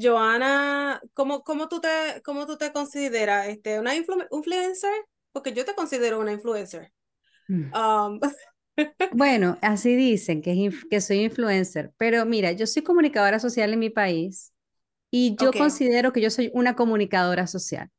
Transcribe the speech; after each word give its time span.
Joana, 0.00 1.00
¿cómo, 1.12 1.42
cómo, 1.42 1.68
tú, 1.68 1.80
te, 1.80 2.22
cómo 2.24 2.46
tú 2.46 2.56
te 2.56 2.72
consideras? 2.72 3.48
Este, 3.48 3.78
¿Una 3.78 3.94
influencer? 3.94 4.92
Porque 5.32 5.52
yo 5.52 5.64
te 5.64 5.74
considero 5.74 6.18
una 6.20 6.32
influencer. 6.32 6.92
Mm. 7.48 7.72
Um, 7.74 8.20
bueno, 9.12 9.58
así 9.60 9.94
dicen 9.94 10.42
que, 10.42 10.70
que 10.90 11.00
soy 11.00 11.24
influencer, 11.24 11.92
pero 11.98 12.24
mira, 12.24 12.52
yo 12.52 12.66
soy 12.66 12.82
comunicadora 12.82 13.38
social 13.38 13.72
en 13.72 13.78
mi 13.78 13.90
país 13.90 14.52
y 15.10 15.36
yo 15.38 15.52
considero 15.52 16.12
que 16.12 16.22
yo 16.22 16.30
soy 16.30 16.50
una 16.54 16.74
comunicadora 16.74 17.46
social. 17.46 17.90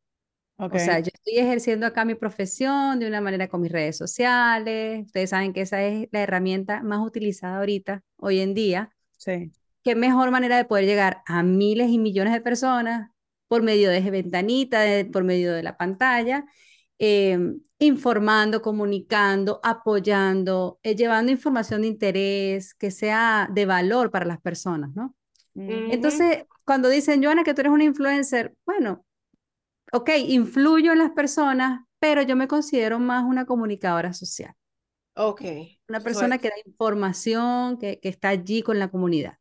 O 0.57 0.79
sea, 0.79 0.99
yo 0.99 1.09
estoy 1.13 1.39
ejerciendo 1.39 1.85
acá 1.85 2.05
mi 2.05 2.15
profesión 2.15 2.99
de 2.99 3.07
una 3.07 3.21
manera 3.21 3.47
con 3.47 3.61
mis 3.61 3.71
redes 3.71 3.97
sociales. 3.97 5.05
Ustedes 5.05 5.31
saben 5.31 5.51
que 5.51 5.61
esa 5.61 5.83
es 5.83 6.07
la 6.11 6.21
herramienta 6.21 6.81
más 6.83 7.05
utilizada 7.05 7.57
ahorita, 7.57 8.01
hoy 8.17 8.39
en 8.39 8.53
día. 8.53 8.95
Sí. 9.17 9.51
Qué 9.83 9.95
mejor 9.95 10.31
manera 10.31 10.57
de 10.57 10.65
poder 10.65 10.85
llegar 10.85 11.23
a 11.25 11.43
miles 11.43 11.89
y 11.89 11.97
millones 11.97 12.33
de 12.33 12.41
personas 12.41 13.11
por 13.47 13.61
medio 13.61 13.89
de 13.91 14.01
ventanita, 14.09 14.81
por 15.11 15.23
medio 15.23 15.53
de 15.53 15.61
la 15.61 15.77
pantalla, 15.77 16.45
em, 16.97 17.59
informando, 17.79 18.61
comunicando, 18.61 19.59
apoyando, 19.63 20.79
eh, 20.83 20.95
llevando 20.95 21.31
información 21.31 21.81
de 21.81 21.87
interés 21.87 22.73
que 22.73 22.91
sea 22.91 23.49
de 23.51 23.65
valor 23.65 24.09
para 24.09 24.25
las 24.25 24.41
personas, 24.41 24.95
¿no? 24.95 25.15
Entonces, 25.55 26.45
cuando 26.65 26.89
dicen, 26.89 27.23
Joana, 27.23 27.43
que 27.43 27.53
tú 27.53 27.61
eres 27.61 27.73
una 27.73 27.83
influencer, 27.83 28.55
bueno, 28.65 29.05
ok, 29.91 30.09
influyo 30.27 30.91
en 30.91 30.97
las 30.97 31.11
personas, 31.11 31.81
pero 31.99 32.23
yo 32.23 32.35
me 32.35 32.47
considero 32.47 32.99
más 32.99 33.23
una 33.23 33.45
comunicadora 33.45 34.13
social. 34.13 34.55
Ok. 35.15 35.41
Una 35.87 35.99
persona 35.99 36.39
que 36.39 36.49
da 36.49 36.55
información, 36.65 37.77
que, 37.77 37.99
que, 37.99 38.09
está 38.09 38.29
allí 38.29 38.63
con 38.63 38.79
la 38.79 38.89
comunidad. 38.89 39.37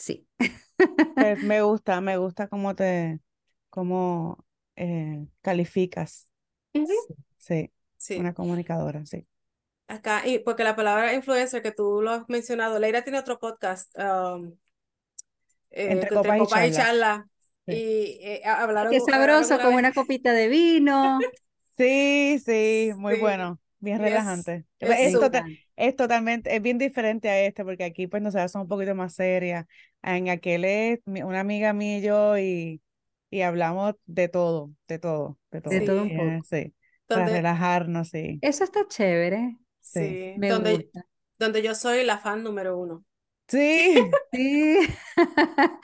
Sí. 0.00 0.26
Pues, 0.38 0.48
me 1.44 1.60
gusta, 1.60 2.00
me 2.00 2.16
gusta 2.16 2.48
cómo 2.48 2.74
te, 2.74 3.20
cómo 3.68 4.42
eh, 4.74 5.26
calificas. 5.42 6.30
sí, 7.36 7.70
sí, 7.98 8.16
una 8.16 8.32
comunicadora, 8.32 9.04
sí. 9.04 9.26
Acá, 9.88 10.26
y 10.26 10.38
porque 10.38 10.64
la 10.64 10.74
palabra 10.74 11.12
influencer 11.12 11.62
que 11.62 11.72
tú 11.72 12.00
lo 12.00 12.12
has 12.12 12.28
mencionado, 12.28 12.78
Leira 12.78 13.02
tiene 13.02 13.18
otro 13.18 13.38
podcast, 13.38 13.94
um, 13.98 14.56
eh, 15.70 15.92
entre, 15.92 16.08
copa, 16.08 16.66
y 16.66 16.72
charla. 16.72 17.28
Y 17.66 18.18
eh, 18.22 18.42
hablaron. 18.46 18.92
Qué 18.92 19.00
sabroso, 19.00 19.58
con 19.60 19.74
una 19.74 19.92
copita 19.92 20.32
de 20.32 20.48
vino. 20.48 21.18
Sí, 21.76 22.38
sí, 22.44 22.90
muy 22.94 23.18
bueno, 23.20 23.58
bien 23.78 24.00
relajante. 24.00 24.66
Es, 24.80 25.14
tota, 25.14 25.46
es, 25.48 25.58
totalmente, 25.96 26.54
es 26.54 26.62
bien 26.62 26.78
diferente 26.78 27.28
a 27.28 27.40
este, 27.40 27.64
porque 27.64 27.84
aquí 27.84 28.06
pues 28.06 28.22
nosotros 28.22 28.52
somos 28.52 28.64
un 28.66 28.68
poquito 28.68 28.94
más 28.94 29.14
serias. 29.14 29.66
En 30.02 30.28
aquel 30.28 30.64
es 30.64 31.00
una 31.06 31.40
amiga 31.40 31.72
mía 31.72 31.98
y 31.98 32.02
yo 32.02 32.38
y, 32.38 32.82
y 33.30 33.40
hablamos 33.42 33.94
de 34.06 34.28
todo, 34.28 34.72
de 34.88 34.98
todo, 34.98 35.38
de 35.50 35.60
todo. 35.60 35.74
De 35.74 35.80
todo 35.82 36.02
un 36.02 36.16
poco. 36.16 36.44
Sí, 36.48 36.74
para 37.06 37.26
relajarnos, 37.26 38.08
sí. 38.08 38.38
Eso 38.42 38.64
está 38.64 38.86
chévere. 38.86 39.56
Sí, 39.80 40.34
Me 40.38 40.48
donde, 40.50 40.76
gusta. 40.76 41.06
donde 41.38 41.62
yo 41.62 41.74
soy 41.74 42.04
la 42.04 42.18
fan 42.18 42.42
número 42.42 42.76
uno. 42.76 43.04
Sí, 43.48 43.94
sí. 44.32 44.78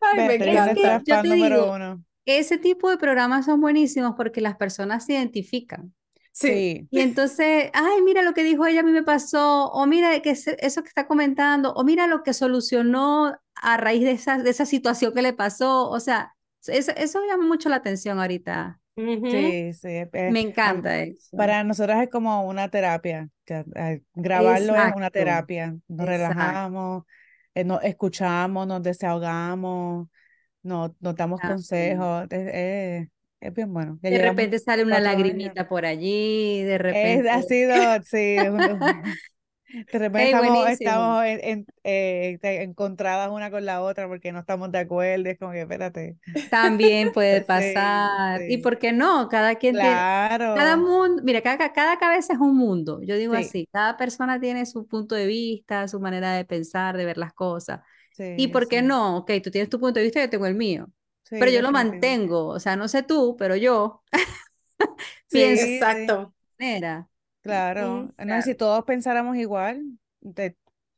Ay, 0.00 0.38
me 0.38 1.98
Ese 2.26 2.58
tipo 2.58 2.90
de 2.90 2.96
programas 2.96 3.44
son 3.46 3.60
buenísimos 3.60 4.14
porque 4.16 4.40
las 4.40 4.56
personas 4.56 5.04
se 5.06 5.14
identifican. 5.14 5.94
Sí. 6.34 6.88
Y 6.90 7.00
entonces, 7.00 7.70
ay, 7.72 8.02
mira 8.02 8.22
lo 8.22 8.34
que 8.34 8.42
dijo 8.42 8.66
ella, 8.66 8.80
a 8.80 8.82
mí 8.82 8.90
me 8.90 9.04
pasó, 9.04 9.70
o 9.70 9.86
mira 9.86 10.20
que 10.20 10.30
eso 10.30 10.82
que 10.82 10.88
está 10.88 11.06
comentando, 11.06 11.72
o 11.74 11.84
mira 11.84 12.08
lo 12.08 12.24
que 12.24 12.32
solucionó 12.32 13.38
a 13.54 13.76
raíz 13.76 14.02
de 14.02 14.10
esa, 14.10 14.38
de 14.38 14.50
esa 14.50 14.66
situación 14.66 15.14
que 15.14 15.22
le 15.22 15.32
pasó. 15.32 15.88
O 15.88 16.00
sea, 16.00 16.34
eso, 16.66 16.92
eso 16.96 17.20
llama 17.26 17.46
mucho 17.46 17.68
la 17.68 17.76
atención 17.76 18.18
ahorita. 18.18 18.80
Sí, 18.96 19.72
sí. 19.74 19.88
Me 20.12 20.40
encanta 20.40 20.98
eso. 20.98 21.36
Para 21.36 21.62
nosotros 21.62 21.98
es 22.02 22.10
como 22.10 22.46
una 22.48 22.68
terapia. 22.68 23.28
Eh, 23.46 24.02
grabarlo 24.14 24.74
es 24.74 24.94
una 24.96 25.10
terapia. 25.10 25.76
Nos 25.86 26.06
relajamos, 26.06 27.04
eh, 27.54 27.64
nos 27.64 27.82
escuchamos, 27.84 28.66
nos 28.66 28.82
desahogamos, 28.82 30.08
nos, 30.62 30.90
nos 31.00 31.14
damos 31.14 31.40
consejos. 31.40 32.26
Es, 32.30 33.08
bien 33.52 33.72
bueno. 33.72 33.98
de 34.00 34.18
repente 34.18 34.58
sale 34.58 34.84
una 34.84 35.00
lagrimita 35.00 35.68
por 35.68 35.84
allí, 35.84 36.62
de 36.62 36.78
repente. 36.78 37.30
ha 37.30 37.42
sido, 37.42 37.74
sí. 38.04 38.36
De 39.92 39.98
repente 39.98 40.72
estamos, 40.72 41.24
eh, 41.24 42.38
encontradas 42.42 43.30
una 43.30 43.50
con 43.50 43.64
la 43.64 43.82
otra 43.82 44.06
porque 44.06 44.30
no 44.32 44.40
estamos 44.40 44.70
de 44.70 44.78
acuerdo, 44.78 45.28
es 45.28 45.38
como 45.38 45.52
que 45.52 45.62
espérate. 45.62 46.16
También 46.50 47.12
puede 47.12 47.40
pasar. 47.42 48.42
¿Y 48.48 48.58
por 48.58 48.78
qué 48.78 48.92
no? 48.92 49.28
Cada 49.28 49.56
quien 49.56 49.74
claro. 49.74 50.54
tiene. 50.54 50.60
Cada 50.60 50.76
mundo, 50.76 51.22
mira, 51.24 51.40
cada, 51.40 51.72
cada 51.72 51.98
cabeza 51.98 52.34
es 52.34 52.38
un 52.38 52.56
mundo. 52.56 53.00
Yo 53.02 53.16
digo 53.16 53.34
así, 53.34 53.68
cada 53.72 53.96
persona 53.96 54.40
tiene 54.40 54.64
su 54.66 54.86
punto 54.86 55.14
de 55.14 55.26
vista, 55.26 55.88
su 55.88 56.00
manera 56.00 56.34
de 56.34 56.44
pensar, 56.44 56.96
de 56.96 57.04
ver 57.04 57.18
las 57.18 57.32
cosas. 57.32 57.80
¿Y 58.16 58.48
por 58.48 58.68
qué 58.68 58.80
no? 58.80 59.18
Ok, 59.18 59.32
tú 59.42 59.50
tienes 59.50 59.68
tu 59.68 59.80
punto 59.80 59.98
de 59.98 60.04
vista, 60.04 60.20
yo 60.20 60.30
tengo 60.30 60.46
el 60.46 60.54
mío. 60.54 60.88
Pero 61.30 61.50
yo 61.50 61.62
lo 61.62 61.70
mantengo, 61.70 62.46
o 62.46 62.60
sea, 62.60 62.76
no 62.76 62.88
sé 62.88 63.02
tú, 63.02 63.36
pero 63.38 63.56
yo 63.56 64.02
pienso. 65.30 65.64
Exacto. 65.64 66.34
Manera. 66.58 67.08
Claro, 67.42 68.12
no, 68.16 68.42
si 68.42 68.54
todos 68.54 68.84
pensáramos 68.84 69.36
igual, 69.36 69.82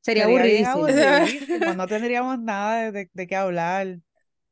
sería 0.00 0.24
aburrido. 0.24 0.86
no 1.76 1.86
tendríamos 1.88 2.38
nada 2.38 2.92
de, 2.92 3.10
de, 3.12 3.26
qué 3.26 3.34
hablar. 3.34 3.98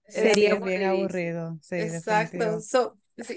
Sería 0.09 0.57
bien 0.57 0.85
aburrido. 0.85 1.59
Sí, 1.63 1.77
Exacto. 1.77 2.59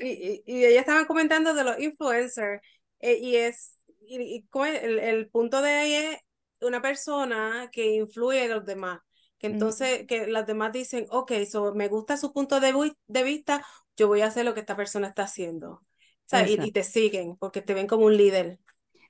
y, 0.01 0.43
y, 0.45 0.65
ella 0.65 0.79
estaba 0.79 1.05
comentando 1.05 1.53
de 1.53 1.63
los 1.63 1.79
influencers 1.79 2.61
eh, 2.99 3.19
y 3.21 3.35
es 3.35 3.77
y, 4.07 4.43
el, 4.81 4.99
el, 4.99 5.29
punto 5.29 5.61
de 5.61 5.69
ahí 5.69 5.93
es 5.93 6.17
una 6.61 6.81
persona 6.81 7.69
que 7.71 7.95
influye 7.95 8.41
a 8.41 8.55
los 8.55 8.65
demás. 8.65 8.99
Que 9.37 9.47
entonces, 9.47 10.07
que 10.07 10.27
los 10.27 10.45
demás 10.47 10.71
dicen, 10.71 11.05
ok, 11.09 11.31
so 11.49 11.73
me 11.75 11.87
gusta 11.87 12.17
su 12.17 12.33
punto 12.33 12.59
de, 12.59 12.73
de 13.07 13.23
vista, 13.23 13.65
yo 13.95 14.07
voy 14.07 14.21
a 14.21 14.27
hacer 14.27 14.45
lo 14.45 14.53
que 14.53 14.61
esta 14.61 14.75
persona 14.75 15.07
está 15.07 15.23
haciendo 15.23 15.83
y, 16.47 16.71
te 16.71 16.83
siguen 16.83 17.37
porque 17.37 17.61
te 17.61 17.73
ven 17.73 17.87
como 17.87 18.05
un 18.05 18.17
líder. 18.17 18.59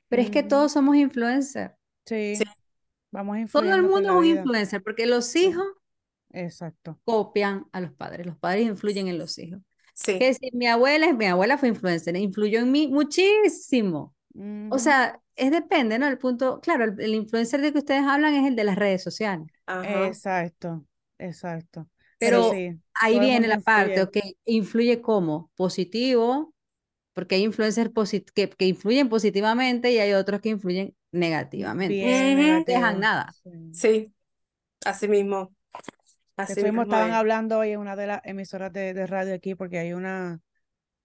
Pero 0.07 0.21
es 0.21 0.29
que 0.29 0.43
todos 0.43 0.71
somos 0.71 0.95
influencers. 0.95 1.73
Sí. 2.05 2.33
Vamos 3.11 3.37
a 3.37 3.45
Todo 3.47 3.73
el 3.73 3.83
mundo 3.83 4.09
es 4.09 4.15
un 4.15 4.25
influencer 4.25 4.83
porque 4.83 5.05
los 5.05 5.35
hijos 5.35 5.65
Exacto. 6.31 6.99
copian 7.03 7.65
a 7.71 7.81
los 7.81 7.91
padres. 7.93 8.25
Los 8.25 8.37
padres 8.37 8.67
influyen 8.67 9.07
en 9.07 9.17
los 9.17 9.37
hijos. 9.37 9.61
Sí. 9.93 10.19
Que 10.19 10.33
si 10.33 10.51
mi 10.53 10.67
abuela, 10.67 11.11
mi 11.13 11.25
abuela 11.25 11.57
fue 11.57 11.69
influencer, 11.69 12.15
influyó 12.15 12.59
en 12.59 12.71
mí 12.71 12.87
muchísimo. 12.87 14.15
O 14.69 14.77
sea, 14.77 15.19
es 15.37 15.51
depende, 15.51 15.99
¿no? 15.99 16.07
El 16.07 16.17
punto, 16.17 16.59
claro, 16.61 16.83
el, 16.83 17.13
influencer 17.13 17.61
de 17.61 17.71
que 17.71 17.77
ustedes 17.77 18.03
hablan 18.03 18.33
es 18.33 18.47
el 18.47 18.55
de 18.55 18.63
las 18.63 18.75
redes 18.75 19.03
sociales. 19.03 19.47
Exacto, 19.67 20.85
exacto. 21.17 21.87
Pero, 22.19 22.51
ahí 22.95 23.19
viene 23.19 23.47
la 23.47 23.59
parte, 23.59 24.09
que 24.11 24.33
influye 24.45 25.01
como 25.01 25.51
positivo, 25.55 26.53
porque 27.13 27.35
hay 27.35 27.43
influencers 27.43 27.91
que, 28.33 28.49
que, 28.49 28.65
influyen 28.65 29.07
positivamente 29.07 29.91
y 29.91 29.99
hay 29.99 30.13
otros 30.13 30.41
que 30.41 30.49
influyen 30.49 30.95
negativamente. 31.11 32.35
no 32.35 32.63
dejan 32.63 32.99
nada. 32.99 33.31
Sí, 33.71 34.11
así 34.83 35.07
mismo. 35.07 35.53
Así 36.35 36.63
mismo 36.63 36.83
estaban 36.83 37.11
hablando 37.11 37.59
hoy 37.59 37.71
en 37.71 37.79
una 37.79 37.95
de 37.95 38.07
las 38.07 38.21
emisoras 38.23 38.71
de, 38.73 38.93
de 38.93 39.07
radio 39.07 39.33
aquí 39.33 39.55
porque 39.55 39.79
hay 39.79 39.93
una 39.93 40.39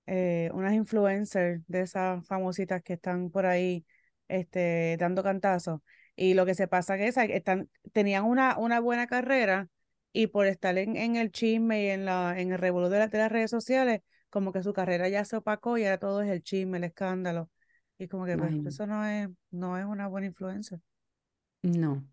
eh, 0.06 0.50
unas 0.52 0.74
influencers 0.74 1.62
de 1.68 1.82
esas 1.82 2.26
famositas 2.26 2.82
que 2.82 2.94
están 2.94 3.30
por 3.30 3.46
ahí 3.46 3.86
este, 4.28 4.96
dando 4.98 5.22
cantazos. 5.22 5.80
Y 6.16 6.34
lo 6.34 6.44
que 6.44 6.54
se 6.54 6.68
pasa 6.68 6.96
es 6.96 7.14
que 7.14 7.36
están, 7.36 7.70
tenían 7.92 8.24
una, 8.24 8.58
una 8.58 8.80
buena 8.80 9.06
carrera 9.06 9.68
y 10.12 10.26
por 10.26 10.46
estar 10.46 10.76
en, 10.76 10.96
en 10.96 11.16
el 11.16 11.32
chisme 11.32 11.84
y 11.84 11.88
en, 11.88 12.04
la, 12.04 12.38
en 12.38 12.52
el 12.52 12.58
revuelo 12.58 12.90
de, 12.90 13.08
de 13.08 13.18
las 13.18 13.32
redes 13.32 13.50
sociales, 13.50 14.00
como 14.28 14.52
que 14.52 14.62
su 14.62 14.72
carrera 14.72 15.08
ya 15.08 15.24
se 15.24 15.36
opacó 15.36 15.78
y 15.78 15.84
ahora 15.84 15.98
todo 15.98 16.22
es 16.22 16.30
el 16.30 16.42
chisme, 16.42 16.78
el 16.78 16.84
escándalo. 16.84 17.50
Y 17.98 18.08
como 18.08 18.26
que 18.26 18.36
pues, 18.36 18.52
eso 18.66 18.86
no 18.86 19.06
es, 19.06 19.28
no 19.50 19.78
es 19.78 19.84
una 19.84 20.08
buena 20.08 20.26
influencia. 20.26 20.80
No. 21.62 22.04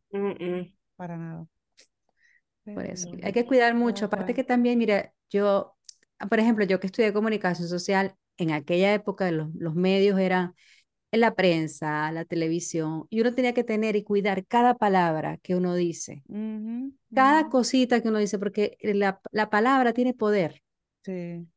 Para 0.96 1.18
nada. 1.18 1.46
Por 2.64 2.86
eso. 2.86 3.10
Hay 3.24 3.32
que 3.34 3.46
cuidar 3.46 3.74
mucho. 3.74 4.06
Aparte 4.06 4.34
que 4.34 4.44
también, 4.44 4.78
mira, 4.78 5.12
yo, 5.30 5.76
por 6.30 6.40
ejemplo, 6.40 6.66
yo 6.66 6.80
que 6.80 6.88
estudié 6.88 7.12
comunicación 7.14 7.68
social, 7.68 8.16
en 8.38 8.52
aquella 8.52 8.94
época 8.94 9.32
los, 9.32 9.54
los 9.56 9.76
medios 9.76 10.20
eran 10.20 10.54
en 11.12 11.22
la 11.22 11.36
prensa, 11.36 12.12
la 12.12 12.26
televisión, 12.26 13.06
y 13.10 13.22
uno 13.22 13.34
tenía 13.34 13.54
que 13.54 13.64
tener 13.64 13.96
y 13.96 14.04
cuidar 14.04 14.46
cada 14.46 14.76
palabra 14.78 15.38
que 15.38 15.56
uno 15.56 15.76
dice, 15.76 16.24
cada 17.14 17.50
cosita 17.50 18.02
que 18.02 18.10
uno 18.10 18.20
dice, 18.20 18.40
porque 18.40 18.78
la, 18.82 19.22
la 19.32 19.50
palabra 19.50 19.94
tiene 19.94 20.14
poder. 20.14 20.64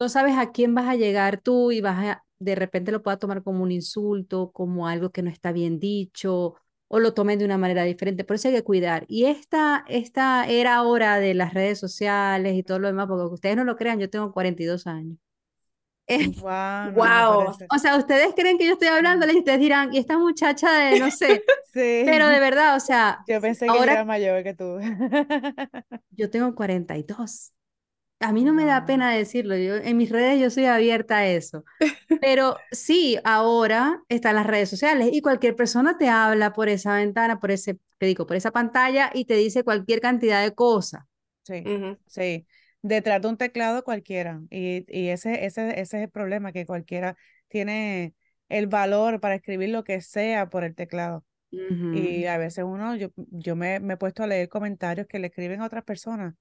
No 0.01 0.09
sabes 0.09 0.37
a 0.37 0.53
quién 0.53 0.75
vas 0.75 0.89
a 0.89 0.97
llegar 0.97 1.41
tú 1.41 1.71
y 1.73 1.81
vas 1.81 2.05
a, 2.05 2.25
de 2.39 2.55
repente 2.55 2.93
lo 2.93 3.03
puedas 3.03 3.21
tomar 3.21 3.43
como 3.43 3.63
un 3.63 3.71
insulto, 3.73 4.51
como 4.53 4.89
algo 4.89 5.11
que 5.11 5.23
no 5.23 5.31
está 5.31 5.53
bien 5.53 5.79
dicho, 5.79 6.55
o 6.89 6.99
lo 6.99 7.15
tomen 7.15 7.39
de 7.39 7.45
una 7.45 7.59
manera 7.59 7.85
diferente. 7.85 8.25
Por 8.25 8.37
eso 8.37 8.49
hay 8.49 8.55
que 8.55 8.65
cuidar. 8.65 9.05
Y 9.09 9.27
esta, 9.27 9.85
esta 9.89 10.47
era 10.49 10.77
ahora 10.77 11.19
de 11.21 11.35
las 11.35 11.55
redes 11.55 11.79
sociales 11.79 12.55
y 12.57 12.63
todo 12.65 12.79
lo 12.81 12.89
demás, 12.89 13.07
porque 13.09 13.35
ustedes 13.35 13.57
no 13.57 13.65
lo 13.65 13.77
crean, 13.77 14.01
yo 14.01 14.11
tengo 14.11 14.33
42 14.33 14.87
años. 14.87 15.19
Wow, 16.43 16.93
wow. 16.95 17.55
O 17.71 17.79
sea, 17.79 17.97
ustedes 17.97 18.35
creen 18.35 18.59
que 18.59 18.67
yo 18.67 18.73
estoy 18.75 18.89
hablando 18.89 19.31
y 19.31 19.39
ustedes 19.39 19.61
dirán, 19.61 19.93
y 19.93 19.99
esta 19.99 20.19
muchacha 20.19 20.73
de, 20.73 20.99
no 20.99 21.11
sé. 21.11 21.43
sí. 21.73 22.03
Pero 22.05 22.27
de 22.29 22.41
verdad, 22.41 22.77
o 22.77 22.81
sea. 22.81 23.21
Yo 23.27 23.41
pensé 23.41 23.67
que 23.67 23.79
era 23.83 24.05
mayor 24.05 24.43
que 24.43 24.55
tú. 24.55 24.79
yo 26.11 26.31
tengo 26.31 26.55
42. 26.55 27.53
A 28.21 28.33
mí 28.33 28.45
no 28.45 28.53
me 28.53 28.65
da 28.65 28.87
pena 28.87 29.11
decirlo, 29.11 29.57
yo 29.57 29.75
en 29.75 29.97
mis 29.97 30.09
redes 30.09 30.41
yo 30.41 30.49
soy 30.49 30.67
abierta 30.67 31.19
a 31.19 31.27
eso. 31.27 31.65
Pero 32.21 32.57
sí, 32.71 33.19
ahora 33.25 34.01
están 34.09 34.37
las 34.37 34.47
redes 34.47 34.71
sociales 34.71 35.09
y 35.13 35.21
cualquier 35.21 35.57
persona 35.57 35.99
te 35.99 36.09
habla 36.09 36.53
por 36.53 36.69
esa 36.69 36.95
ventana, 36.95 37.41
por 37.41 37.51
ese, 37.51 37.81
te 37.99 38.07
digo, 38.07 38.25
por 38.25 38.37
esa 38.37 38.53
pantalla 38.53 39.11
y 39.13 39.25
te 39.25 39.35
dice 39.35 39.65
cualquier 39.65 40.01
cantidad 40.01 40.41
de 40.41 40.55
cosas. 40.55 41.03
Sí, 41.43 41.65
sí. 42.07 42.47
Detrás 42.83 43.23
de 43.23 43.29
un 43.29 43.37
teclado 43.37 43.85
cualquiera. 43.85 44.43
Y, 44.51 44.85
y 44.89 45.09
ese, 45.09 45.45
ese, 45.45 45.81
ese 45.81 45.99
es 45.99 46.05
el 46.05 46.11
problema, 46.11 46.53
que 46.53 46.67
cualquiera 46.67 47.17
tiene 47.49 48.15
el 48.49 48.67
valor 48.67 49.21
para 49.21 49.37
escribir 49.37 49.71
lo 49.71 49.85
que 49.85 50.01
sea 50.01 50.51
por 50.51 50.65
el 50.65 50.75
teclado. 50.75 51.25
Y 51.51 52.25
a 52.25 52.39
veces 52.39 52.65
uno, 52.65 52.97
yo, 52.97 53.09
yo 53.17 53.57
me, 53.57 53.79
me 53.79 53.95
he 53.95 53.97
puesto 53.99 54.23
a 54.23 54.27
leer 54.27 54.49
comentarios 54.49 55.07
que 55.07 55.19
le 55.19 55.27
escriben 55.27 55.61
a 55.61 55.67
otras 55.67 55.85
personas 55.85 56.35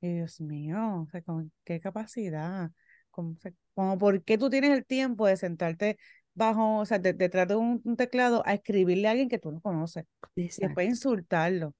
y 0.00 0.12
Dios 0.12 0.40
mío, 0.40 1.02
o 1.02 1.06
sea, 1.10 1.22
¿con 1.22 1.50
qué 1.64 1.80
capacidad? 1.80 2.70
Como, 3.10 3.36
como, 3.74 3.98
¿por 3.98 4.22
qué 4.22 4.38
tú 4.38 4.48
tienes 4.50 4.70
el 4.70 4.84
tiempo 4.84 5.26
de 5.26 5.36
sentarte 5.36 5.98
bajo, 6.34 6.78
o 6.78 6.84
sea, 6.84 6.98
detrás 6.98 7.48
de 7.48 7.56
un, 7.56 7.82
teclado 7.96 8.42
a 8.46 8.54
escribirle 8.54 9.08
a 9.08 9.12
alguien 9.12 9.28
que 9.28 9.38
tú 9.38 9.50
no 9.50 9.60
conoces 9.60 10.04
y 10.36 10.48
después 10.48 10.88
insultarlo? 10.88 11.74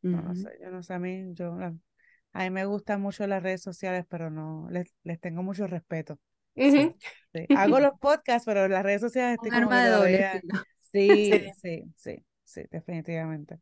No, 0.00 0.34
sé, 0.34 0.48
yo 0.62 0.70
no 0.70 0.82
sé, 0.82 0.94
a 0.94 0.98
mí, 0.98 1.34
yo, 1.34 1.58
a 2.38 2.44
mí 2.44 2.50
me 2.50 2.66
gustan 2.66 3.00
mucho 3.00 3.26
las 3.26 3.42
redes 3.42 3.62
sociales, 3.62 4.06
pero 4.08 4.30
no, 4.30 4.68
les, 4.70 4.94
les 5.02 5.18
tengo 5.18 5.42
mucho 5.42 5.66
respeto. 5.66 6.20
Hago 7.56 7.80
los 7.80 7.92
podcasts, 8.00 8.46
pero 8.46 8.68
las 8.68 8.84
redes 8.84 9.00
sociales 9.00 9.40
estoy 9.42 9.60
como 9.60 9.72
sí, 10.92 11.32
sí, 11.60 11.82
sí, 11.96 12.24
sí, 12.44 12.62
definitivamente. 12.70 13.58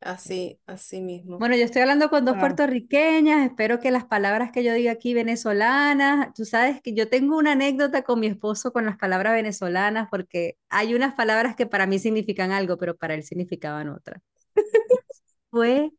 Así, 0.00 0.58
así 0.64 1.02
mismo. 1.02 1.38
Bueno, 1.38 1.56
yo 1.56 1.64
estoy 1.64 1.82
hablando 1.82 2.08
con 2.08 2.24
dos 2.24 2.38
puertorriqueñas, 2.38 3.46
espero 3.46 3.80
que 3.80 3.90
las 3.90 4.06
palabras 4.06 4.50
que 4.50 4.64
yo 4.64 4.72
diga 4.72 4.92
aquí 4.92 5.12
venezolanas, 5.12 6.32
tú 6.32 6.46
sabes 6.46 6.80
que 6.80 6.94
yo 6.94 7.10
tengo 7.10 7.36
una 7.36 7.52
anécdota 7.52 8.00
con 8.02 8.20
mi 8.20 8.28
esposo 8.28 8.72
con 8.72 8.86
las 8.86 8.96
palabras 8.96 9.34
venezolanas, 9.34 10.08
porque 10.10 10.56
hay 10.70 10.94
unas 10.94 11.14
palabras 11.14 11.54
que 11.54 11.66
para 11.66 11.86
mí 11.86 11.98
significan 11.98 12.50
algo, 12.50 12.78
pero 12.78 12.96
para 12.96 13.12
él 13.12 13.24
significaban 13.24 13.90
otra. 13.90 14.22
Fue, 15.50 15.90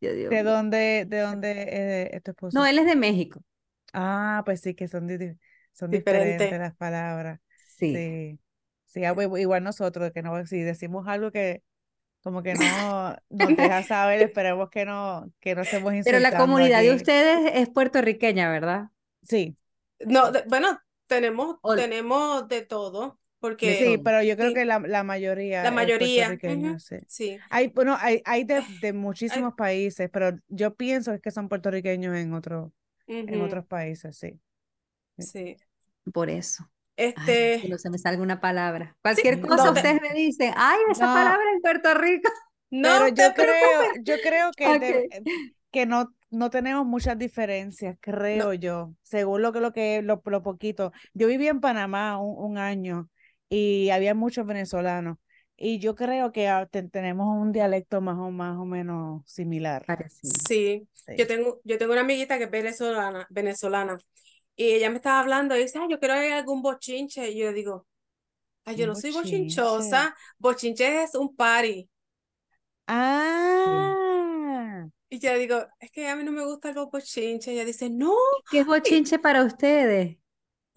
¿De 0.00 0.42
dónde, 0.42 1.06
de 1.06 1.20
dónde 1.20 1.50
eh, 1.50 2.10
es 2.16 2.22
tu 2.22 2.32
esposo? 2.32 2.58
No, 2.58 2.66
él 2.66 2.78
es 2.78 2.86
de 2.86 2.96
México. 2.96 3.42
Ah, 3.92 4.42
pues 4.44 4.60
sí, 4.60 4.74
que 4.74 4.88
son, 4.88 5.08
son 5.72 5.90
diferentes 5.90 6.50
las 6.58 6.74
palabras. 6.76 7.40
Sí. 7.76 7.94
Sí, 7.94 8.40
sí 8.86 9.04
ah, 9.04 9.14
pues, 9.14 9.28
igual 9.38 9.62
nosotros, 9.64 10.10
que 10.12 10.22
no, 10.22 10.44
si 10.46 10.60
decimos 10.60 11.06
algo 11.08 11.30
que 11.30 11.62
como 12.26 12.42
que 12.42 12.54
no 12.54 13.16
nos 13.30 13.56
deja 13.56 13.82
saber, 13.84 14.20
esperemos 14.20 14.68
que 14.68 14.84
no, 14.84 15.30
que 15.38 15.54
no 15.54 15.62
estemos 15.62 15.94
insultando. 15.94 16.04
Pero 16.04 16.18
la 16.18 16.36
comunidad 16.36 16.82
de 16.82 16.92
ustedes 16.92 17.52
es 17.54 17.68
puertorriqueña, 17.68 18.50
¿verdad? 18.50 18.88
Sí. 19.22 19.56
No, 20.00 20.32
bueno, 20.48 20.76
tenemos, 21.06 21.58
tenemos 21.76 22.48
de 22.48 22.62
todo. 22.62 23.20
Porque, 23.46 23.76
sí, 23.76 23.98
pero 23.98 24.24
yo 24.24 24.36
creo 24.36 24.52
que 24.52 24.64
la, 24.64 24.80
la 24.80 25.04
mayoría. 25.04 25.62
La 25.62 25.70
mayoría. 25.70 26.36
sí. 27.06 27.38
Hay, 27.48 27.68
bueno, 27.68 27.96
hay, 28.00 28.20
hay 28.24 28.42
de, 28.42 28.60
de 28.82 28.92
muchísimos 28.92 29.54
países, 29.54 30.10
pero 30.12 30.36
yo 30.48 30.74
pienso 30.74 31.16
que 31.20 31.30
son 31.30 31.48
puertorriqueños 31.48 32.16
en, 32.16 32.34
otro, 32.34 32.72
en 33.06 33.40
otros 33.40 33.64
países, 33.64 34.18
sí. 34.18 34.40
Sí. 35.16 35.56
Por 36.12 36.28
eso. 36.28 36.68
Este... 36.96 37.62
no 37.68 37.78
se 37.78 37.88
me 37.88 37.98
salga 37.98 38.20
una 38.20 38.40
palabra. 38.40 38.96
Cualquier 39.00 39.40
cosa 39.40 39.70
ustedes 39.70 40.02
me 40.02 40.12
dicen, 40.12 40.52
ay, 40.56 40.80
esa 40.90 41.06
palabra 41.06 41.46
en 41.54 41.60
Puerto 41.60 41.94
Rico. 41.94 42.28
No, 42.68 42.88
pero 42.98 43.08
yo 43.14 43.32
creo, 43.32 43.82
yo 44.02 44.16
creo 44.24 44.50
que, 44.50 45.08
que 45.70 45.86
no, 45.86 46.12
no 46.30 46.50
tenemos 46.50 46.84
muchas 46.84 47.16
diferencias, 47.16 47.96
creo 48.00 48.52
yo, 48.54 48.92
según 49.02 49.40
lo 49.40 49.52
que 49.52 49.60
lo 49.60 49.72
que 49.72 50.02
lo, 50.02 50.20
lo 50.24 50.42
poquito. 50.42 50.92
Yo 51.14 51.28
viví 51.28 51.46
en 51.46 51.60
Panamá 51.60 52.18
un, 52.18 52.58
año 52.58 53.08
y 53.48 53.90
había 53.90 54.14
muchos 54.14 54.46
venezolanos. 54.46 55.18
Y 55.56 55.78
yo 55.78 55.94
creo 55.94 56.32
que 56.32 56.48
ah, 56.48 56.66
tenemos 56.66 57.28
un 57.28 57.50
dialecto 57.52 58.00
más 58.00 58.18
o, 58.18 58.30
más 58.30 58.58
o 58.58 58.64
menos 58.64 59.22
similar. 59.26 59.86
Sí. 60.10 60.86
sí. 60.92 61.14
Yo, 61.16 61.26
tengo, 61.26 61.60
yo 61.64 61.78
tengo 61.78 61.92
una 61.92 62.02
amiguita 62.02 62.36
que 62.36 62.44
es 62.44 62.50
venezolana, 62.50 63.26
venezolana 63.30 63.98
y 64.56 64.72
ella 64.72 64.88
me 64.88 64.96
estaba 64.96 65.20
hablando 65.20 65.54
y 65.54 65.62
dice, 65.62 65.78
yo 65.88 66.00
quiero 66.00 66.14
ver 66.14 66.32
algún 66.32 66.62
bochinche. 66.62 67.30
Y 67.30 67.38
yo 67.38 67.48
le 67.48 67.52
digo, 67.52 67.86
ay, 68.64 68.76
yo 68.76 68.86
no 68.86 68.94
soy 68.94 69.12
bochinchosa. 69.12 70.16
Bochinche 70.38 71.02
es 71.02 71.14
un 71.14 71.36
party. 71.36 71.88
Ah. 72.86 73.94
Y 75.10 75.18
yo 75.18 75.36
digo, 75.38 75.66
es 75.78 75.90
que 75.90 76.08
a 76.08 76.16
mí 76.16 76.24
no 76.24 76.32
me 76.32 76.44
gusta 76.44 76.70
el 76.70 76.74
bochinche. 76.74 77.52
Y 77.52 77.56
ella 77.56 77.66
dice, 77.66 77.90
no. 77.90 78.16
¿Qué 78.50 78.60
es 78.60 78.66
bochinche 78.66 79.18
para 79.18 79.44
ustedes? 79.44 80.16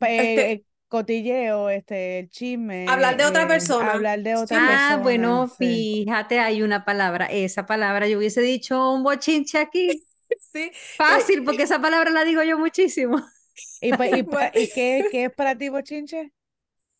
Este 0.01 0.51
eh, 0.51 0.65
cotilleo, 0.89 1.69
este, 1.69 2.19
el 2.19 2.29
chisme. 2.29 2.85
Hablar 2.89 3.15
de 3.15 3.25
otra 3.25 3.43
eh, 3.43 3.47
persona. 3.47 3.93
Hablar 3.93 4.21
de 4.21 4.35
otra 4.35 4.57
persona. 4.57 4.93
Ah, 4.93 4.97
bueno, 4.97 5.47
fíjate, 5.47 6.39
hay 6.39 6.61
una 6.61 6.83
palabra. 6.83 7.27
Esa 7.27 7.65
palabra 7.65 8.07
yo 8.07 8.17
hubiese 8.17 8.41
dicho 8.41 8.91
un 8.91 9.03
bochinche 9.03 9.59
aquí. 9.59 10.05
sí. 10.51 10.71
Fácil, 10.97 11.43
porque 11.45 11.63
esa 11.63 11.79
palabra 11.79 12.09
la 12.09 12.25
digo 12.25 12.43
yo 12.43 12.57
muchísimo. 12.57 13.21
¿Y, 13.81 13.91
qué, 14.73 15.09
es 15.11 15.33
para 15.33 15.55
ti, 15.57 15.69
bochinche? 15.69 16.33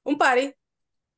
Un 0.04 0.18
party. 0.18 0.54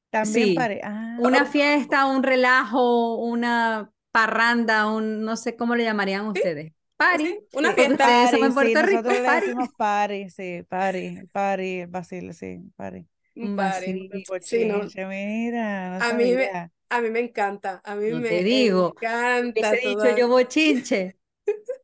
También 0.09 0.55
party. 0.55 0.79
Ah. 0.83 1.17
Una 1.19 1.45
fiesta, 1.45 2.05
un 2.05 2.23
relajo, 2.23 3.17
una 3.17 3.91
parranda, 4.11 4.87
un 4.87 5.23
no 5.23 5.37
sé 5.37 5.55
cómo 5.55 5.75
le 5.75 5.83
llamarían 5.83 6.25
ustedes. 6.27 6.73
Party. 7.01 7.39
Una 7.53 7.73
fiesta. 7.73 7.97
Party, 7.97 8.41
en 8.41 8.53
Puerto 8.53 8.81
Rico. 8.83 9.01
Nosotros 9.01 9.21
le 9.21 9.41
decimos 9.41 9.69
party, 9.75 10.29
sí, 10.29 10.63
party, 10.69 11.17
party, 11.33 11.85
Basile, 11.85 12.33
sí, 12.33 12.59
party. 12.75 13.07
Un 13.35 13.55
party. 13.55 14.09
Bochinche, 14.29 15.05
mira. 15.05 15.97
a, 15.97 16.13
mí 16.13 16.33
me, 16.33 16.49
a 16.89 17.01
mí 17.01 17.09
me 17.09 17.19
encanta. 17.21 17.81
A 17.83 17.95
mí 17.95 18.11
me 18.11 18.29
te 18.29 18.43
digo, 18.43 18.93
encanta. 18.95 19.71
Te 19.71 19.83
he 19.83 19.89
dicho 19.89 20.17
yo 20.17 20.27
bochinche. 20.27 21.17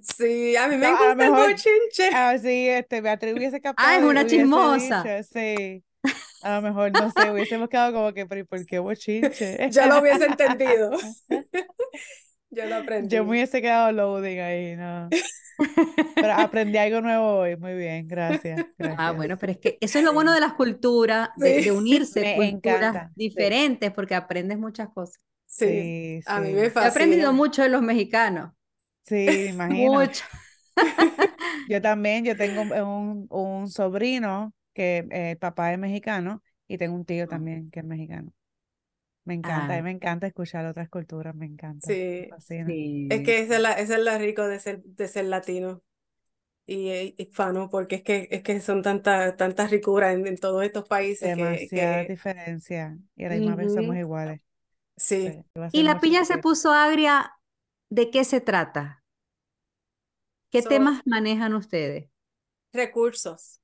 Sí, 0.00 0.56
a 0.56 0.68
mí 0.68 0.76
me 0.76 0.88
gusta 0.88 1.12
el 1.12 1.30
bochinche. 1.30 2.10
Ah, 2.14 2.38
sí, 2.38 2.68
este, 2.68 3.00
Beatriz 3.00 3.34
hubiese 3.34 3.60
capaz. 3.60 3.82
Ah, 3.84 3.98
es 3.98 4.04
una 4.04 4.24
chismosa. 4.24 5.22
sí. 5.24 5.84
A 6.42 6.56
lo 6.56 6.62
mejor, 6.62 6.92
no 6.92 7.10
sé, 7.10 7.30
hubiésemos 7.30 7.68
quedado 7.68 7.92
como 7.92 8.14
que, 8.14 8.24
pero 8.24 8.46
¿por 8.46 8.64
qué 8.64 8.78
bochinche? 8.78 9.68
Ya 9.70 9.86
lo 9.86 10.00
hubiese 10.00 10.26
entendido. 10.26 10.92
Yo 12.50 12.66
lo 12.66 12.76
aprendí. 12.76 13.14
Yo 13.14 13.24
me 13.24 13.30
hubiese 13.30 13.60
quedado 13.60 13.92
loading 13.92 14.40
ahí, 14.40 14.76
¿no? 14.76 15.08
Pero 16.14 16.32
aprendí 16.34 16.78
algo 16.78 17.00
nuevo 17.00 17.38
hoy, 17.38 17.56
muy 17.56 17.74
bien, 17.74 18.06
gracias, 18.06 18.64
Ah, 18.96 19.10
bueno, 19.10 19.36
pero 19.38 19.52
es 19.52 19.58
que 19.58 19.76
eso 19.80 19.98
es 19.98 20.04
lo 20.04 20.12
bueno 20.12 20.32
de 20.32 20.38
las 20.38 20.52
culturas, 20.52 21.30
de, 21.36 21.72
unirse 21.72 22.36
culturas 22.36 23.12
diferentes, 23.16 23.90
porque 23.90 24.14
aprendes 24.14 24.56
muchas 24.56 24.88
cosas. 24.90 25.20
Sí, 25.46 26.20
a 26.26 26.40
mí 26.40 26.52
me 26.52 26.70
fascina. 26.70 26.84
He 26.84 26.88
aprendido 26.90 27.32
mucho 27.32 27.62
de 27.62 27.70
los 27.70 27.82
mexicanos. 27.82 28.52
Sí, 29.02 29.46
imagino. 29.48 30.00
Yo 31.68 31.82
también, 31.82 32.24
yo 32.24 32.36
tengo 32.36 32.62
un, 32.62 33.26
un 33.30 33.68
sobrino 33.68 34.54
que 34.74 35.04
el 35.10 35.38
papá 35.38 35.72
es 35.72 35.78
mexicano 35.78 36.42
y 36.68 36.78
tengo 36.78 36.94
un 36.94 37.04
tío 37.04 37.26
también 37.26 37.70
que 37.70 37.80
es 37.80 37.86
mexicano. 37.86 38.32
Me 39.28 39.34
encanta, 39.34 39.76
ah. 39.76 39.82
me 39.82 39.90
encanta 39.90 40.26
escuchar 40.26 40.64
otras 40.64 40.88
culturas, 40.88 41.34
me 41.34 41.44
encanta. 41.44 41.86
Sí, 41.86 42.30
es 43.10 43.22
que 43.22 43.40
esa 43.40 43.56
es 43.56 43.60
la, 43.60 43.72
es 43.72 43.90
la 43.90 44.16
rico 44.16 44.48
de 44.48 44.58
ser, 44.58 44.82
de 44.82 45.06
ser 45.06 45.26
latino 45.26 45.82
y 46.64 47.14
hispano, 47.18 47.68
porque 47.68 47.96
es 47.96 48.02
que, 48.02 48.28
es 48.30 48.42
que 48.42 48.58
son 48.62 48.80
tantas 48.80 49.36
tantas 49.36 49.70
ricuras 49.70 50.16
en, 50.16 50.36
todos 50.38 50.64
estos 50.64 50.88
países. 50.88 51.36
Demasiada 51.36 52.06
que, 52.06 52.12
diferencia 52.12 52.96
y 53.16 53.24
a 53.26 53.28
la 53.28 53.34
misma 53.34 53.56
vez 53.56 53.74
somos 53.74 53.96
iguales. 53.96 54.40
Sí. 54.96 55.30
y 55.72 55.82
la 55.82 56.00
piña 56.00 56.24
se 56.24 56.38
puso 56.38 56.72
agria, 56.72 57.30
¿de 57.90 58.10
qué 58.10 58.24
se 58.24 58.40
trata? 58.40 59.04
¿Qué 60.50 60.62
temas 60.62 61.02
manejan 61.04 61.52
ustedes? 61.52 62.08
Recursos. 62.72 63.60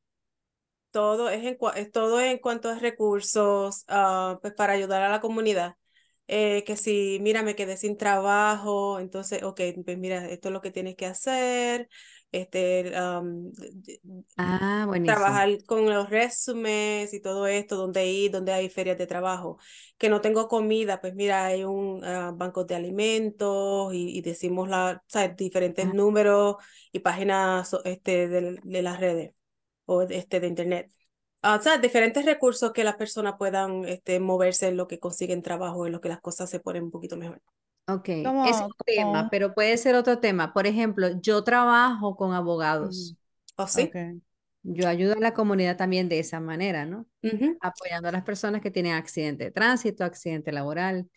Todo 0.95 1.29
es 1.29 1.45
en, 1.45 1.59
todo 1.91 2.21
en 2.21 2.39
cuanto 2.39 2.69
a 2.69 2.79
recursos 2.79 3.85
uh, 3.89 4.39
pues 4.41 4.55
para 4.55 4.75
ayudar 4.75 5.03
a 5.03 5.09
la 5.09 5.21
comunidad. 5.21 5.75
Eh, 6.29 6.63
que 6.65 6.77
si, 6.77 7.19
mira, 7.21 7.43
me 7.43 7.57
quedé 7.57 7.77
sin 7.77 7.97
trabajo, 7.97 9.01
entonces, 9.01 9.43
ok, 9.43 9.61
pues 9.85 9.99
mira, 9.99 10.29
esto 10.29 10.49
es 10.49 10.53
lo 10.53 10.61
que 10.61 10.71
tienes 10.71 10.95
que 10.95 11.07
hacer. 11.07 11.89
este, 12.31 12.93
ah, 12.95 13.23
trabajar 15.05 15.65
con 15.67 15.91
los 15.91 16.09
resúmenes 16.11 17.13
y 17.13 17.21
todo 17.21 17.49
esto, 17.49 17.75
donde 17.77 18.07
ir, 18.07 18.31
donde 18.31 18.53
hay 18.53 18.69
ferias 18.69 18.97
de 18.97 19.09
trabajo. 19.09 19.59
Que 19.99 20.09
no 20.09 20.21
tengo 20.21 20.47
comida, 20.47 21.01
pues 21.01 21.15
mira, 21.17 21.47
hay 21.47 21.65
un 21.65 22.05
ah, 22.05 22.31
banco 22.37 22.65
de 22.65 22.77
alimentos 22.77 23.93
y, 23.93 24.21
decimos 24.23 24.69
la, 24.69 25.03
diferentes 25.37 25.87
ah. 25.87 25.93
números 25.93 26.57
y 26.93 27.01
páginas 27.01 27.77
este, 27.85 28.29
de, 28.29 28.61
de, 28.63 28.83
las 28.83 29.01
redes 29.01 29.35
o 29.87 30.03
este, 30.03 30.41
de 30.41 30.47
internet. 30.47 30.93
o 31.43 31.61
sea, 31.61 31.79
diferentes 31.79 32.25
recursos 32.25 32.73
que 32.73 32.85
las 32.85 32.97
personas 32.97 33.35
puedan 33.39 33.85
este, 33.85 34.21
moverse 34.21 34.69
en 34.69 34.77
lo 34.77 34.87
que 34.87 34.99
consiguen 34.99 35.43
trabajo, 35.43 35.87
en 35.87 35.93
lo 35.93 36.01
que 36.01 36.09
las 36.09 36.21
cosas 36.21 36.51
se 36.51 36.61
ponen 36.61 36.85
un 36.85 36.91
poquito 36.91 37.17
mejor. 37.17 37.41
Ok, 37.87 38.09
es 38.09 38.61
un 38.61 38.73
tema, 38.87 39.29
pero 39.31 39.53
puede 39.53 39.77
ser 39.77 39.95
otro 39.95 40.19
tema. 40.19 40.55
Por 40.55 40.67
ejemplo, 40.67 41.21
yo 41.21 41.45
trabajo 41.45 42.17
con 42.17 42.33
abogados. 42.33 43.17
¿O 43.57 43.67
sí? 43.67 43.91
Yo 44.67 44.89
ayudo 44.89 45.13
a 45.13 45.21
la 45.21 45.35
comunidad 45.35 45.77
también 45.77 46.09
de 46.09 46.19
esa 46.19 46.41
manera, 46.41 46.87
¿no? 46.87 47.07
Apoyando 47.61 48.09
a 48.09 48.13
las 48.13 48.25
personas 48.25 48.63
que 48.63 48.71
tienen 48.71 48.95
accidente 48.95 49.45
de 49.45 49.51
tránsito, 49.51 50.05
accidente 50.05 50.53
laboral. 50.53 51.11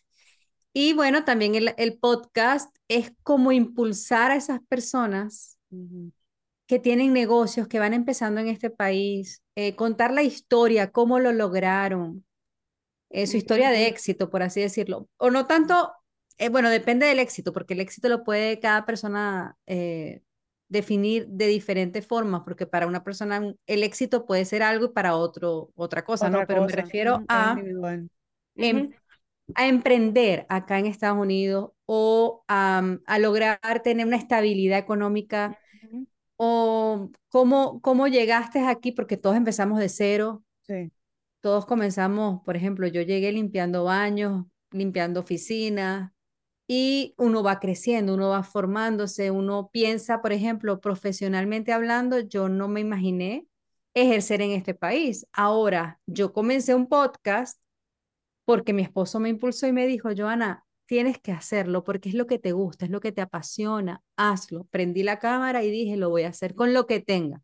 Y 0.74 0.94
bueno, 0.94 1.24
también 1.24 1.56
el, 1.56 1.98
podcast 1.98 2.76
es 2.90 3.14
como 3.24 3.54
impulsar 3.54 4.32
a 4.32 4.36
esas 4.36 4.60
personas 4.68 5.58
que 6.68 6.80
tienen 6.80 7.14
negocios, 7.14 7.68
que 7.68 7.80
van 7.80 7.94
empezando 7.94 8.42
en 8.42 8.48
este 8.48 8.70
país, 8.70 9.42
eh, 9.56 9.76
contar 9.76 10.12
la 10.12 10.24
historia, 10.24 10.92
cómo 10.92 11.20
lo 11.20 11.32
lograron, 11.32 12.26
eh, 13.10 13.26
su 13.26 13.38
historia 13.38 13.72
de 13.72 13.88
éxito, 13.88 14.30
por 14.30 14.44
así 14.44 14.62
decirlo. 14.62 15.10
O 15.18 15.32
no 15.32 15.48
tanto 15.48 15.94
eh, 16.38 16.50
bueno, 16.50 16.70
depende 16.70 17.08
del 17.08 17.20
éxito, 17.20 17.52
porque 17.52 17.74
el 17.74 17.82
éxito 17.82 18.10
lo 18.10 18.24
puede 18.24 18.60
cada 18.60 18.86
persona 18.86 19.58
eh, 19.66 20.22
definir 20.70 21.28
de 21.28 21.48
diferentes 21.48 22.06
formas, 22.06 22.44
porque 22.44 22.68
para 22.68 22.86
una 22.86 23.04
persona 23.04 23.54
el 23.66 23.84
éxito 23.84 24.26
puede 24.26 24.46
ser 24.46 24.62
algo 24.62 24.86
y 24.86 24.90
para 24.90 25.16
otro 25.16 25.72
otra 25.76 26.04
cosa, 26.04 26.30
¿no? 26.30 26.46
Pero 26.46 26.66
me 26.66 26.72
refiero 26.72 27.24
a, 27.28 27.56
em, 28.56 28.92
a 29.56 29.68
emprender 29.68 30.46
acá 30.50 30.78
en 30.78 30.86
Estados 30.86 31.18
Unidos 31.18 31.72
o 31.88 32.44
a, 32.48 32.84
a 33.08 33.20
lograr 33.20 33.82
tener 33.84 34.06
una 34.06 34.18
estabilidad 34.18 34.78
económica 34.78 35.58
o 36.38 37.12
cómo, 37.29 37.82
cómo 37.82 38.08
llegaste 38.08 38.60
aquí, 38.65 38.91
porque 38.91 39.17
todos 39.17 39.36
empezamos 39.36 39.79
de 39.79 39.89
cero. 39.89 40.44
Sí. 40.62 40.91
Todos 41.41 41.65
comenzamos, 41.65 42.41
por 42.44 42.56
ejemplo, 42.56 42.88
yo 42.88 43.01
llegué 43.01 43.32
limpiando 43.32 43.84
baños, 43.84 44.46
limpiando 44.72 45.20
oficinas, 45.20 46.12
y 46.67 47.15
uno 47.17 47.44
va 47.44 47.60
creciendo, 47.60 48.13
uno 48.13 48.29
va 48.29 48.44
formándose, 48.44 49.32
uno 49.32 49.70
piensa, 49.72 50.22
por 50.22 50.34
ejemplo, 50.34 50.82
profesionalmente 50.82 51.72
hablando, 51.72 52.20
yo 52.20 52.50
no 52.50 52.67
me 52.67 52.82
imaginé 52.82 53.48
ejercer 53.94 54.41
en 54.41 54.51
este 54.51 54.74
país. 54.74 55.25
Ahora, 55.32 56.01
yo 56.06 56.34
comencé 56.34 56.75
un 56.75 56.88
podcast 56.88 57.60
porque 58.46 58.74
mi 58.74 58.82
esposo 58.84 59.20
me 59.20 59.29
impulsó 59.29 59.67
y 59.67 59.72
me 59.72 59.88
dijo, 59.88 60.10
Joana, 60.15 60.65
tienes 60.88 61.20
que 61.20 61.32
hacerlo 61.32 61.84
porque 61.84 62.10
es 62.10 62.15
lo 62.15 62.25
que 62.25 62.39
te 62.39 62.53
gusta, 62.53 62.86
es 62.86 62.91
lo 62.91 63.00
que 63.01 63.12
te 63.12 63.22
apasiona, 63.22 64.01
hazlo. 64.15 64.65
Prendí 64.72 65.03
la 65.03 65.20
cámara 65.20 65.63
y 65.63 65.70
dije, 65.70 65.98
lo 65.98 66.10
voy 66.10 66.24
a 66.24 66.29
hacer 66.29 66.56
con 66.56 66.74
lo 66.74 66.88
que 66.88 67.00
tenga. 67.01 67.44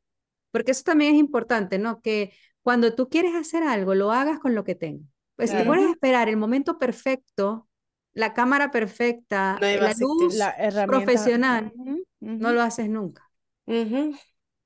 Porque 0.51 0.71
eso 0.71 0.83
también 0.83 1.15
es 1.15 1.19
importante, 1.19 1.77
¿no? 1.77 2.01
Que 2.01 2.33
cuando 2.62 2.95
tú 2.95 3.09
quieres 3.09 3.35
hacer 3.35 3.63
algo, 3.63 3.93
lo 3.95 4.12
hagas 4.12 4.39
con 4.39 4.55
lo 4.55 4.63
que 4.63 4.75
tenga. 4.75 5.05
Pues 5.35 5.50
si 5.50 5.57
te 5.57 5.65
pones 5.65 5.85
a 5.88 5.91
esperar 5.91 6.29
el 6.29 6.38
momento 6.38 6.79
perfecto, 6.79 7.67
la 8.13 8.33
cámara 8.33 8.71
perfecta, 8.71 9.57
la 9.59 9.93
luz 10.00 10.39
profesional, 10.85 11.73
no 12.19 12.53
lo 12.53 12.62
haces 12.62 12.89
nunca. 12.89 13.29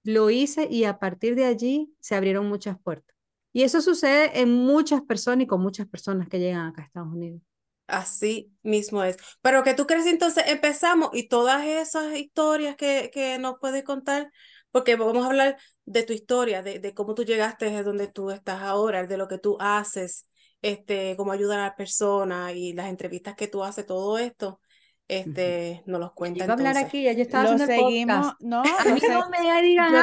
Lo 0.03 0.29
hice 0.29 0.67
y 0.69 0.84
a 0.84 1.00
partir 1.00 1.36
de 1.36 1.46
allí 1.46 1.93
se 2.00 2.15
abrieron 2.15 2.48
muchas 2.48 2.79
puertas. 2.79 3.15
Y 3.53 3.63
eso 3.63 3.81
sucede 3.81 4.39
en 4.41 4.53
muchas 4.53 5.01
personas 5.01 5.46
y 5.46 5.48
con 5.48 5.62
muchas 5.62 5.88
personas 5.88 6.29
que 6.29 6.39
llegan 6.39 6.67
acá 6.67 6.84
a 6.84 6.86
Estados 6.86 7.12
Unidos. 7.12 7.41
Así 7.88 8.53
mismo 8.63 9.03
es. 9.03 9.17
Pero 9.41 9.63
que 9.63 9.74
tú 9.74 9.88
crees 9.88 10.06
entonces 10.08 10.44
empezamos 10.48 11.10
y 11.13 11.27
todas 11.29 11.65
esas 11.65 12.15
historias 12.17 12.75
que, 12.75 13.10
que 13.13 13.38
nos 13.39 13.56
puedes 13.60 13.84
contar, 13.84 14.32
porque 14.72 14.96
vamos 14.98 15.24
a 15.25 15.27
hablar 15.29 15.58
de 15.86 16.03
tu 16.03 16.12
historia, 16.13 16.62
de, 16.62 16.79
de 16.79 16.94
cómo 16.94 17.15
tú 17.15 17.24
llegaste 17.24 17.74
a 17.75 17.84
donde 17.84 18.08
tú 18.10 18.29
estás 18.32 18.62
ahora, 18.62 19.06
de 19.08 19.17
lo 19.17 19.27
que 19.29 19.38
tú 19.38 19.56
haces, 19.62 20.27
este, 20.62 21.15
cómo 21.15 21.32
ayudar 21.32 21.60
a 21.60 21.63
las 21.67 21.75
personas 21.75 22.53
y 22.56 22.74
las 22.74 22.89
entrevistas 22.89 23.36
que 23.36 23.48
tú 23.48 23.63
haces, 23.63 23.86
todo 23.86 24.17
esto, 24.17 24.60
este, 25.08 25.84
nos 25.86 26.00
los 26.00 26.12
cuenta. 26.14 26.44
Iba 26.44 26.54
a 26.54 26.58
hablar 26.58 26.78
aquí, 26.78 27.04
yo 27.04 27.10
estaba 27.12 27.52
lo 27.52 27.58
seguimos, 27.58 28.36
no, 28.40 28.62
a 28.62 28.94
mí 28.94 29.00
no 29.10 29.30
me 29.30 29.62
digan 29.62 29.94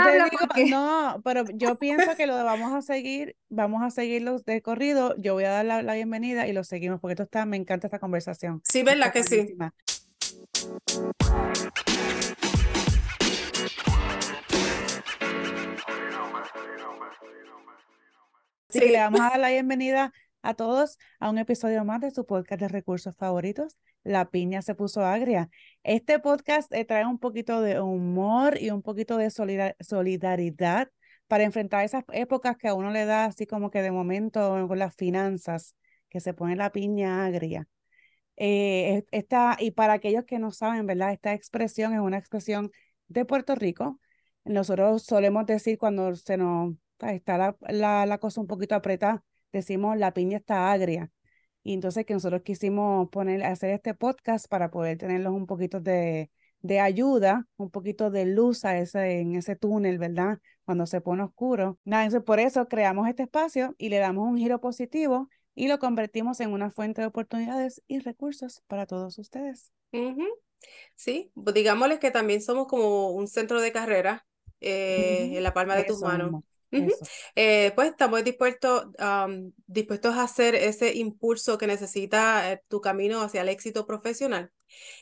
no, 0.71 1.21
pero 1.23 1.45
yo 1.55 1.77
pienso 1.77 2.17
que 2.17 2.27
lo 2.27 2.43
vamos 2.43 2.73
a 2.73 2.83
seguir, 2.83 3.37
vamos 3.49 3.83
a 3.83 3.91
seguirlos 3.91 4.45
de 4.45 4.63
corrido, 4.63 5.15
yo 5.19 5.35
voy 5.35 5.45
a 5.45 5.51
dar 5.51 5.65
la, 5.65 5.95
bienvenida 5.95 6.47
y 6.47 6.53
lo 6.53 6.65
seguimos, 6.65 7.01
porque 7.01 7.13
esto 7.13 7.25
está, 7.25 7.45
me 7.45 7.57
encanta 7.57 7.87
esta 7.87 7.99
conversación. 7.99 8.63
Sí, 8.65 8.83
¿verdad 8.83 9.13
que 9.13 9.23
sí? 9.23 9.55
Sí, 18.71 18.89
le 18.89 18.99
vamos 18.99 19.21
a 19.21 19.31
dar 19.31 19.39
la 19.39 19.51
bienvenida 19.51 20.13
a 20.45 20.55
todos 20.55 20.99
a 21.21 21.31
un 21.31 21.39
episodio 21.39 21.85
más 21.85 22.01
de 22.01 22.11
su 22.11 22.27
podcast 22.27 22.61
de 22.61 22.69
recursos 22.69 23.17
favoritos, 23.17 23.79
La 24.03 24.31
piña 24.31 24.61
se 24.63 24.75
puso 24.75 25.03
agria. 25.03 25.49
Este 25.83 26.19
podcast 26.19 26.73
eh, 26.75 26.85
trae 26.85 27.07
un 27.07 27.19
poquito 27.19 27.63
de 27.63 27.81
humor 27.81 28.61
y 28.61 28.71
un 28.71 28.83
poquito 28.83 29.17
de 29.17 29.31
solidaridad 29.31 30.91
para 31.27 31.45
enfrentar 31.45 31.85
esas 31.85 32.05
épocas 32.13 32.59
que 32.59 32.69
a 32.69 32.75
uno 32.75 32.91
le 32.91 33.07
da 33.07 33.25
así 33.25 33.47
como 33.47 33.71
que 33.71 33.81
de 33.81 33.91
momento 33.91 34.69
con 34.69 34.79
las 34.79 34.95
finanzas, 34.95 35.75
que 36.11 36.21
se 36.21 36.35
pone 36.35 36.57
la 36.57 36.71
piña 36.71 37.25
agria. 37.25 37.67
Eh, 38.37 39.05
esta, 39.13 39.57
y 39.59 39.71
para 39.71 39.95
aquellos 39.95 40.25
que 40.25 40.39
no 40.39 40.51
saben, 40.51 40.87
¿verdad? 40.87 41.13
Esta 41.13 41.33
expresión 41.33 41.95
es 41.95 42.01
una 42.01 42.19
expresión 42.19 42.71
de 43.09 43.25
Puerto 43.25 43.55
Rico. 43.55 43.99
Nosotros 44.45 45.05
solemos 45.05 45.47
decir 45.47 45.79
cuando 45.79 46.15
se 46.17 46.37
nos 46.37 46.75
está 47.01 47.39
la, 47.39 47.57
la, 47.63 48.07
la 48.07 48.19
cosa 48.19 48.41
un 48.43 48.47
poquito 48.47 48.75
apretada, 48.75 49.25
decimos 49.59 49.97
la 49.97 50.13
piña 50.13 50.39
está 50.39 50.73
agria. 50.73 51.11
Y 51.63 51.73
entonces 51.75 52.05
que 52.05 52.15
nosotros 52.15 52.43
quisimos 52.43 53.09
poner, 53.09 53.43
hacer 53.45 53.71
este 53.71 53.95
podcast 53.95 54.47
para 54.49 54.71
poder 54.71 54.99
tenerlos 54.99 55.33
un 55.33 55.47
poquito 55.47 55.81
de, 55.81 56.31
de 56.61 56.81
ayuda, 56.81 57.47
un 57.57 57.71
poquito 57.71 58.11
de 58.11 58.27
luz 58.27 58.65
a 58.65 58.79
ese, 58.79 59.21
en 59.21 59.35
ese 59.37 59.57
túnel, 59.57 59.99
¿verdad? 59.99 60.41
Cuando 60.65 60.87
se 60.87 61.01
pone 61.01 61.23
oscuro. 61.23 61.79
Nada, 61.85 62.05
entonces 62.05 62.25
por 62.25 62.41
eso 62.41 62.69
creamos 62.69 63.09
este 63.09 63.23
espacio 63.23 63.75
y 63.79 63.89
le 63.89 63.99
damos 63.99 64.29
un 64.29 64.37
giro 64.37 64.61
positivo 64.61 65.29
y 65.55 65.69
lo 65.69 65.79
convertimos 65.79 66.41
en 66.41 66.53
una 66.53 66.71
fuente 66.71 67.01
de 67.01 67.07
oportunidades 67.07 67.83
y 67.87 68.01
recursos 68.01 68.63
para 68.67 68.87
todos 68.87 69.19
ustedes. 69.19 69.73
Sí, 70.95 71.31
pues 71.35 71.55
digámosles 71.55 71.99
que 71.99 72.11
también 72.11 72.43
somos 72.43 72.67
como 72.67 73.11
un 73.11 73.29
centro 73.29 73.61
de 73.61 73.73
carrera 73.73 74.27
eh, 74.61 75.37
en 75.37 75.43
la 75.43 75.53
palma 75.53 75.77
de 75.77 75.85
tus 75.85 76.01
manos. 76.01 76.43
Eh, 77.37 77.73
pues 77.75 77.91
estamos 77.91 78.23
dispuestos, 78.25 78.87
dispuestos 79.67 80.15
a 80.15 80.23
hacer 80.23 80.55
ese 80.55 80.95
impulso 80.95 81.59
que 81.59 81.67
necesita 81.67 82.53
eh, 82.53 82.63
tu 82.69 82.81
camino 82.81 83.21
hacia 83.23 83.43
el 83.43 83.49
éxito 83.49 83.87
profesional. 83.87 84.51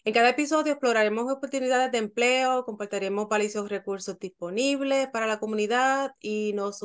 En 0.05 0.13
cada 0.13 0.31
episodio 0.31 0.73
exploraremos 0.73 1.31
oportunidades 1.31 1.93
de 1.93 1.99
empleo, 1.99 2.65
compartiremos 2.65 3.29
valiosos 3.29 3.69
recursos 3.69 4.19
disponibles 4.19 5.09
para 5.09 5.27
la 5.27 5.39
comunidad 5.39 6.15
y 6.21 6.53
nos 6.55 6.79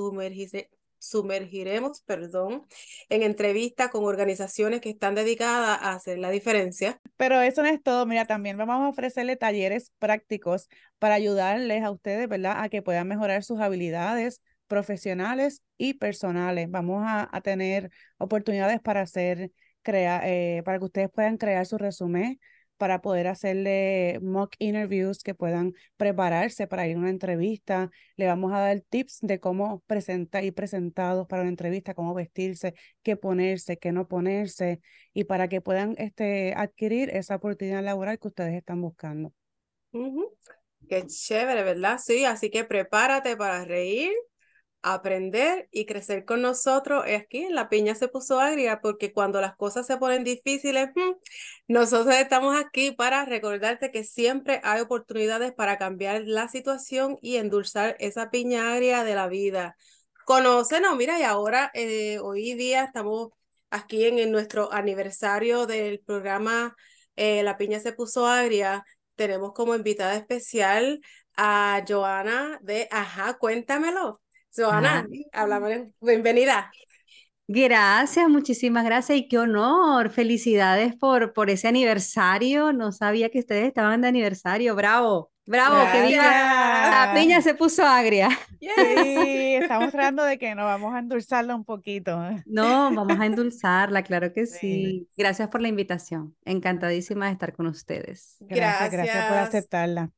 sumergiremos 1.00 2.02
perdón, 2.02 2.66
en 3.10 3.24
entrevistas 3.24 3.90
con 3.90 4.04
organizaciones 4.06 4.82
que 4.82 4.90
están 4.90 5.16
dedicadas 5.16 5.80
a 5.82 5.94
hacer 5.94 6.18
la 6.20 6.30
diferencia. 6.30 7.00
Pero 7.18 7.42
eso 7.42 7.62
no 7.62 7.68
es 7.68 7.82
todo, 7.82 8.06
mira, 8.06 8.26
también 8.26 8.58
vamos 8.58 8.82
a 8.82 8.90
ofrecerle 8.90 9.36
talleres 9.36 9.92
prácticos 10.00 10.70
para 11.00 11.16
ayudarles 11.16 11.84
a 11.84 11.92
ustedes, 11.92 12.28
¿verdad? 12.28 12.62
A 12.64 12.70
que 12.70 12.82
puedan 12.82 13.08
mejorar 13.08 13.44
sus 13.44 13.60
habilidades, 13.60 14.42
profesionales 14.68 15.64
y 15.78 15.96
personales. 15.96 16.70
Vamos 16.70 17.04
a, 17.08 17.42
tener 17.42 17.92
oportunidades 18.18 18.82
para 18.82 19.02
hacer, 19.02 19.52
crea, 19.82 20.22
eh, 20.26 20.62
para 20.64 20.80
que 20.80 20.86
ustedes 20.86 21.10
puedan 21.10 21.38
crear 21.38 21.66
su 21.66 21.78
resumen, 21.78 22.40
para 22.78 23.02
poder 23.02 23.28
hacerle 23.28 24.20
mock 24.22 24.54
interviews 24.60 25.24
que 25.24 25.34
puedan 25.34 25.74
prepararse 25.98 26.68
para 26.68 26.88
ir 26.88 26.96
a 26.96 27.00
una 27.00 27.10
entrevista. 27.10 27.90
Le 28.16 28.28
vamos 28.28 28.54
a 28.54 28.60
dar 28.60 28.82
tips 28.82 29.20
de 29.22 29.40
cómo 29.40 29.82
presentar 29.88 30.44
y 30.44 30.52
presentados 30.52 31.28
para 31.28 31.42
una 31.42 31.50
entrevista, 31.50 31.94
cómo 31.94 32.14
vestirse, 32.14 32.76
qué 33.04 33.18
ponerse, 33.18 33.78
qué 33.78 33.92
no 33.92 34.08
ponerse, 34.08 34.80
y 35.14 35.24
para 35.24 35.48
que 35.48 35.62
puedan 35.62 35.96
este, 35.98 36.54
adquirir 36.56 37.10
esa 37.10 37.36
oportunidad 37.36 37.84
laboral 37.84 38.20
que 38.20 38.28
ustedes 38.28 38.54
están 38.54 38.82
buscando. 38.82 39.34
Qué 40.88 41.06
chévere, 41.08 41.64
¿verdad? 41.64 41.98
Sí, 41.98 42.24
así 42.26 42.50
que 42.50 42.64
prepárate 42.64 43.36
para 43.36 43.66
reír 43.66 44.12
aprender 44.94 45.68
y 45.72 45.86
crecer 45.86 46.26
con 46.26 46.42
nosotros 46.42 47.04
es 47.08 47.22
aquí 47.22 47.48
la 47.50 47.70
piña 47.70 47.96
se 47.96 48.08
puso 48.08 48.40
agria 48.40 48.80
porque 48.82 49.14
cuando 49.14 49.42
las 49.42 49.56
cosas 49.56 49.88
se 49.88 49.98
ponen 49.98 50.24
difíciles, 50.24 50.90
mm, 50.96 51.14
nosotros 51.68 52.16
estamos 52.16 52.56
aquí 52.60 52.92
para 52.92 53.26
recordarte 53.26 53.92
que 53.92 54.04
siempre 54.04 54.62
hay 54.64 54.82
oportunidades 54.82 55.54
para 55.54 55.78
cambiar 55.78 56.24
la 56.26 56.50
situación 56.50 57.18
y 57.22 57.38
endulzar 57.38 57.96
esa 58.00 58.30
piña 58.30 58.74
agria 58.74 59.04
de 59.04 59.16
la 59.16 59.28
vida. 59.28 59.76
Conócenos, 60.26 60.96
mira, 60.98 61.20
y 61.20 61.24
ahora 61.24 61.72
eh, 61.74 62.20
hoy 62.20 62.54
día 62.54 62.84
estamos 62.84 63.30
aquí 63.70 64.06
en, 64.06 64.32
nuestro 64.32 64.72
aniversario 64.74 65.66
del 65.66 66.00
programa 66.02 66.76
eh, 67.16 67.44
La 67.44 67.58
piña 67.58 67.80
se 67.80 67.94
puso 67.94 68.28
agria. 68.28 68.84
Tenemos 69.16 69.54
como 69.54 69.76
invitada 69.76 70.16
especial 70.16 71.02
a 71.36 71.84
Joana 71.88 72.60
de 72.62 72.88
Ajá, 72.92 73.38
cuéntamelo. 73.38 74.22
Joana, 74.58 75.08
hablamos, 75.34 75.72
bienvenida. 76.02 76.72
Gracias, 77.48 78.28
muchísimas 78.28 78.84
gracias 78.86 79.20
y 79.20 79.28
qué 79.28 79.38
honor. 79.38 80.10
Felicidades 80.10 80.96
por, 80.96 81.32
por 81.34 81.52
ese 81.52 81.68
aniversario. 81.68 82.74
No 82.74 82.92
sabía 82.92 83.30
que 83.30 83.38
ustedes 83.38 83.68
estaban 83.68 84.02
de 84.02 84.08
aniversario. 84.08 84.76
Bravo, 84.76 85.32
bravo, 85.46 85.78
que 85.92 86.08
diga. 86.08 86.24
La 86.24 87.14
piña 87.16 87.40
se 87.42 87.54
puso 87.54 87.84
agria. 87.84 88.30
Sí, 88.60 89.56
estamos 89.62 89.92
tratando 89.92 90.24
de 90.24 90.40
que 90.40 90.56
nos 90.56 90.66
vamos 90.66 90.96
a 90.96 91.00
endulzarla 91.00 91.56
un 91.56 91.64
poquito. 91.64 92.20
No, 92.48 92.92
vamos 92.96 93.20
a 93.20 93.28
endulzarla, 93.28 94.02
claro 94.02 94.34
que 94.34 94.48
sí. 94.48 95.08
Gracias 95.16 95.50
por 95.50 95.62
la 95.62 95.68
invitación. 95.68 96.36
Encantadísima 96.46 97.28
de 97.28 97.34
estar 97.34 97.54
con 97.54 97.68
ustedes. 97.68 98.38
Gracias, 98.40 98.92
gracias, 98.92 99.28
por 99.28 99.38
aceptarla. 99.38 100.10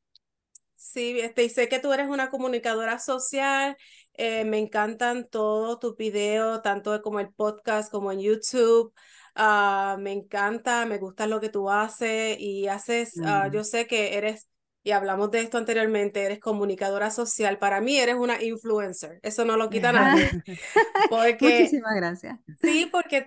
Sí, 0.82 1.20
este, 1.20 1.44
y 1.44 1.50
sé 1.50 1.68
que 1.68 1.78
tú 1.78 1.92
eres 1.92 2.08
una 2.08 2.30
comunicadora 2.30 2.98
social 2.98 3.76
eh, 4.14 4.44
me 4.44 4.58
encantan 4.58 5.28
todos 5.28 5.78
tus 5.80 5.96
videos, 5.96 6.62
tanto 6.62 7.00
como 7.02 7.20
el 7.20 7.32
podcast 7.32 7.90
como 7.90 8.12
en 8.12 8.20
YouTube. 8.20 8.92
Ah, 9.34 9.96
me 10.00 10.12
encanta, 10.12 10.86
me 10.86 10.98
gusta 10.98 11.26
lo 11.26 11.40
que 11.40 11.48
tú 11.48 11.70
haces 11.70 12.36
y 12.38 12.66
haces, 12.68 13.20
ah, 13.24 13.48
yo 13.52 13.64
sé 13.64 13.86
que 13.86 14.16
eres, 14.16 14.48
y 14.82 14.92
hablamos 14.92 15.30
de 15.30 15.40
esto 15.40 15.58
anteriormente, 15.58 16.22
eres 16.22 16.40
comunicadora 16.40 17.10
social. 17.10 17.58
Para 17.58 17.80
mí 17.80 17.98
eres 17.98 18.14
una 18.14 18.42
influencer, 18.42 19.20
eso 19.22 19.44
no 19.44 19.56
lo 19.56 19.68
quita 19.68 19.92
nadie. 19.92 20.30
Muchísimas 21.40 21.94
gracias. 21.94 22.38
Sí, 22.62 22.88
porque 22.90 23.26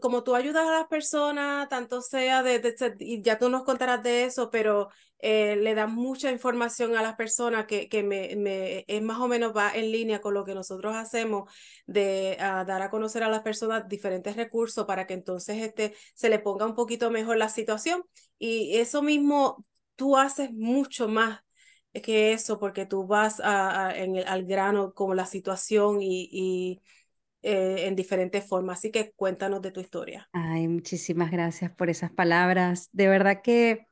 como 0.00 0.24
tú 0.24 0.34
ayudas 0.34 0.66
a 0.66 0.72
las 0.72 0.86
personas, 0.88 1.68
tanto 1.68 2.02
sea 2.02 2.42
de, 2.42 2.74
y 2.98 3.22
ya 3.22 3.38
tú 3.38 3.48
nos 3.48 3.64
contarás 3.64 4.02
de 4.02 4.24
eso, 4.24 4.50
pero 4.50 4.88
eh, 5.20 5.56
le 5.56 5.74
da 5.74 5.86
mucha 5.86 6.30
información 6.30 6.96
a 6.96 7.02
las 7.02 7.16
personas 7.16 7.66
que, 7.66 7.88
que 7.88 8.02
me, 8.02 8.36
me, 8.36 8.84
es 8.86 9.02
más 9.02 9.18
o 9.18 9.26
menos 9.26 9.56
va 9.56 9.72
en 9.74 9.90
línea 9.90 10.20
con 10.20 10.34
lo 10.34 10.44
que 10.44 10.54
nosotros 10.54 10.94
hacemos 10.94 11.52
de 11.86 12.36
ah, 12.40 12.64
dar 12.64 12.82
a 12.82 12.90
conocer 12.90 13.24
a 13.24 13.28
las 13.28 13.42
personas 13.42 13.88
diferentes 13.88 14.36
recursos 14.36 14.86
para 14.86 15.06
que 15.06 15.14
entonces 15.14 15.62
este, 15.62 15.94
se 16.14 16.28
le 16.28 16.38
ponga 16.38 16.66
un 16.66 16.74
poquito 16.74 17.10
mejor 17.10 17.36
la 17.36 17.48
situación. 17.48 18.02
Y 18.38 18.76
eso 18.76 19.02
mismo 19.02 19.64
tú 19.98 20.16
haces 20.18 20.52
mucho 20.52 21.08
más 21.08 21.42
que 22.02 22.32
eso 22.32 22.60
porque 22.60 22.86
tú 22.86 23.06
vas 23.08 23.40
a, 23.44 23.92
en 23.96 24.16
el, 24.16 24.28
al 24.28 24.46
grano 24.46 24.94
con 24.94 25.16
la 25.16 25.26
situación 25.26 26.00
y, 26.02 26.28
y 26.32 26.82
eh, 27.42 27.86
en 27.88 27.96
diferentes 27.96 28.46
formas. 28.46 28.78
Así 28.78 28.92
que 28.92 29.12
cuéntanos 29.12 29.62
de 29.62 29.72
tu 29.72 29.80
historia. 29.80 30.30
Ay, 30.32 30.68
muchísimas 30.68 31.30
gracias 31.30 31.70
por 31.72 31.90
esas 31.90 32.10
palabras. 32.10 32.88
De 32.92 33.08
verdad 33.08 33.42
que 33.42 33.86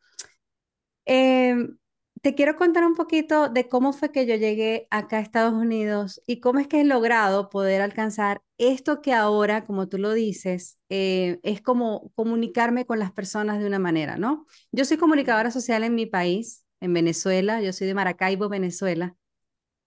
Em, 1.07 1.79
te 2.23 2.35
quiero 2.35 2.57
contar 2.57 2.85
un 2.85 2.95
poquito 2.95 3.49
de 3.49 3.69
cómo 3.69 3.93
fue 3.93 4.11
que 4.11 4.27
yo 4.27 4.35
llegué 4.37 4.87
acá 4.91 5.19
a 5.19 5.21
Estados 5.21 5.53
Unidos 5.55 6.21
y 6.27 6.41
cómo 6.41 6.59
es 6.59 6.67
que 6.67 6.81
he 6.81 6.85
logrado 6.85 7.51
poder 7.51 7.83
alcanzar 7.83 8.43
esto 8.59 9.03
que 9.03 9.13
ahora, 9.13 9.65
como 9.65 9.89
tú 9.89 9.99
lo 9.99 10.13
dices, 10.13 10.79
eh, 10.89 11.39
es 11.43 11.61
como 11.61 12.11
comunicarme 12.15 12.87
con 12.87 12.99
las 12.99 13.13
personas 13.13 13.59
de 13.61 13.67
una 13.67 13.79
manera, 13.79 14.17
¿no? 14.17 14.47
Yo 14.73 14.85
soy 14.85 14.97
comunicadora 14.97 15.51
social 15.51 15.85
en 15.85 15.95
mi 15.95 16.07
país, 16.07 16.65
en 16.81 16.93
Venezuela, 16.95 17.61
yo 17.63 17.73
soy 17.73 17.87
de 17.87 17.95
Maracaibo, 17.95 18.49
Venezuela. 18.49 19.17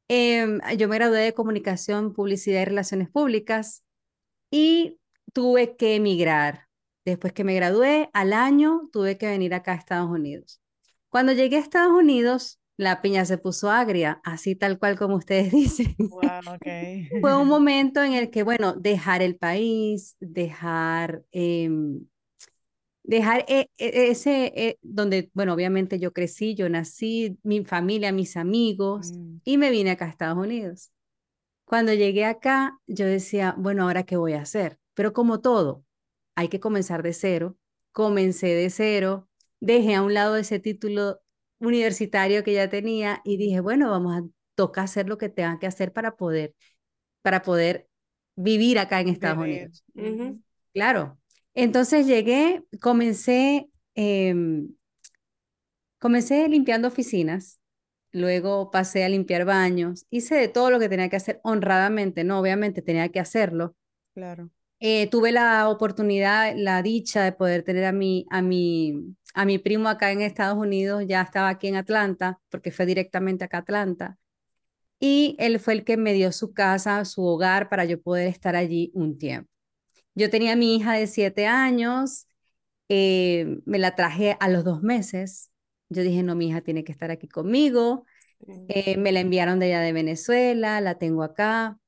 Em, 0.07 0.59
yo 0.77 0.87
me 0.89 0.95
gradué 0.95 1.19
de 1.19 1.33
comunicación, 1.33 2.13
publicidad 2.13 2.61
y 2.61 2.65
relaciones 2.65 3.09
públicas 3.09 3.83
y 4.51 4.99
tuve 5.33 5.75
que 5.77 5.95
emigrar. 5.95 6.67
Después 7.05 7.33
que 7.33 7.43
me 7.43 7.55
gradué, 7.55 8.09
al 8.13 8.33
año 8.33 8.89
tuve 8.91 9.17
que 9.17 9.27
venir 9.27 9.53
acá 9.53 9.73
a 9.73 9.75
Estados 9.75 10.09
Unidos. 10.09 10.61
Cuando 11.09 11.33
llegué 11.33 11.57
a 11.57 11.59
Estados 11.59 11.91
Unidos, 11.91 12.59
la 12.77 13.01
piña 13.01 13.25
se 13.25 13.37
puso 13.37 13.69
agria, 13.69 14.21
así 14.23 14.55
tal 14.55 14.79
cual 14.79 14.97
como 14.97 15.15
ustedes 15.15 15.51
dicen. 15.51 15.95
Fue 17.21 17.35
un 17.37 17.47
momento 17.47 18.01
en 18.01 18.13
el 18.13 18.29
que, 18.29 18.43
bueno, 18.43 18.73
dejar 18.73 19.21
el 19.21 19.35
país, 19.35 20.15
dejar, 20.19 21.23
em, 21.31 22.05
dejar 23.03 23.43
e, 23.47 23.69
e, 23.77 24.11
ese, 24.11 24.53
e, 24.55 24.79
donde, 24.81 25.29
bueno, 25.33 25.53
obviamente 25.53 25.99
yo 25.99 26.13
crecí, 26.13 26.55
yo 26.55 26.69
nací, 26.69 27.37
mi 27.43 27.65
familia, 27.65 28.11
mis 28.11 28.37
amigos, 28.37 29.11
mm. 29.11 29.37
y 29.43 29.57
me 29.57 29.71
vine 29.71 29.91
acá 29.91 30.05
a 30.05 30.09
Estados 30.09 30.37
Unidos. 30.37 30.91
Cuando 31.65 31.93
llegué 31.93 32.25
acá, 32.25 32.79
yo 32.87 33.05
decía, 33.05 33.55
bueno, 33.57 33.83
¿ahora 33.83 34.03
qué 34.03 34.17
voy 34.17 34.33
a 34.33 34.41
hacer? 34.41 34.79
Pero 34.95 35.13
como 35.13 35.39
todo, 35.39 35.83
hay 36.35 36.47
que 36.47 36.59
comenzar 36.59 37.03
de 37.03 37.13
cero. 37.13 37.57
Comencé 37.91 38.47
de 38.47 38.69
cero, 38.69 39.28
dejé 39.59 39.95
a 39.95 40.01
un 40.01 40.13
lado 40.13 40.35
ese 40.37 40.59
título 40.59 41.19
universitario 41.59 42.43
que 42.43 42.53
ya 42.53 42.69
tenía 42.69 43.21
y 43.23 43.37
dije, 43.37 43.59
bueno, 43.59 43.89
vamos 43.91 44.15
a 44.17 44.25
tocar 44.55 44.85
hacer 44.85 45.07
lo 45.07 45.17
que 45.17 45.29
tenga 45.29 45.59
que 45.59 45.67
hacer 45.67 45.93
para 45.93 46.15
poder, 46.15 46.53
para 47.21 47.41
poder 47.41 47.87
vivir 48.35 48.79
acá 48.79 49.01
en 49.01 49.09
Estados 49.09 49.43
Unidos. 49.43 49.83
Claro. 50.73 51.17
Entonces 51.53 52.05
llegué, 52.07 52.63
comencé, 52.81 53.69
em, 53.95 54.69
comencé 55.97 56.47
limpiando 56.47 56.87
oficinas, 56.87 57.59
luego 58.11 58.71
pasé 58.71 59.03
a 59.03 59.09
limpiar 59.09 59.45
baños, 59.45 60.05
hice 60.09 60.35
de 60.35 60.47
todo 60.47 60.71
lo 60.71 60.79
que 60.79 60.89
tenía 60.89 61.09
que 61.09 61.17
hacer 61.17 61.39
honradamente, 61.43 62.23
no, 62.23 62.39
obviamente 62.39 62.81
tenía 62.81 63.09
que 63.09 63.19
hacerlo. 63.19 63.75
Claro. 64.13 64.49
Eh, 64.79 65.07
tuve 65.09 65.31
la 65.31 65.67
oportunidad, 65.69 66.53
la 66.55 66.81
dicha 66.81 67.23
de 67.23 67.33
poder 67.33 67.63
tener 67.63 67.85
a 67.85 67.91
mi, 67.91 68.25
a, 68.29 68.41
mi, 68.41 69.15
a 69.33 69.45
mi 69.45 69.57
primo 69.59 69.89
acá 69.89 70.11
en 70.11 70.21
Estados 70.21 70.57
Unidos, 70.57 71.03
ya 71.07 71.21
estaba 71.21 71.49
aquí 71.49 71.67
en 71.67 71.75
Atlanta, 71.75 72.39
porque 72.49 72.71
fue 72.71 72.85
directamente 72.85 73.43
acá 73.43 73.57
a 73.57 73.59
Atlanta. 73.61 74.17
Y 74.99 75.35
él 75.39 75.59
fue 75.59 75.73
el 75.73 75.83
que 75.85 75.97
me 75.97 76.13
dio 76.13 76.31
su 76.31 76.53
casa, 76.53 77.05
su 77.05 77.23
hogar, 77.25 77.69
para 77.69 77.85
yo 77.85 78.01
poder 78.01 78.27
estar 78.27 78.55
allí 78.55 78.91
un 78.93 79.17
tiempo. 79.17 79.49
Yo 80.15 80.29
tenía 80.29 80.53
a 80.53 80.55
mi 80.55 80.75
hija 80.75 80.93
de 80.93 81.07
siete 81.07 81.47
años, 81.47 82.27
eh, 82.89 83.59
me 83.65 83.79
la 83.79 83.95
traje 83.95 84.37
a 84.39 84.49
los 84.49 84.63
dos 84.63 84.81
meses. 84.83 85.51
Yo 85.89 86.03
dije, 86.03 86.23
no, 86.23 86.35
mi 86.35 86.49
hija 86.49 86.61
tiene 86.61 86.83
que 86.83 86.91
estar 86.91 87.11
aquí 87.11 87.27
conmigo. 87.27 88.05
Eh, 88.67 88.97
me 88.97 89.11
la 89.11 89.21
enviaron 89.21 89.59
de 89.59 89.67
allá 89.67 89.81
de 89.81 89.93
Venezuela, 89.93 90.81
la 90.81 90.97
tengo 90.97 91.23
acá. 91.23 91.79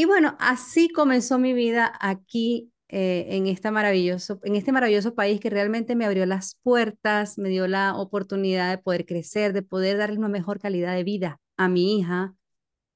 Y 0.00 0.06
bueno, 0.06 0.34
así 0.40 0.88
comenzó 0.88 1.38
mi 1.38 1.52
vida 1.52 1.92
aquí 2.00 2.72
eh, 2.88 3.26
en, 3.36 3.46
esta 3.46 3.70
maravilloso, 3.70 4.40
en 4.44 4.56
este 4.56 4.72
maravilloso 4.72 5.14
país 5.14 5.40
que 5.40 5.50
realmente 5.50 5.94
me 5.94 6.06
abrió 6.06 6.24
las 6.24 6.58
puertas, 6.62 7.36
me 7.36 7.50
dio 7.50 7.68
la 7.68 7.94
oportunidad 7.94 8.70
de 8.70 8.78
poder 8.78 9.04
crecer, 9.04 9.52
de 9.52 9.60
poder 9.60 9.98
darle 9.98 10.16
una 10.16 10.30
mejor 10.30 10.58
calidad 10.58 10.94
de 10.94 11.04
vida 11.04 11.38
a 11.58 11.68
mi 11.68 11.98
hija 11.98 12.34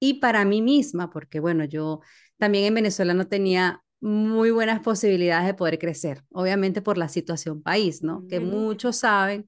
y 0.00 0.14
para 0.14 0.46
mí 0.46 0.62
misma, 0.62 1.10
porque 1.10 1.40
bueno, 1.40 1.66
yo 1.66 2.00
también 2.38 2.64
en 2.64 2.72
Venezuela 2.72 3.12
no 3.12 3.28
tenía 3.28 3.84
muy 4.00 4.50
buenas 4.50 4.80
posibilidades 4.80 5.46
de 5.46 5.52
poder 5.52 5.78
crecer, 5.78 6.24
obviamente 6.30 6.80
por 6.80 6.96
la 6.96 7.10
situación 7.10 7.62
país, 7.62 8.02
¿no? 8.02 8.26
Que 8.30 8.40
muchos 8.40 8.96
saben 8.96 9.46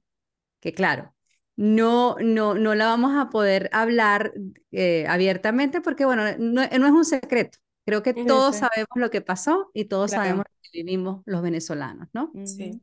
que 0.59 0.73
claro, 0.73 1.11
no, 1.57 2.15
no, 2.21 2.53
no 2.53 2.75
la 2.75 2.85
vamos 2.85 3.17
a 3.17 3.29
poder 3.29 3.69
hablar 3.73 4.31
eh, 4.71 5.05
abiertamente 5.09 5.81
porque, 5.81 6.05
bueno, 6.05 6.23
no, 6.37 6.61
es 6.61 6.79
un 6.79 7.03
secreto. 7.05 7.57
Creo 7.85 8.03
que 8.03 8.13
todos 8.13 8.57
sabemos 8.57 8.87
lo 8.95 9.09
que 9.09 9.21
pasó 9.21 9.71
y 9.73 9.85
todos 9.85 10.11
sabemos 10.11 10.45
lo 10.47 10.59
que 10.61 10.83
vivimos 10.83 11.23
los 11.25 11.41
venezolanos, 11.41 12.07
¿no? 12.13 12.31
Sí. 12.45 12.81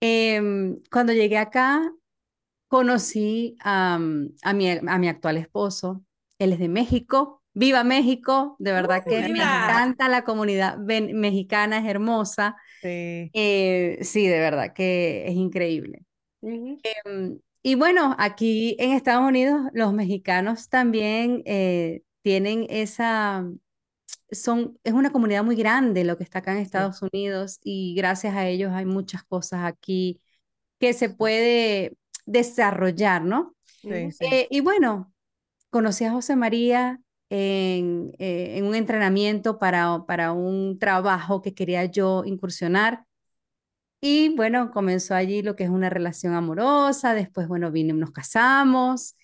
Em, 0.00 0.80
cuando 0.90 1.12
llegué 1.12 1.38
acá, 1.38 1.92
conocí 2.68 3.56
a, 3.60 3.96
a, 3.96 4.52
mi, 4.54 4.70
a 4.70 4.98
mi 4.98 5.08
actual 5.08 5.36
esposo. 5.36 6.04
Él 6.38 6.52
es 6.52 6.58
de 6.58 6.68
México. 6.68 7.42
¡Viva 7.52 7.82
México! 7.82 8.56
De 8.60 8.72
verdad 8.72 9.02
que 9.04 9.20
me 9.28 9.40
encanta 9.40 10.08
la 10.08 10.22
comunidad 10.22 10.78
mexicana, 10.78 11.78
es 11.78 11.86
hermosa. 11.86 12.56
Sí. 12.80 13.30
Eh, 13.32 13.98
sí, 14.02 14.26
de 14.28 14.38
verdad 14.38 14.72
que 14.72 15.26
es 15.26 15.34
increíble. 15.34 16.04
Y 17.68 17.74
bueno, 17.74 18.16
aquí 18.18 18.76
en 18.78 18.92
Estados 18.92 19.28
Unidos 19.28 19.60
los 19.74 19.92
mexicanos 19.92 20.70
también 20.70 21.42
eh, 21.44 22.00
tienen 22.22 22.66
esa, 22.70 23.44
son, 24.30 24.78
es 24.84 24.94
una 24.94 25.12
comunidad 25.12 25.44
muy 25.44 25.54
grande 25.54 26.02
lo 26.02 26.16
que 26.16 26.24
está 26.24 26.38
acá 26.38 26.52
en 26.52 26.60
Estados 26.60 27.02
Unidos 27.02 27.58
y 27.62 27.94
gracias 27.94 28.34
a 28.34 28.48
ellos 28.48 28.72
hay 28.72 28.86
muchas 28.86 29.22
cosas 29.22 29.66
aquí 29.66 30.18
que 30.80 30.94
se 30.94 31.10
puede 31.10 31.98
desarrollar, 32.24 33.22
¿no? 33.22 33.54
Sí, 33.82 34.14
eh, 34.20 34.48
y 34.50 34.60
bueno, 34.60 35.12
conocí 35.68 36.06
a 36.06 36.12
José 36.12 36.36
María 36.36 37.02
en, 37.28 38.12
eh, 38.18 38.56
en 38.56 38.64
un 38.64 38.76
entrenamiento 38.76 39.58
para, 39.58 40.06
para 40.06 40.32
un 40.32 40.78
trabajo 40.78 41.42
que 41.42 41.52
quería 41.52 41.84
yo 41.84 42.24
incursionar. 42.24 43.04
Y 44.00 44.34
bueno, 44.36 44.70
comenzó 44.70 45.14
allí 45.14 45.42
lo 45.42 45.56
que 45.56 45.64
es 45.64 45.70
una 45.70 45.90
relación 45.90 46.34
amorosa, 46.34 47.14
después, 47.14 47.48
bueno, 47.48 47.70
vine, 47.72 47.92
nos 47.92 48.12
casamos. 48.12 49.16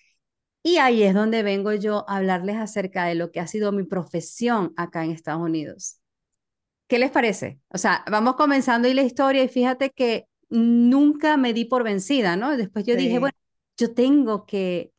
Y 0.63 0.77
ahí 0.77 1.03
es 1.03 1.13
donde 1.13 1.43
vengo 1.43 1.73
yo 1.73 2.05
a 2.09 2.17
hablarles 2.17 2.57
acerca 2.57 3.05
de 3.05 3.15
lo 3.15 3.31
que 3.31 3.39
ha 3.39 3.47
sido 3.47 3.71
mi 3.71 3.83
profesión 3.83 4.73
acá 4.77 5.05
en 5.05 5.11
Estados 5.11 5.41
Unidos. 5.41 5.99
¿Qué 6.87 6.99
les 6.99 7.11
parece? 7.11 7.59
O 7.69 7.77
sea, 7.77 8.03
vamos 8.11 8.35
comenzando 8.35 8.87
ahí 8.87 8.93
la 8.93 9.03
historia 9.03 9.43
y 9.43 9.47
fíjate 9.47 9.91
que 9.91 10.27
nunca 10.49 11.37
me 11.37 11.53
di 11.53 11.65
por 11.65 11.83
vencida, 11.83 12.35
¿no? 12.35 12.55
Después 12.57 12.85
yo 12.85 12.95
dije, 12.95 13.19
bueno, 13.19 13.35
yo 13.77 13.93
tengo 13.93 14.45
que, 14.45 14.91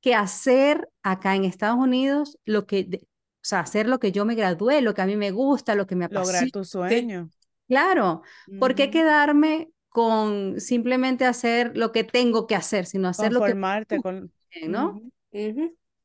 que 0.00 0.14
hacer 0.14 0.88
acá 1.02 1.36
en 1.36 1.44
Estados 1.44 1.78
Unidos 1.78 2.38
lo 2.44 2.66
que, 2.66 2.88
o 3.02 3.06
sea, 3.42 3.60
hacer 3.60 3.88
lo 3.88 3.98
que 3.98 4.12
yo 4.12 4.24
me 4.24 4.34
gradué, 4.34 4.82
lo 4.82 4.94
que 4.94 5.02
a 5.02 5.06
mí 5.06 5.16
me 5.16 5.30
gusta, 5.30 5.74
lo 5.74 5.86
que 5.86 5.96
me 5.96 6.04
apasiona. 6.06 6.40
Lograr 6.40 6.50
tu 6.50 6.64
sueño. 6.64 7.30
Claro, 7.72 8.20
¿por 8.60 8.74
qué 8.74 8.90
quedarme 8.90 9.70
con 9.88 10.60
simplemente 10.60 11.24
hacer 11.24 11.74
lo 11.74 11.90
que 11.90 12.04
tengo 12.04 12.46
que 12.46 12.54
hacer, 12.54 12.84
sino 12.84 13.08
hacer 13.08 13.32
lo 13.32 13.42
que... 13.42 13.56
con... 14.02 14.30
¿no? 14.68 15.00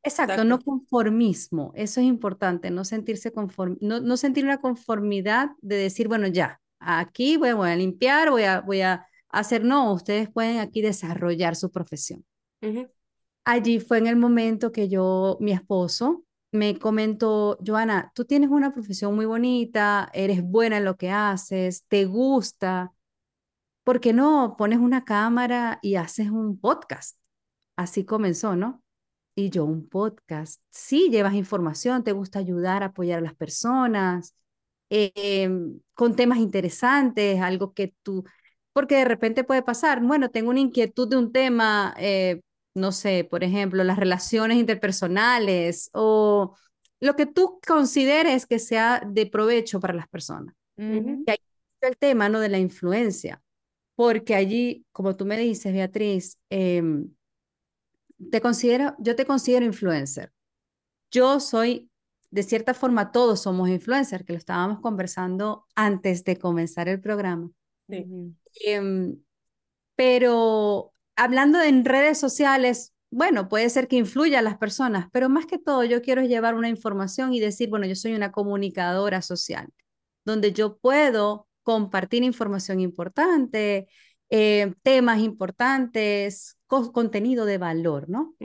Exacto, 0.01 0.45
no 0.45 0.61
conformismo, 0.61 1.73
eso 1.75 1.99
es 1.99 2.07
importante, 2.07 2.71
no 2.71 2.85
sentirse 2.85 3.33
conform, 3.33 3.75
no, 3.81 3.99
no 3.99 4.15
sentir 4.15 4.45
una 4.45 4.61
conformidad 4.61 5.49
de 5.59 5.75
decir, 5.75 6.07
bueno, 6.07 6.27
ya, 6.27 6.61
aquí 6.79 7.35
voy, 7.35 7.51
voy, 7.51 7.69
a 7.69 7.75
limpiar, 7.75 8.29
voy 8.29 8.43
a, 8.43 8.61
voy 8.61 8.79
a 8.79 9.05
hacer, 9.27 9.65
no, 9.65 9.91
ustedes 9.91 10.29
pueden 10.29 10.59
aquí 10.59 10.81
desarrollar 10.81 11.57
su 11.57 11.69
profesión. 11.69 12.23
Allí 13.43 13.81
fue 13.81 13.97
en 13.97 14.07
el 14.07 14.15
momento 14.15 14.71
que 14.71 14.87
yo, 14.87 15.37
mi 15.41 15.51
esposo, 15.51 16.23
me 16.51 16.79
comentó, 16.79 17.57
Joana, 17.65 18.11
tú 18.15 18.25
tienes 18.25 18.49
una 18.49 18.73
profesión 18.73 19.15
muy 19.15 19.25
bonita, 19.25 20.09
eres 20.13 20.41
buena 20.43 20.77
en 20.77 20.85
lo 20.85 20.95
que 20.97 21.09
haces, 21.11 21.85
te 21.87 22.05
gusta, 22.05 22.93
¿por 23.83 23.99
qué 24.01 24.13
no 24.13 24.55
pones 24.57 24.79
una 24.79 25.05
cámara 25.05 25.79
y 25.81 25.95
haces 25.95 26.29
un 26.29 26.59
podcast? 26.59 27.17
Así 27.77 28.05
comenzó, 28.05 28.55
¿no? 28.55 28.83
Y 29.35 29.49
yo, 29.51 29.65
un 29.65 29.87
podcast, 29.89 30.61
sí, 30.71 31.09
llevas 31.11 31.35
información, 31.35 32.03
te 32.03 32.11
gusta 32.13 32.39
ayudar, 32.39 32.83
apoyar 32.83 33.19
a 33.19 33.21
las 33.21 33.35
personas, 33.35 34.35
em, 34.89 35.79
con 35.93 36.15
temas 36.15 36.39
interesantes, 36.39 37.41
algo 37.41 37.73
que 37.73 37.93
tú, 38.03 38.23
porque 38.73 38.95
de 38.97 39.05
repente 39.05 39.43
puede 39.43 39.63
pasar, 39.63 40.01
bueno, 40.01 40.29
tengo 40.31 40.49
una 40.51 40.59
inquietud 40.61 41.07
de 41.09 41.17
un 41.17 41.31
tema, 41.31 41.93
eh, 41.99 42.41
no 42.77 42.91
sé, 42.91 43.27
por 43.29 43.43
ejemplo, 43.43 43.83
las 43.83 43.97
relaciones 43.97 44.57
interpersonales 44.57 45.89
o 45.93 46.55
lo 46.99 47.15
que 47.15 47.25
tú 47.25 47.59
consideres 47.65 48.45
que 48.45 48.59
sea 48.59 49.01
de 49.05 49.25
provecho 49.25 49.79
para 49.79 49.93
las 49.93 50.07
personas. 50.07 50.55
Y 50.77 51.29
ahí 51.29 51.37
el 51.81 51.97
tema, 51.97 52.29
¿no? 52.29 52.39
De 52.39 52.49
la 52.49 52.59
influencia, 52.59 53.41
porque 53.95 54.35
allí, 54.35 54.85
como 54.91 55.15
tú 55.15 55.25
me 55.25 55.37
dices, 55.37 55.73
Beatriz, 55.73 56.39
em, 56.49 57.13
te 58.31 58.41
considero, 58.41 58.95
yo 58.99 59.15
te 59.15 59.25
considero 59.25 59.65
influencer. 59.65 60.31
Yo 61.11 61.39
soy, 61.39 61.89
de 62.29 62.43
cierta 62.43 62.73
forma, 62.73 63.11
todos 63.11 63.41
somos 63.41 63.69
influencers, 63.69 64.25
que 64.25 64.33
lo 64.33 64.39
estábamos 64.39 64.79
conversando 64.81 65.65
antes 65.75 66.23
de 66.23 66.37
comenzar 66.37 66.89
el 66.89 66.99
programa. 66.99 67.49
Em, 68.65 69.17
pero 69.95 70.93
hablando 71.17 71.61
en 71.61 71.83
redes 71.83 72.17
sociales, 72.17 72.93
bueno, 73.09 73.49
puede 73.49 73.69
ser 73.69 73.87
que 73.87 73.97
influya 73.97 74.39
a 74.39 74.41
las 74.41 74.57
personas, 74.57 75.07
pero 75.11 75.29
más 75.29 75.45
que 75.45 75.57
todo 75.57 75.83
yo 75.83 76.01
quiero 76.01 76.21
llevar 76.21 76.55
una 76.55 76.69
información 76.69 77.33
y 77.33 77.39
decir, 77.39 77.69
bueno, 77.69 77.85
yo 77.85 77.95
soy 77.95 78.13
una 78.13 78.31
comunicadora 78.31 79.21
social, 79.21 79.67
donde 80.25 80.53
yo 80.53 80.77
puedo 80.77 81.47
compartir 81.63 82.23
información 82.23 82.79
importante, 82.79 83.87
eh, 84.29 84.73
temas 84.83 85.19
importantes, 85.19 86.57
contenido 86.67 87.45
de 87.45 87.57
valor, 87.57 88.09
¿no? 88.09 88.35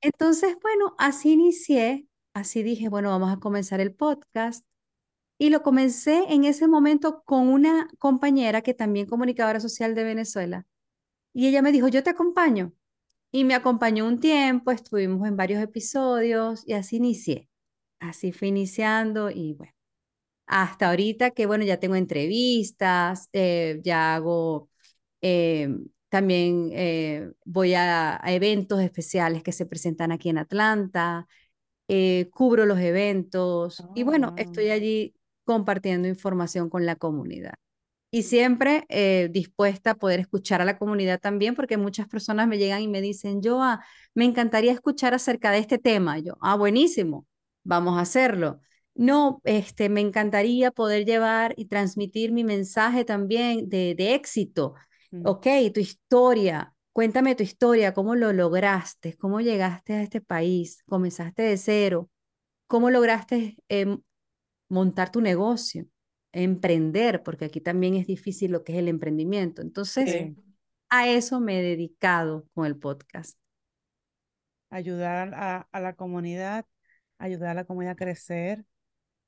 Entonces, 0.00 0.56
bueno, 0.62 0.94
así 0.98 1.32
inicié, 1.32 2.06
así 2.34 2.62
dije, 2.62 2.88
bueno, 2.88 3.08
vamos 3.08 3.32
a 3.32 3.40
comenzar 3.40 3.80
el 3.80 3.94
podcast. 3.94 4.66
Y 5.38 5.50
lo 5.50 5.62
comencé 5.62 6.24
en 6.28 6.44
ese 6.44 6.68
momento 6.68 7.22
con 7.24 7.48
una 7.48 7.88
compañera 7.98 8.62
que 8.62 8.74
también 8.74 9.06
comunicadora 9.06 9.60
social 9.60 9.94
de 9.94 10.04
Venezuela. 10.04 10.66
Y 11.34 11.48
ella 11.48 11.62
me 11.62 11.72
dijo, 11.72 11.88
yo 11.88 12.02
te 12.02 12.10
acompaño. 12.10 12.72
Y 13.32 13.44
me 13.44 13.54
acompañó 13.54 14.06
un 14.06 14.20
tiempo, 14.20 14.70
estuvimos 14.70 15.26
en 15.28 15.36
varios 15.36 15.62
episodios 15.62 16.66
y 16.66 16.74
así 16.74 16.96
inicié. 16.96 17.48
Así 18.00 18.32
fui 18.32 18.48
iniciando 18.48 19.30
y 19.30 19.54
bueno, 19.54 19.72
hasta 20.46 20.90
ahorita 20.90 21.32
que 21.32 21.46
bueno, 21.46 21.64
ya 21.64 21.80
tengo 21.80 21.96
entrevistas, 21.96 23.28
eh, 23.32 23.80
ya 23.82 24.14
hago, 24.14 24.70
eh, 25.22 25.68
también 26.08 26.70
eh, 26.72 27.32
voy 27.44 27.74
a, 27.74 28.20
eventos 28.26 28.80
especiales 28.80 29.42
que 29.42 29.52
se 29.52 29.66
presentan 29.66 30.12
aquí 30.12 30.28
en 30.30 30.38
Atlanta, 30.38 31.26
cubro 32.32 32.66
los 32.66 32.78
eventos 32.78 33.84
y 33.94 34.04
bueno, 34.04 34.34
estoy 34.36 34.70
ah. 34.70 34.74
allí 34.74 35.14
compartiendo 35.44 36.08
información 36.08 36.70
con 36.70 36.86
la 36.86 36.96
comunidad 36.96 37.54
y 38.14 38.22
siempre 38.22 38.86
eh, 38.90 39.28
dispuesta 39.32 39.90
a 39.90 39.94
poder 39.96 40.20
escuchar 40.20 40.62
a 40.62 40.64
la 40.64 40.78
comunidad 40.78 41.18
también, 41.18 41.56
porque 41.56 41.76
muchas 41.76 42.06
personas 42.06 42.46
me 42.46 42.58
llegan 42.58 42.80
y 42.80 42.86
me 42.86 43.00
dicen, 43.00 43.42
yo, 43.42 43.60
me 44.14 44.24
encantaría 44.24 44.70
escuchar 44.70 45.14
acerca 45.14 45.50
de 45.50 45.58
este 45.58 45.78
tema. 45.78 46.20
Yo, 46.20 46.34
ah, 46.40 46.54
buenísimo, 46.54 47.26
vamos 47.64 47.98
a 47.98 48.02
hacerlo. 48.02 48.60
No, 48.94 49.40
este, 49.42 49.88
me 49.88 50.00
encantaría 50.00 50.70
poder 50.70 51.04
llevar 51.04 51.54
y 51.56 51.64
transmitir 51.64 52.30
mi 52.30 52.44
mensaje 52.44 53.04
también 53.04 53.68
de, 53.68 53.96
de 53.96 54.14
éxito. 54.14 54.74
Mm. 55.10 55.26
Ok, 55.26 55.46
tu 55.74 55.80
historia, 55.80 56.72
cuéntame 56.92 57.34
tu 57.34 57.42
historia, 57.42 57.94
cómo 57.94 58.14
lo 58.14 58.32
lograste, 58.32 59.16
cómo 59.16 59.40
llegaste 59.40 59.92
a 59.92 60.02
este 60.04 60.20
país, 60.20 60.84
comenzaste 60.86 61.42
de 61.42 61.56
cero, 61.56 62.08
cómo 62.68 62.90
lograste 62.90 63.56
em, 63.68 63.98
montar 64.68 65.10
tu 65.10 65.20
negocio 65.20 65.88
emprender, 66.34 67.22
porque 67.22 67.46
aquí 67.46 67.60
también 67.60 67.94
es 67.94 68.06
difícil 68.06 68.52
lo 68.52 68.64
que 68.64 68.72
es 68.72 68.78
el 68.78 68.88
emprendimiento. 68.88 69.62
Entonces, 69.62 70.32
a 70.90 71.08
eso 71.08 71.40
me 71.40 71.60
he 71.60 71.62
dedicado 71.62 72.46
con 72.52 72.66
el 72.66 72.76
podcast. 72.76 73.38
Ayudar 74.70 75.32
a, 75.34 75.68
a, 75.70 75.80
la 75.80 75.94
comunidad, 75.94 76.66
ayudar 77.18 77.50
a 77.50 77.54
la 77.54 77.64
comunidad 77.64 77.92
a 77.92 77.96
crecer. 77.96 78.64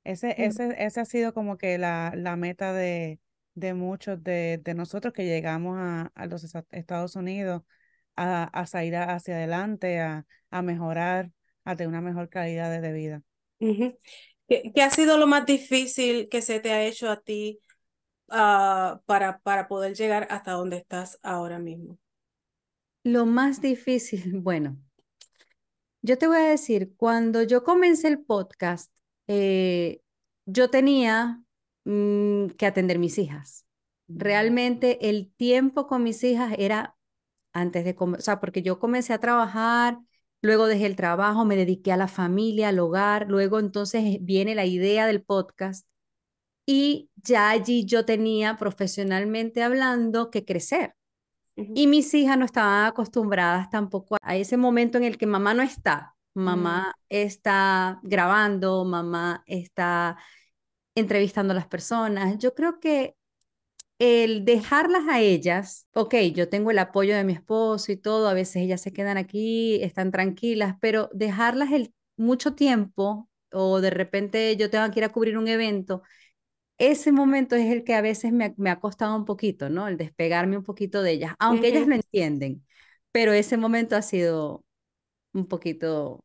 Ese, 0.03 0.35
ese, 0.43 0.75
ese 0.77 0.99
ha 0.99 1.05
sido 1.05 1.33
como 1.33 1.57
que 1.57 1.77
la, 1.77 2.13
la 2.15 2.35
meta 2.35 2.73
de, 2.73 3.19
de 3.55 3.73
muchos 3.73 4.21
de, 4.23 4.61
de, 4.63 4.73
nosotros 4.73 5.13
que 5.13 5.25
llegamos 5.25 5.77
a, 5.79 6.11
a 6.15 6.25
los 6.27 6.43
Estados 6.71 7.15
Unidos 7.15 7.63
a, 8.15 8.43
a 8.43 8.65
salir 8.67 8.95
hacia 8.97 9.35
adelante, 9.35 9.99
a, 10.01 10.25
a 10.49 10.61
mejorar, 10.61 11.31
a 11.63 11.75
tener 11.75 11.89
una 11.89 12.01
mejor 12.01 12.29
calidad 12.29 12.81
de 12.81 12.91
vida. 12.91 13.21
¿Qué, 14.47 14.71
ha 14.81 14.89
sido 14.89 15.17
lo 15.17 15.27
más 15.27 15.45
difícil 15.45 16.29
que 16.29 16.41
se 16.41 16.59
te 16.59 16.71
ha 16.71 16.83
hecho 16.83 17.09
a 17.09 17.19
ti 17.19 17.59
ah, 18.29 19.01
para, 19.05 19.39
para 19.39 19.67
poder 19.67 19.93
llegar 19.95 20.27
hasta 20.29 20.51
donde 20.51 20.77
estás 20.77 21.19
ahora 21.21 21.59
mismo? 21.59 21.97
Lo 23.03 23.25
más 23.25 23.61
difícil, 23.61 24.39
bueno, 24.41 24.77
yo 26.01 26.17
te 26.17 26.27
voy 26.27 26.37
a 26.37 26.49
decir, 26.49 26.93
cuando 26.95 27.43
yo 27.43 27.63
comencé 27.63 28.07
el 28.07 28.23
podcast, 28.23 28.91
eh, 29.27 30.01
yo 30.45 30.69
tenía 30.69 31.43
mm, 31.83 32.47
que 32.57 32.65
atender 32.65 32.99
mis 32.99 33.17
hijas. 33.17 33.65
Realmente 34.07 35.09
el 35.09 35.33
tiempo 35.33 35.87
con 35.87 36.03
mis 36.03 36.23
hijas 36.23 36.53
era 36.57 36.95
antes 37.51 37.83
de, 37.83 37.95
o 37.99 38.19
sea, 38.19 38.39
porque 38.39 38.61
yo 38.61 38.79
comencé 38.79 39.11
a 39.13 39.19
trabajar 39.19 39.99
Luego 40.41 40.67
dejé 40.67 40.85
el 40.85 40.95
trabajo, 40.95 41.45
me 41.45 41.55
dediqué 41.55 41.91
a 41.91 41.97
la 41.97 42.07
familia, 42.07 42.69
al 42.69 42.79
hogar. 42.79 43.27
Luego 43.29 43.59
entonces 43.59 44.17
viene 44.21 44.55
la 44.55 44.65
idea 44.65 45.07
del 45.07 45.23
podcast 45.23 45.87
y 46.65 47.09
ya 47.15 47.49
allí 47.49 47.85
yo 47.85 48.05
tenía 48.05 48.57
profesionalmente 48.57 49.63
hablando 49.63 50.29
que 50.29 50.45
crecer. 50.45 50.93
Y 51.55 51.87
mis 51.87 52.13
hijas 52.13 52.37
no 52.37 52.45
estaban 52.45 52.85
acostumbradas 52.85 53.69
tampoco 53.71 54.17
a 54.21 54.35
ese 54.35 54.57
momento 54.57 54.99
en 54.99 55.05
el 55.05 55.17
que 55.17 55.25
mamá 55.25 55.55
no 55.55 55.63
está. 55.63 56.15
Mamá 56.35 56.93
está 57.09 57.99
grabando, 58.03 58.85
mamá 58.85 59.43
está 59.47 60.17
entrevistando 60.93 61.53
a 61.53 61.55
las 61.55 61.67
personas. 61.67 62.37
Yo 62.37 62.53
creo 62.53 62.79
que 62.79 63.16
el 63.99 64.45
dejarlas 64.45 65.03
a 65.09 65.21
ellas, 65.21 65.87
ok, 65.93 66.15
yo 66.33 66.49
tengo 66.49 66.71
el 66.71 66.79
apoyo 66.79 67.15
de 67.15 67.23
mi 67.23 67.33
esposo 67.33 67.91
y 67.91 67.97
todo, 67.97 68.27
a 68.27 68.33
veces 68.33 68.57
ellas 68.57 68.81
se 68.81 68.93
quedan 68.93 69.17
aquí, 69.17 69.81
están 69.81 70.11
tranquilas, 70.11 70.75
pero 70.81 71.09
dejarlas 71.13 71.71
el, 71.71 71.93
mucho 72.15 72.53
tiempo 72.53 73.29
o 73.51 73.81
de 73.81 73.89
repente 73.89 74.55
yo 74.57 74.69
tengo 74.69 74.89
que 74.91 74.99
ir 74.99 75.03
a 75.05 75.09
cubrir 75.09 75.37
un 75.37 75.47
evento, 75.47 76.03
ese 76.77 77.11
momento 77.11 77.55
es 77.55 77.71
el 77.71 77.83
que 77.83 77.95
a 77.95 78.01
veces 78.01 78.31
me, 78.31 78.53
ha 78.69 78.79
costado 78.79 79.15
un 79.15 79.25
poquito, 79.25 79.69
¿no? 79.69 79.87
El 79.87 79.97
despegarme 79.97 80.57
un 80.57 80.63
poquito 80.63 81.01
de 81.01 81.13
ellas, 81.13 81.33
aunque 81.39 81.69
ellas 81.69 81.87
lo 81.87 81.95
entienden, 81.95 82.63
pero 83.11 83.33
ese 83.33 83.57
momento 83.57 83.95
ha 83.95 84.03
sido 84.03 84.63
un 85.33 85.47
poquito 85.47 86.23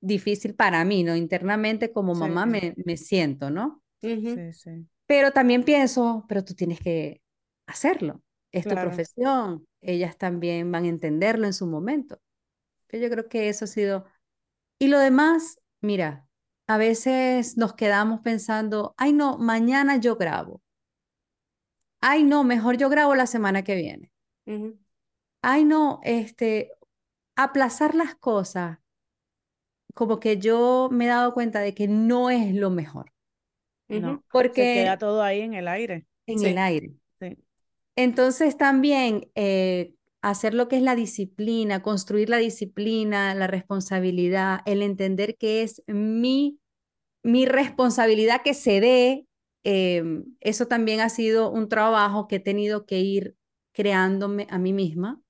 difícil 0.00 0.54
para 0.54 0.84
mí, 0.84 1.04
¿no? 1.04 1.14
Internamente 1.14 1.92
como 1.92 2.14
mamá 2.14 2.44
me, 2.44 2.74
me, 2.84 2.96
siento, 2.96 3.50
¿no? 3.50 3.82
Sí, 4.00 4.52
sí. 4.52 4.86
Pero 5.06 5.32
también 5.32 5.64
pienso, 5.64 6.24
pero 6.28 6.44
tú 6.44 6.54
tienes 6.54 6.80
que 6.80 7.22
hacerlo. 7.66 8.22
Es 8.52 8.64
tu 8.64 8.74
profesión. 8.74 9.66
Ellas 9.80 10.16
también 10.16 10.70
van 10.70 10.84
a 10.84 10.88
entenderlo 10.88 11.46
en 11.46 11.52
su 11.52 11.66
momento. 11.66 12.18
Yo 12.90 13.10
creo 13.10 13.28
que 13.28 13.48
eso 13.48 13.64
ha 13.64 13.68
sido... 13.68 14.06
Y 14.78 14.88
lo 14.88 14.98
demás, 14.98 15.58
mira, 15.80 16.26
a 16.66 16.78
veces 16.78 17.56
nos 17.56 17.74
quedamos 17.74 18.20
pensando, 18.20 18.94
ay 18.96 19.12
no, 19.12 19.38
mañana 19.38 19.96
yo 19.96 20.16
grabo. 20.16 20.62
Ay 22.00 22.24
no, 22.24 22.44
mejor 22.44 22.76
yo 22.76 22.88
grabo 22.88 23.14
la 23.14 23.26
semana 23.26 23.64
que 23.64 23.74
viene. 23.74 24.12
Ay 25.42 25.64
no, 25.64 26.00
este, 26.04 26.70
aplazar 27.36 27.94
las 27.94 28.14
cosas, 28.14 28.78
como 29.94 30.20
que 30.20 30.38
yo 30.38 30.88
me 30.90 31.04
he 31.04 31.08
dado 31.08 31.34
cuenta 31.34 31.60
de 31.60 31.74
que 31.74 31.88
no 31.88 32.30
es 32.30 32.54
lo 32.54 32.70
mejor. 32.70 33.13
No, 33.88 34.22
porque 34.30 34.62
se 34.62 34.74
queda 34.82 34.98
todo 34.98 35.22
ahí 35.22 35.40
en 35.40 35.54
el 35.54 35.68
aire. 35.68 36.06
En 36.26 36.44
el 36.44 36.58
aire. 36.58 36.92
Entonces 37.96 38.56
también 38.56 39.28
eh, 39.34 39.94
hacer 40.20 40.54
lo 40.54 40.68
que 40.68 40.76
es 40.76 40.82
la 40.82 40.96
disciplina, 40.96 41.82
construir 41.82 42.28
la 42.28 42.38
disciplina, 42.38 43.34
la 43.34 43.46
responsabilidad, 43.46 44.60
el 44.66 44.82
entender 44.82 45.36
que 45.36 45.62
es 45.62 45.82
mi, 45.86 46.58
mi 47.22 47.46
responsabilidad 47.46 48.42
que 48.42 48.54
se 48.54 48.80
dé, 48.80 49.26
em, 49.64 50.24
eso 50.40 50.66
también 50.66 51.00
ha 51.00 51.08
sido 51.08 51.50
un 51.50 51.68
trabajo 51.68 52.26
que 52.26 52.36
he 52.36 52.40
tenido 52.40 52.86
que 52.86 53.00
ir 53.00 53.36
creándome 53.72 54.46
a 54.50 54.58
mí 54.58 54.72
misma, 54.72 55.20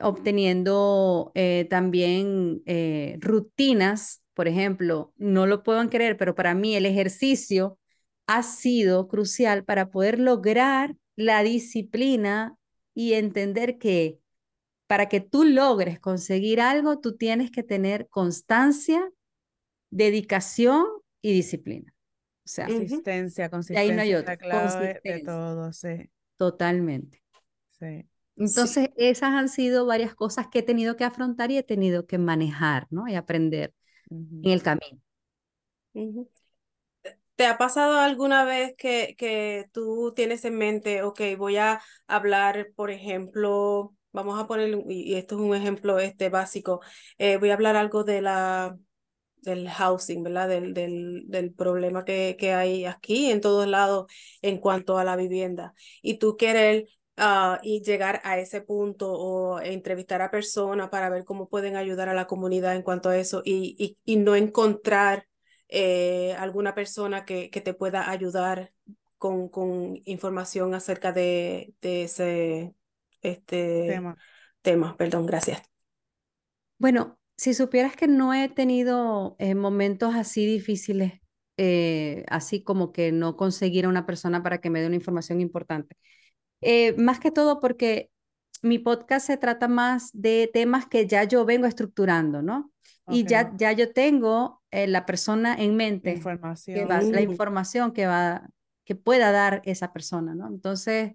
obteniendo 0.00 1.32
eh, 1.34 1.66
también 1.70 2.62
eh, 2.66 3.18
rutinas, 3.20 4.22
por 4.36 4.48
ejemplo, 4.48 5.14
no 5.16 5.46
lo 5.46 5.62
puedan 5.62 5.88
creer, 5.88 6.18
pero 6.18 6.34
para 6.34 6.54
mí 6.54 6.76
el 6.76 6.84
ejercicio 6.84 7.78
ha 8.26 8.42
sido 8.42 9.08
crucial 9.08 9.64
para 9.64 9.90
poder 9.90 10.18
lograr 10.18 10.94
la 11.16 11.42
disciplina 11.42 12.54
y 12.92 13.14
entender 13.14 13.78
que 13.78 14.18
para 14.86 15.08
que 15.08 15.22
tú 15.22 15.44
logres 15.44 15.98
conseguir 15.98 16.60
algo, 16.60 17.00
tú 17.00 17.16
tienes 17.16 17.50
que 17.50 17.62
tener 17.62 18.08
constancia, 18.08 19.10
dedicación 19.88 20.84
y 21.22 21.32
disciplina. 21.32 21.94
O 22.44 22.48
sea, 22.48 22.66
consistencia, 22.66 23.48
consistencia. 23.48 23.86
Y 23.86 23.88
ahí 23.88 23.96
no 23.96 24.02
hay 24.02 24.14
otra. 24.16 24.36
clave 24.36 25.00
de 25.02 25.20
todo, 25.20 25.72
sí. 25.72 26.10
Totalmente. 26.36 27.22
Sí. 27.70 28.06
Entonces, 28.36 28.90
esas 28.96 29.30
han 29.30 29.48
sido 29.48 29.86
varias 29.86 30.14
cosas 30.14 30.46
que 30.48 30.58
he 30.58 30.62
tenido 30.62 30.94
que 30.94 31.04
afrontar 31.04 31.50
y 31.50 31.56
he 31.56 31.62
tenido 31.62 32.06
que 32.06 32.18
manejar, 32.18 32.86
¿no? 32.90 33.08
Y 33.08 33.14
aprender 33.14 33.72
en 34.42 34.50
el 34.50 34.62
camino. 34.62 35.00
¿Te 37.36 37.46
ha 37.46 37.58
pasado 37.58 37.98
alguna 38.00 38.44
vez 38.44 38.74
que, 38.78 39.14
que 39.18 39.66
tú 39.72 40.12
tienes 40.16 40.44
en 40.46 40.56
mente, 40.56 41.02
ok, 41.02 41.20
voy 41.36 41.58
a 41.58 41.82
hablar, 42.06 42.68
por 42.74 42.90
ejemplo, 42.90 43.94
vamos 44.12 44.40
a 44.40 44.46
poner, 44.46 44.70
y 44.88 45.14
esto 45.16 45.34
es 45.36 45.42
un 45.42 45.54
ejemplo 45.54 45.98
este, 45.98 46.30
básico, 46.30 46.80
eh, 47.18 47.36
voy 47.36 47.50
a 47.50 47.54
hablar 47.54 47.76
algo 47.76 48.04
de 48.04 48.22
la, 48.22 48.78
del 49.42 49.68
housing, 49.68 50.22
¿verdad? 50.22 50.48
Del, 50.48 50.74
del, 50.74 51.24
del 51.28 51.52
problema 51.54 52.04
que, 52.06 52.36
que 52.38 52.52
hay 52.54 52.86
aquí 52.86 53.30
en 53.30 53.40
todos 53.42 53.66
lados 53.66 54.06
en 54.42 54.58
cuanto 54.58 54.98
a 54.98 55.04
la 55.04 55.16
vivienda. 55.16 55.74
Y 56.02 56.18
tú 56.18 56.36
quieres 56.38 56.84
uh, 57.18 57.56
y 57.62 57.82
llegar 57.82 58.20
a 58.24 58.38
ese 58.38 58.60
punto 58.60 59.12
o 59.12 59.60
entrevistar 59.60 60.22
a 60.22 60.30
personas 60.30 60.88
para 60.88 61.08
ver 61.08 61.24
cómo 61.24 61.48
pueden 61.48 61.76
ayudar 61.76 62.08
a 62.08 62.14
la 62.14 62.26
comunidad 62.26 62.76
en 62.76 62.82
cuanto 62.82 63.08
a 63.08 63.16
eso 63.16 63.42
y, 63.44 63.76
y, 63.78 63.98
y 64.04 64.16
no 64.16 64.36
encontrar 64.36 65.26
eh, 65.68 66.34
alguna 66.38 66.74
persona 66.74 67.24
que, 67.24 67.50
que, 67.50 67.60
te 67.60 67.74
pueda 67.74 68.10
ayudar 68.10 68.72
con, 69.18 69.48
con 69.48 70.00
información 70.04 70.74
acerca 70.74 71.12
de, 71.12 71.74
de 71.80 72.04
ese 72.04 72.74
este, 73.22 73.86
tema. 73.88 74.16
tema. 74.62 74.96
Perdón, 74.96 75.26
gracias. 75.26 75.62
Bueno, 76.78 77.18
si 77.36 77.54
supieras 77.54 77.96
que 77.96 78.06
no 78.06 78.32
he 78.32 78.48
tenido 78.48 79.36
eh, 79.38 79.54
momentos 79.54 80.14
así 80.14 80.46
difíciles, 80.46 81.20
eh, 81.56 82.24
así 82.28 82.62
como 82.62 82.92
que 82.92 83.12
no 83.12 83.36
conseguir 83.36 83.86
a 83.86 83.88
una 83.88 84.06
persona 84.06 84.42
para 84.42 84.60
que 84.60 84.70
me 84.70 84.80
dé 84.80 84.86
una 84.86 84.96
información 84.96 85.40
importante. 85.40 85.96
Más 86.96 87.20
que 87.20 87.30
todo 87.30 87.60
porque 87.60 88.10
mi 88.62 88.78
podcast 88.78 89.26
se 89.26 89.36
trata 89.36 89.68
más 89.68 90.10
de 90.12 90.50
temas 90.52 90.86
que 90.86 91.06
ya 91.06 91.24
yo 91.24 91.44
vengo 91.44 91.66
estructurando, 91.66 92.42
¿no? 92.42 92.72
Y 93.08 93.24
ya, 93.24 93.52
ya 93.56 93.70
yo 93.72 93.92
tengo 93.92 94.62
eh, 94.72 94.88
la 94.88 95.06
persona 95.06 95.54
en 95.54 95.76
mente, 95.76 96.10
información. 96.10 96.76
Que 96.76 96.84
va, 96.84 97.00
la 97.00 97.20
información 97.20 97.92
que, 97.92 98.06
va, 98.06 98.48
que 98.84 98.96
pueda 98.96 99.30
dar 99.30 99.62
esa 99.64 99.92
persona, 99.92 100.34
¿no? 100.34 100.48
Entonces, 100.48 101.12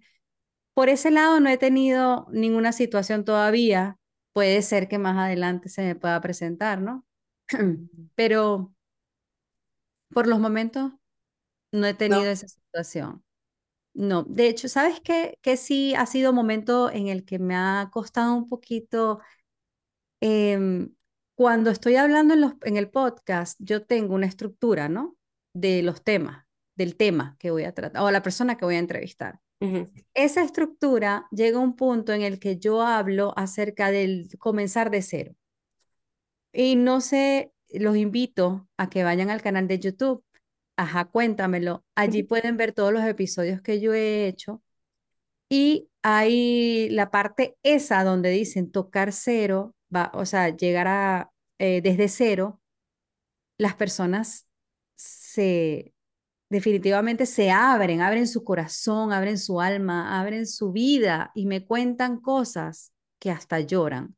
por 0.73 0.87
ese 0.87 1.11
lado 1.11 1.39
no 1.41 1.49
he 1.49 1.57
tenido 1.57 2.27
ninguna 2.31 2.71
situación 2.71 3.25
todavía. 3.25 3.97
Puede 4.33 4.61
ser 4.61 4.87
que 4.87 4.99
más 4.99 5.17
adelante 5.17 5.67
se 5.67 5.83
me 5.83 5.95
pueda 5.95 6.21
presentar, 6.21 6.81
¿no? 6.81 7.05
Pero 8.15 8.73
por 10.13 10.27
los 10.27 10.39
momentos 10.39 10.93
no 11.73 11.87
he 11.87 11.93
tenido 11.93 12.25
esa 12.25 12.47
situación. 12.47 13.21
No, 13.93 14.23
de 14.23 14.47
hecho, 14.47 14.69
¿sabes 14.69 15.01
qué? 15.01 15.37
Que 15.41 15.57
sí 15.57 15.93
ha 15.95 16.05
sido 16.05 16.33
momento 16.33 16.89
en 16.91 17.07
el 17.07 17.25
que 17.25 17.39
me 17.39 17.55
ha 17.55 17.89
costado 17.91 18.33
un 18.35 18.47
poquito 18.47 19.19
em, 20.21 20.93
cuando 21.35 21.71
estoy 21.71 21.95
hablando 21.95 22.33
en, 22.33 22.41
los, 22.41 22.53
en 22.63 22.77
el 22.77 22.89
podcast, 22.89 23.59
yo 23.59 23.85
tengo 23.85 24.15
una 24.15 24.27
estructura, 24.27 24.89
¿no? 24.89 25.17
De 25.53 25.81
los 25.83 26.03
temas, 26.03 26.45
del 26.75 26.95
tema 26.95 27.35
que 27.39 27.51
voy 27.51 27.63
a 27.63 27.73
tratar, 27.73 28.01
o 28.03 28.11
la 28.11 28.21
persona 28.21 28.57
que 28.57 28.65
voy 28.65 28.75
a 28.75 28.79
entrevistar. 28.79 29.39
Esa 30.15 30.43
estructura 30.43 31.27
llega 31.29 31.59
a 31.59 31.61
un 31.61 31.75
punto 31.75 32.13
en 32.13 32.23
el 32.23 32.39
que 32.39 32.57
yo 32.57 32.81
hablo 32.81 33.33
acerca 33.37 33.91
del 33.91 34.27
comenzar 34.39 34.89
de 34.89 35.03
cero. 35.03 35.35
Y 36.51 36.75
no 36.75 36.99
sé, 36.99 37.53
los 37.69 37.95
invito 37.95 38.67
a 38.77 38.89
que 38.89 39.03
vayan 39.03 39.29
al 39.29 39.41
canal 39.41 39.67
de 39.67 39.79
YouTube. 39.79 40.23
Ajá, 40.81 41.05
cuéntamelo. 41.05 41.85
Allí 41.93 42.23
pueden 42.23 42.57
ver 42.57 42.73
todos 42.73 42.91
los 42.91 43.03
episodios 43.05 43.61
que 43.61 43.79
yo 43.79 43.93
he 43.93 44.27
hecho. 44.27 44.63
Y 45.49 45.89
hay 46.03 46.89
la 46.89 47.11
parte 47.11 47.57
esa 47.63 48.03
donde 48.03 48.31
dicen 48.31 48.71
tocar 48.71 49.13
cero, 49.13 49.75
va, 49.95 50.11
o 50.15 50.25
sea, 50.25 50.49
llegar 50.49 50.87
a 50.87 51.31
eh, 51.59 51.81
desde 51.83 52.09
cero, 52.09 52.61
las 53.59 53.75
personas 53.75 54.47
se 54.95 55.93
definitivamente 56.49 57.27
se 57.27 57.51
abren, 57.51 58.01
abren 58.01 58.27
su 58.27 58.43
corazón, 58.43 59.13
abren 59.13 59.37
su 59.37 59.61
alma, 59.61 60.19
abren 60.19 60.47
su 60.47 60.71
vida 60.71 61.31
y 61.35 61.45
me 61.45 61.65
cuentan 61.65 62.21
cosas 62.21 62.93
que 63.19 63.31
hasta 63.31 63.59
lloran. 63.61 64.17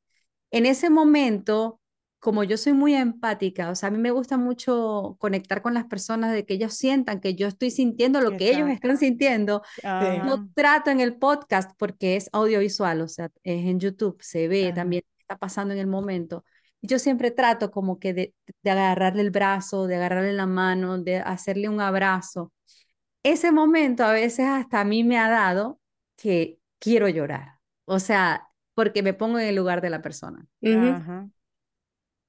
En 0.52 0.66
ese 0.66 0.90
momento, 0.90 1.82
como 2.24 2.46
yo 2.46 2.58
soy 2.58 2.72
muy 2.72 2.96
empática, 2.96 3.70
o 3.70 3.76
sea, 3.76 3.90
a 3.90 3.92
mí 3.92 3.98
me 3.98 4.12
gusta 4.12 4.38
mucho 4.38 5.18
conectar 5.20 5.62
con 5.62 5.74
las 5.74 5.84
personas 5.84 6.32
de 6.32 6.46
que 6.46 6.54
ellos 6.54 6.74
sientan 6.74 7.20
que 7.20 7.36
yo 7.36 7.48
estoy 7.48 7.70
sintiendo 7.70 8.22
lo 8.22 8.38
que 8.38 8.50
ellos 8.50 8.70
están 8.70 8.98
sintiendo. 8.98 9.62
No 9.84 10.50
trato 10.56 10.90
en 10.90 11.02
el 11.02 11.18
podcast 11.18 11.72
porque 11.78 12.16
es 12.16 12.30
audiovisual, 12.32 13.02
o 13.02 13.10
sea, 13.10 13.30
es 13.44 13.66
en 13.66 13.80
YouTube, 13.80 14.18
se 14.22 14.48
ve 14.48 14.72
también 14.74 15.04
está 15.20 15.38
pasando 15.38 15.74
en 15.74 15.82
el 15.82 15.88
momento 15.88 16.46
yo 16.84 17.00
siempre 17.00 17.32
trato 17.32 17.72
como 17.72 17.98
que 17.98 18.14
de, 18.14 18.34
agarrarle 18.66 19.22
el 19.22 19.32
brazo, 19.32 19.88
de 19.88 19.96
agarrarle 19.96 20.34
la 20.34 20.46
mano, 20.46 21.00
de 21.00 21.18
hacerle 21.18 21.70
un 21.70 21.80
abrazo. 21.80 22.52
Ese 23.24 23.52
momento 23.54 24.04
a 24.04 24.12
veces 24.12 24.46
hasta 24.48 24.82
a 24.82 24.84
mí 24.84 25.04
me 25.04 25.18
ha 25.18 25.30
dado 25.30 25.80
que 26.18 26.60
quiero 26.80 27.08
llorar, 27.08 27.60
o 27.86 28.00
sea, 28.00 28.50
porque 28.76 29.02
me 29.02 29.14
pongo 29.14 29.40
en 29.40 29.48
el 29.48 29.56
lugar 29.56 29.80
de 29.80 29.90
la 29.90 30.02
persona. 30.02 30.46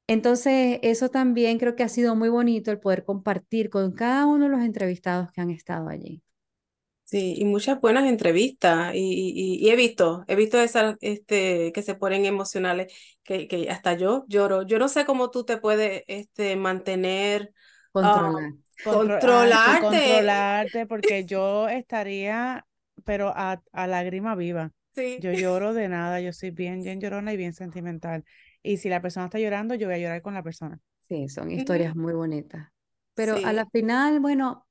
Entonces, 0.06 0.78
eso 0.82 1.08
también 1.08 1.58
creo 1.58 1.76
que 1.76 1.82
ha 1.82 1.88
sido 1.88 2.14
muy 2.14 2.28
bonito 2.28 2.70
el 2.70 2.78
poder 2.78 3.04
compartir 3.04 3.70
con 3.70 3.92
cada 3.92 4.26
uno 4.26 4.44
de 4.44 4.50
los 4.50 4.60
entrevistados 4.60 5.32
que 5.32 5.40
han 5.40 5.50
estado 5.50 5.88
allí. 5.88 6.22
Sí, 7.04 7.34
y 7.36 7.44
muchas 7.44 7.80
buenas 7.80 8.04
entrevistas. 8.06 8.94
Y, 8.94 9.60
y, 9.60 9.70
he 9.70 9.76
visto, 9.76 10.24
he 10.26 10.36
visto 10.36 10.60
esas 10.60 10.96
este, 11.00 11.70
que 11.72 11.82
se 11.82 11.94
ponen 11.94 12.24
emocionales, 12.24 12.92
que, 13.22 13.46
que 13.46 13.70
hasta 13.70 13.94
yo 13.94 14.24
lloro. 14.28 14.62
Yo 14.62 14.78
no 14.78 14.88
sé 14.88 15.04
cómo 15.04 15.30
tú 15.30 15.44
te 15.44 15.58
puedes 15.58 16.02
este, 16.06 16.56
mantener. 16.56 17.52
Controlar. 17.92 18.52
controlarte. 18.82 19.80
controlarte, 19.82 20.86
porque 20.86 21.24
yo 21.24 21.68
estaría, 21.68 22.66
pero 23.04 23.28
a, 23.28 23.62
a 23.72 23.86
lágrima 23.86 24.34
viva. 24.34 24.72
Sí. 24.92 25.18
Yo 25.20 25.32
lloro 25.32 25.74
de 25.74 25.88
nada, 25.88 26.20
yo 26.20 26.32
soy 26.32 26.50
bien, 26.50 26.82
bien 26.82 27.00
llorona 27.00 27.32
y 27.32 27.36
bien 27.36 27.52
sentimental. 27.52 28.24
Y 28.64 28.78
si 28.78 28.88
la 28.88 29.02
persona 29.02 29.26
está 29.26 29.38
llorando, 29.38 29.74
yo 29.74 29.86
voy 29.86 29.96
a 29.96 29.98
llorar 29.98 30.22
con 30.22 30.34
la 30.34 30.42
persona. 30.42 30.80
Sí, 31.06 31.28
son 31.28 31.50
historias 31.50 31.94
muy 31.94 32.14
bonitas. 32.14 32.68
Pero 33.14 33.36
a 33.44 33.52
la 33.52 33.66
final, 33.66 34.18
bueno, 34.20 34.66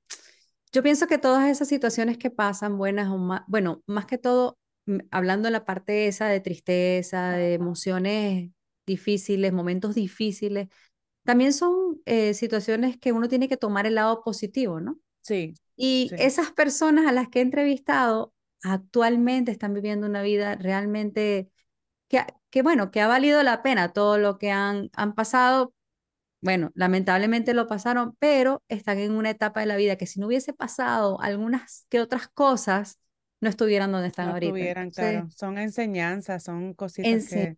yo 0.74 0.82
pienso 0.82 1.08
que 1.08 1.20
todas 1.20 1.50
esas 1.50 1.68
situaciones 1.68 2.18
que 2.18 2.32
pasan, 2.32 2.78
buenas 2.78 3.10
o 3.10 3.18
más, 3.18 3.44
bueno, 3.48 3.84
más 3.86 4.06
que 4.08 4.18
todo, 4.18 4.58
hablando 5.12 5.48
de 5.48 5.52
la 5.52 5.64
parte 5.64 6.08
esa 6.08 6.28
de 6.28 6.40
tristeza, 6.40 7.32
de 7.34 7.54
emociones 7.54 8.50
difíciles, 8.86 9.54
momentos 9.54 9.94
difíciles, 9.96 10.68
también 11.24 11.54
son 11.54 12.02
eh, 12.06 12.34
situaciones 12.34 12.98
que 12.98 13.12
uno 13.12 13.30
tiene 13.30 13.48
que 13.48 13.58
tomar 13.58 13.86
el 13.86 13.96
lado 13.96 14.24
positivo, 14.24 14.82
¿no? 14.82 15.00
Sí. 15.22 15.54
Y 15.76 16.12
esas 16.18 16.52
personas 16.52 17.08
a 17.08 17.12
las 17.12 17.30
que 17.30 17.40
he 17.40 17.44
entrevistado 17.44 18.34
actualmente 18.64 19.52
están 19.52 19.74
viviendo 19.74 20.08
una 20.08 20.22
vida 20.22 20.56
realmente 20.56 21.50
que, 22.14 22.24
que, 22.52 22.62
bueno, 22.62 22.92
que 22.92 23.02
ha 23.02 23.08
valido 23.08 23.42
la 23.42 23.64
pena 23.64 23.92
todo 23.92 24.20
lo 24.20 24.38
que 24.38 24.52
han, 24.52 24.92
han 24.94 25.16
pasado. 25.16 25.74
Bueno, 26.42 26.72
lamentablemente 26.76 27.56
lo 27.56 27.68
pasaron, 27.68 28.16
pero 28.20 28.62
están 28.68 29.00
en 29.00 29.14
una 29.14 29.32
etapa 29.32 29.62
de 29.62 29.66
la 29.66 29.78
vida 29.78 29.96
que 29.96 30.06
si 30.06 30.20
no 30.20 30.28
hubiese 30.28 30.54
pasado 30.54 31.20
algunas 31.22 31.88
que 31.90 32.02
otras 32.02 32.28
cosas, 32.28 33.00
no 33.42 33.50
estuvieran 33.50 33.92
donde 33.92 34.10
están 34.10 34.28
no 34.28 34.34
ahorita. 34.34 34.50
Estuvieran, 34.50 34.92
claro. 34.92 35.28
Son 35.36 35.58
enseñanzas, 35.58 36.44
son 36.44 36.76
cositas 36.76 37.30
que, 37.30 37.58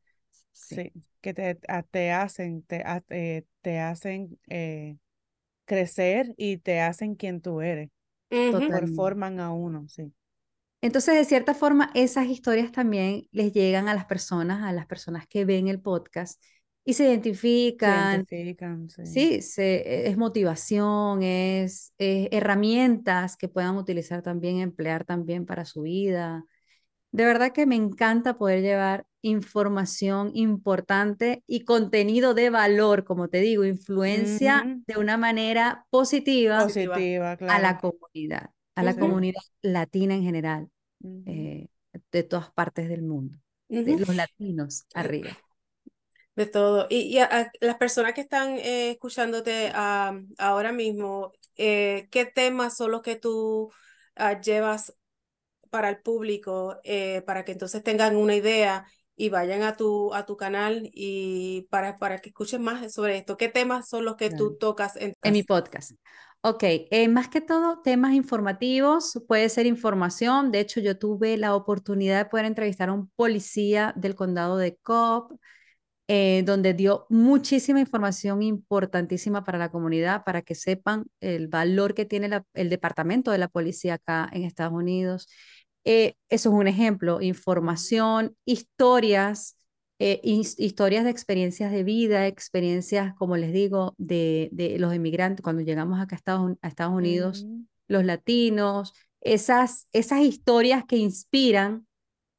sí. 0.54 0.94
que 1.20 1.34
te, 1.34 1.60
te 1.92 2.12
hacen, 2.12 2.64
te, 2.64 2.84
eh, 3.10 3.44
te 3.62 3.80
hacen 3.80 4.40
eh, 4.48 4.96
crecer 5.66 6.34
y 6.38 6.58
te 6.58 6.80
hacen 6.80 7.16
quien 7.16 7.42
tú 7.42 7.60
eres. 7.62 7.90
Forman 8.96 9.40
a 9.42 9.52
uno, 9.52 9.86
sí. 9.90 10.14
Entonces, 10.86 11.16
de 11.16 11.26
cierta 11.26 11.56
forma, 11.56 11.90
esas 11.96 12.28
historias 12.28 12.72
también 12.72 13.28
les 13.32 13.52
llegan 13.54 13.90
a 13.90 13.96
las 13.96 14.06
personas, 14.06 14.62
a 14.62 14.72
las 14.72 14.86
personas 14.86 15.26
que 15.26 15.44
ven 15.44 15.68
el 15.68 15.82
podcast 15.82 16.40
y 16.84 16.94
se 16.94 17.06
identifican. 17.06 18.24
Se 18.28 18.36
identifican, 18.36 18.90
sí. 18.92 19.42
sí 19.42 19.64
es 19.66 20.16
motivación, 20.16 21.24
es, 21.24 21.92
herramientas 21.98 23.36
que 23.36 23.48
puedan 23.48 23.78
utilizar 23.78 24.22
también, 24.22 24.60
emplear 24.60 25.06
también 25.06 25.48
para 25.48 25.66
su 25.66 25.82
vida. 25.82 26.46
De 27.12 27.26
verdad 27.26 27.52
que 27.52 27.66
me 27.66 27.76
encanta 27.76 28.38
poder 28.38 28.62
llevar 28.62 29.08
información 29.24 30.30
importante 30.36 31.44
y 31.48 31.62
contenido 31.62 32.36
de 32.36 32.52
valor, 32.52 33.06
como 33.06 33.28
te 33.28 33.40
digo, 33.40 33.66
influencia 33.66 34.64
de 34.86 35.00
una 35.00 35.18
manera 35.18 35.88
positiva, 35.90 36.60
a 36.60 37.60
la 37.60 37.80
comunidad, 37.80 38.52
a 38.76 38.84
la 38.84 38.96
comunidad 38.96 39.42
latina 39.64 40.14
en 40.14 40.22
general, 40.22 40.70
eh, 41.04 41.68
de 42.12 42.24
todas 42.24 42.52
partes 42.52 42.90
del 42.90 43.04
mundo, 43.04 43.38
de 43.68 43.98
los 43.98 44.16
latinos 44.16 44.86
arriba. 44.94 45.38
De 46.36 46.46
todo. 46.46 46.88
Y, 46.90 47.18
a, 47.20 47.52
las 47.62 47.78
personas 47.78 48.14
que 48.14 48.22
están 48.22 48.58
eh, 48.58 48.92
escuchándote 48.92 49.72
ahora 49.74 50.72
mismo, 50.72 51.32
eh, 51.56 52.08
¿qué 52.12 52.26
temas 52.26 52.76
son 52.76 52.92
los 52.92 53.02
que 53.02 53.16
tú 53.16 53.72
ah, 54.16 54.40
llevas 54.42 54.94
para 55.70 55.90
el 55.90 56.02
público 56.02 56.80
para 57.26 57.44
que 57.44 57.52
entonces 57.52 57.84
tengan 57.84 58.16
una 58.16 58.36
idea 58.36 58.86
y 59.18 59.30
vayan 59.30 59.64
a 59.64 59.76
tu, 59.76 60.14
a 60.14 60.26
tu 60.26 60.36
canal 60.36 60.90
y 60.94 61.68
para, 61.70 61.98
para 61.98 62.20
que 62.20 62.30
escuchen 62.30 62.62
más 62.62 62.94
sobre 62.94 63.18
esto. 63.18 63.38
¿Qué 63.38 63.50
temas 63.50 63.88
son 63.88 64.06
los 64.06 64.16
que 64.16 64.30
tú 64.30 64.58
tocas 64.58 64.96
en, 64.98 65.14
en 65.22 65.34
mi 65.34 65.44
podcast? 65.44 65.92
Ok, 66.48 66.62
eh, 66.64 67.08
más 67.08 67.28
que 67.28 67.42
todo 67.42 67.82
temas 67.82 68.14
informativos, 68.14 69.20
puede 69.28 69.50
ser 69.50 69.66
información. 69.66 70.52
De 70.52 70.60
hecho, 70.60 70.80
yo 70.80 70.96
tuve 70.96 71.38
la 71.38 71.56
oportunidad 71.56 72.20
de 72.20 72.30
poder 72.30 72.46
entrevistar 72.46 72.90
a 72.90 72.94
un 72.94 73.10
policía 73.16 73.94
del 73.96 74.14
condado 74.14 74.56
de 74.58 74.76
Cobb, 74.78 75.40
eh, 76.08 76.44
donde 76.46 76.74
dio 76.76 77.08
muchísima 77.10 77.80
información 77.80 78.44
importantísima 78.44 79.44
para 79.44 79.58
la 79.60 79.72
comunidad, 79.72 80.24
para 80.26 80.44
que 80.44 80.56
sepan 80.56 81.06
el 81.22 81.48
valor 81.48 81.96
que 81.96 82.06
tiene 82.06 82.30
el 82.54 82.70
departamento 82.70 83.32
de 83.32 83.40
la 83.40 83.48
policía 83.50 83.96
acá 83.96 84.30
en 84.32 84.44
Estados 84.44 84.74
Unidos. 84.74 85.28
Eh, 85.86 86.16
eso 86.30 86.50
es 86.50 86.56
un 86.56 86.68
ejemplo, 86.68 87.22
información, 87.22 88.36
historias, 88.46 89.58
eh, 90.00 90.20
historias 90.24 91.04
de 91.04 91.10
experiencias 91.10 91.72
de 91.72 91.84
vida, 91.84 92.28
experiencias, 92.28 93.14
como 93.16 93.38
les 93.38 93.54
digo, 93.54 93.96
de, 93.98 94.50
de 94.52 94.78
los 94.80 94.94
inmigrantes 94.94 95.44
cuando 95.44 95.62
llegamos 95.62 96.00
acá 96.00 96.16
a 96.16 96.18
Estados, 96.18 96.58
a 96.62 96.68
Estados 96.68 96.94
Unidos, 96.94 97.46
los 97.88 98.04
latinos, 98.04 98.94
esas, 99.22 99.88
esas 99.94 100.22
historias 100.22 100.84
que 100.86 100.98
inspiran, 100.98 101.88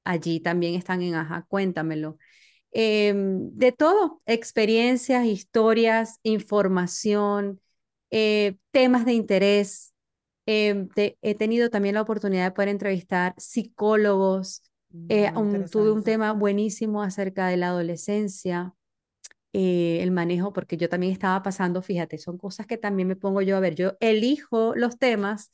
allí 0.04 0.40
también 0.40 0.74
están 0.74 1.02
en 1.02 1.14
Aja, 1.14 1.46
cuéntamelo. 1.48 2.18
Em, 2.72 3.50
de 3.52 3.72
todo, 3.72 4.20
experiencias, 4.26 5.24
historias, 5.26 6.18
información, 6.22 7.60
eh, 8.10 8.56
temas 8.70 9.06
de 9.06 9.14
interés, 9.14 9.94
Em, 10.46 10.88
he 11.22 11.34
tenido 11.34 11.70
también 11.70 11.96
la 11.96 12.02
oportunidad 12.02 12.44
de 12.44 12.50
poder 12.52 12.68
entrevistar 12.68 13.34
psicólogos. 13.36 14.62
Eh, 15.08 15.32
tuve 15.70 15.92
un 15.92 16.02
tema 16.02 16.32
buenísimo 16.32 17.02
acerca 17.02 17.48
de 17.48 17.56
la 17.56 17.68
adolescencia, 17.68 18.74
eh, 19.52 20.00
el 20.02 20.10
manejo, 20.10 20.52
porque 20.52 20.76
yo 20.76 20.88
también 20.88 21.12
estaba 21.12 21.42
pasando, 21.42 21.82
fíjate, 21.82 22.18
son 22.18 22.38
cosas 22.38 22.66
que 22.66 22.76
también 22.78 23.08
me 23.08 23.16
pongo 23.16 23.42
yo 23.42 23.56
a 23.56 23.60
ver. 23.60 23.74
Yo 23.74 23.92
elijo 24.00 24.74
los 24.76 24.98
temas, 24.98 25.50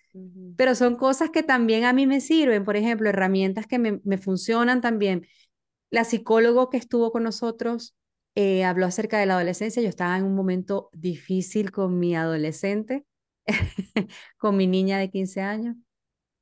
pero 0.57 0.74
son 0.74 0.96
cosas 0.96 1.31
que 1.31 1.42
también 1.42 1.85
a 1.85 1.92
mí 1.92 2.07
me 2.07 2.20
sirven, 2.20 2.64
por 2.64 2.76
ejemplo, 2.76 3.09
herramientas 3.09 3.66
que 3.66 3.78
me, 3.78 4.00
me 4.05 4.18
funcionan 4.18 4.81
también. 4.81 5.26
La 5.90 6.05
psicólogo 6.05 6.70
que 6.70 6.78
estuvo 6.78 7.12
con 7.12 7.24
nosotros 7.24 7.96
eh, 8.35 8.64
habló 8.64 8.87
acerca 8.87 9.18
de 9.18 9.26
la 9.26 9.35
adolescencia. 9.35 9.83
Yo 9.83 9.88
estaba 9.88 10.16
en 10.16 10.24
un 10.24 10.35
momento 10.35 10.90
difícil 10.92 11.70
con 11.70 11.98
mi 11.98 12.16
adolescente 12.16 13.07
con 14.38 14.57
mi 14.57 14.66
niña 14.66 14.98
de 14.98 15.11
15 15.11 15.40
años, 15.40 15.76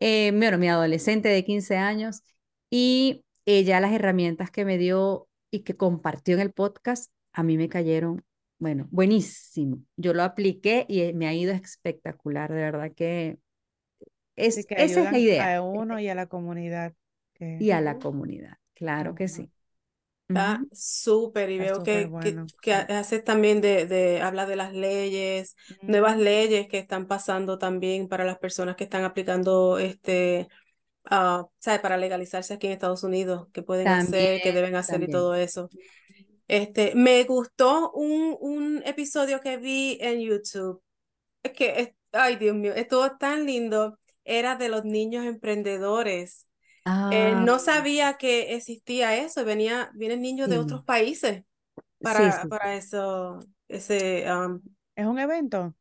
eh, 0.00 0.32
bueno, 0.36 0.58
mi 0.58 0.68
adolescente 0.68 1.28
de 1.28 1.44
15 1.44 1.76
años, 1.76 2.22
y 2.70 3.24
ella 3.44 3.80
las 3.80 3.92
herramientas 3.92 4.50
que 4.50 4.64
me 4.64 4.78
dio 4.78 5.28
y 5.50 5.61
que 5.61 5.76
compartió 5.76 6.35
en 6.35 6.40
el 6.40 6.52
podcast, 6.52 7.12
a 7.33 7.42
mí 7.42 7.56
me 7.56 7.68
cayeron, 7.68 8.24
bueno, 8.59 8.87
buenísimo. 8.90 9.83
Yo 9.96 10.14
lo 10.14 10.22
apliqué 10.22 10.87
y 10.88 11.12
me 11.12 11.26
ha 11.26 11.35
ido 11.35 11.52
espectacular, 11.52 12.52
de 12.52 12.61
verdad 12.61 12.92
que, 12.94 13.38
es, 14.37 14.59
esa 14.59 15.02
es 15.02 15.12
la 15.12 15.18
idea. 15.18 15.56
A 15.56 15.62
uno 15.62 15.98
y 15.98 16.09
a 16.09 16.14
la 16.14 16.26
comunidad. 16.26 16.94
Y 17.38 17.70
a 17.70 17.80
la 17.80 17.98
comunidad, 17.98 18.59
claro 18.74 19.14
que 19.14 19.28
sí. 19.28 19.50
Está 20.28 20.62
súper 20.70 21.50
y 21.50 21.59
veo 21.59 21.83
que, 21.83 22.09
que, 22.62 22.72
haces 22.72 23.24
también 23.24 23.61
de, 23.61 23.87
de, 23.87 24.20
habla 24.20 24.46
de 24.46 24.54
las 24.54 24.72
leyes, 24.72 25.56
nuevas 25.83 26.18
leyes 26.18 26.68
que 26.68 26.78
están 26.78 27.09
pasando 27.09 27.59
también 27.59 28.06
para 28.06 28.24
las 28.24 28.38
personas 28.38 28.76
que 28.76 28.85
están 28.85 29.02
aplicando 29.02 29.78
este, 29.78 30.48
uh, 31.11 31.49
Para 31.83 31.96
legalizarse 31.96 32.55
aquí 32.55 32.66
en 32.66 32.73
Estados 32.75 33.05
Unidos, 33.05 33.49
que 33.53 33.62
pueden 33.62 33.88
hacer, 33.88 34.40
que 34.42 34.53
deben 34.53 34.75
hacer 34.77 35.03
y 35.03 35.09
todo 35.09 35.35
eso. 35.35 35.68
Este, 36.49 36.94
me 36.94 37.23
gustó 37.25 37.92
un, 37.92 38.37
un 38.40 38.83
episodio 38.85 39.40
que 39.40 39.57
vi 39.57 39.99
en 40.01 40.20
YouTube, 40.20 40.83
es 41.42 41.53
que, 41.53 41.94
ay 42.12 42.37
Dios 42.37 42.57
mío, 42.57 42.75
estuvo 42.75 43.16
tan 43.18 43.46
lindo, 43.46 43.99
era 44.25 44.57
de 44.57 44.68
los 44.68 44.85
niños 44.85 45.25
emprendedores 45.27 46.51
eh, 47.12 47.35
no 47.37 47.55
ah. 47.55 47.59
sabía 47.59 48.14
que 48.14 48.55
existía 48.55 49.16
eso, 49.16 49.44
venía, 49.44 49.90
vienen 49.94 50.23
niños 50.23 50.49
de 50.49 50.59
otros 50.59 50.83
países 50.85 51.44
para, 52.01 52.46
para 52.49 52.75
eso, 52.75 53.38
ese... 53.68 54.25
¿Es 54.96 55.07
un 55.07 55.18
evento? 55.18 55.75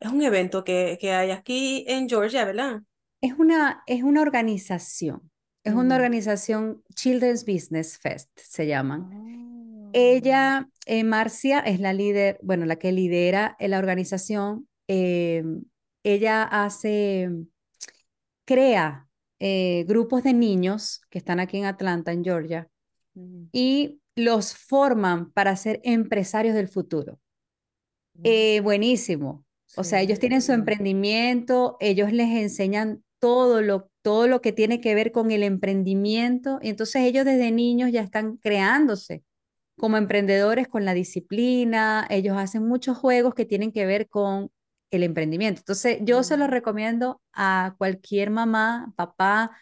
Es 0.00 0.10
un 0.10 0.22
evento 0.22 0.64
que, 0.64 0.96
que 1.00 1.12
hay 1.12 1.30
aquí 1.30 1.84
en 1.86 2.08
Georgia, 2.08 2.44
¿verdad? 2.44 2.80
Es 3.20 3.34
una, 3.38 3.82
es 3.86 4.02
una 4.02 4.22
organización, 4.22 5.30
es 5.64 5.74
una 5.74 5.96
organización 5.96 6.82
Children's 6.94 7.44
Business 7.44 7.98
Fest, 7.98 8.30
se 8.38 8.66
llaman. 8.66 9.10
Oh. 9.12 9.90
Ella, 9.92 10.68
eh, 10.86 11.04
Marcia, 11.04 11.60
es 11.60 11.80
la 11.80 11.92
líder, 11.92 12.38
bueno, 12.42 12.66
la 12.66 12.76
que 12.76 12.92
lidera 12.92 13.56
la 13.58 13.78
organización. 13.78 14.68
Eh, 14.86 15.42
ella 16.04 16.42
hace, 16.44 17.30
crea 18.44 19.08
eh, 19.40 19.84
grupos 19.86 20.22
de 20.22 20.32
niños 20.32 21.00
que 21.10 21.18
están 21.18 21.40
aquí 21.40 21.58
en 21.58 21.64
Atlanta, 21.64 22.12
en 22.12 22.24
Georgia, 22.24 22.68
y 23.52 24.00
los 24.14 24.54
forman 24.54 25.32
para 25.32 25.56
ser 25.56 25.80
empresarios 25.84 26.54
del 26.54 26.68
futuro. 26.68 27.18
Eh, 28.22 28.60
buenísimo. 28.60 29.44
O 29.76 29.84
sea, 29.84 30.00
ellos 30.00 30.18
tienen 30.18 30.42
su 30.42 30.52
emprendimiento, 30.52 31.76
ellos 31.80 32.12
les 32.12 32.28
enseñan 32.30 33.04
todo 33.18 33.62
lo, 33.62 33.90
todo 34.02 34.28
lo 34.28 34.40
que 34.40 34.52
tiene 34.52 34.80
que 34.80 34.94
ver 34.94 35.12
con 35.12 35.30
el 35.30 35.42
emprendimiento, 35.42 36.58
y 36.62 36.68
entonces 36.70 37.02
ellos 37.02 37.24
desde 37.24 37.50
niños 37.50 37.92
ya 37.92 38.02
están 38.02 38.36
creándose 38.36 39.22
como 39.78 39.96
emprendedores 39.96 40.68
con 40.68 40.84
la 40.84 40.92
disciplina, 40.92 42.06
ellos 42.10 42.36
hacen 42.36 42.66
muchos 42.66 42.98
juegos 42.98 43.34
que 43.34 43.46
tienen 43.46 43.72
que 43.72 43.86
ver 43.86 44.08
con 44.08 44.50
el 44.90 45.02
emprendimiento. 45.02 45.60
Entonces, 45.60 45.98
yo 46.02 46.22
se 46.22 46.36
lo 46.36 46.46
recomiendo 46.46 47.22
a 47.32 47.74
cualquier 47.78 48.30
mamá, 48.30 48.92
papá, 48.96 49.56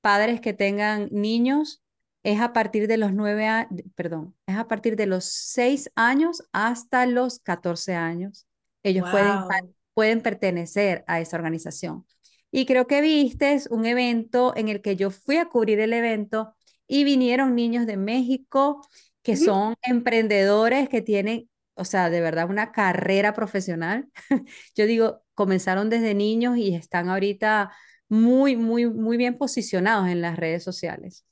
padres 0.00 0.40
que 0.40 0.54
tengan 0.54 1.08
niños. 1.12 1.82
Es 2.24 2.40
a 2.40 2.52
partir 2.52 2.88
de 2.88 2.96
los 2.96 3.12
nueve 3.12 3.46
años, 3.46 3.82
perdón, 3.94 4.34
es 4.46 4.56
a 4.56 4.66
partir 4.66 4.96
de 4.96 5.06
los 5.06 5.24
seis 5.24 5.90
años 5.94 6.42
hasta 6.52 7.06
los 7.06 7.38
14 7.40 7.94
años. 7.94 8.46
Ellos 8.82 9.08
pueden, 9.10 9.38
pueden 9.94 10.22
pertenecer 10.22 11.04
a 11.06 11.20
esa 11.20 11.36
organización. 11.36 12.06
Y 12.50 12.66
creo 12.66 12.86
que 12.86 13.00
viste 13.00 13.58
un 13.70 13.86
evento 13.86 14.54
en 14.56 14.68
el 14.68 14.80
que 14.80 14.96
yo 14.96 15.10
fui 15.10 15.36
a 15.36 15.46
cubrir 15.46 15.80
el 15.80 15.92
evento 15.92 16.54
y 16.86 17.04
vinieron 17.04 17.54
niños 17.54 17.86
de 17.86 17.96
México 17.96 18.86
que 19.22 19.36
son 19.36 19.74
emprendedores 19.82 20.88
que 20.88 21.02
tienen 21.02 21.48
o 21.78 21.84
sea, 21.84 22.10
de 22.10 22.20
verdad 22.20 22.50
una 22.50 22.72
carrera 22.72 23.32
profesional. 23.32 24.08
Yo 24.74 24.86
digo, 24.86 25.22
comenzaron 25.34 25.88
desde 25.90 26.12
niños 26.12 26.58
y 26.58 26.74
están 26.74 27.08
ahorita 27.08 27.70
muy, 28.08 28.56
muy, 28.56 28.86
muy 28.86 29.16
bien 29.16 29.38
posicionados 29.38 30.08
en 30.08 30.20
las 30.20 30.36
redes 30.36 30.64
sociales. 30.64 31.24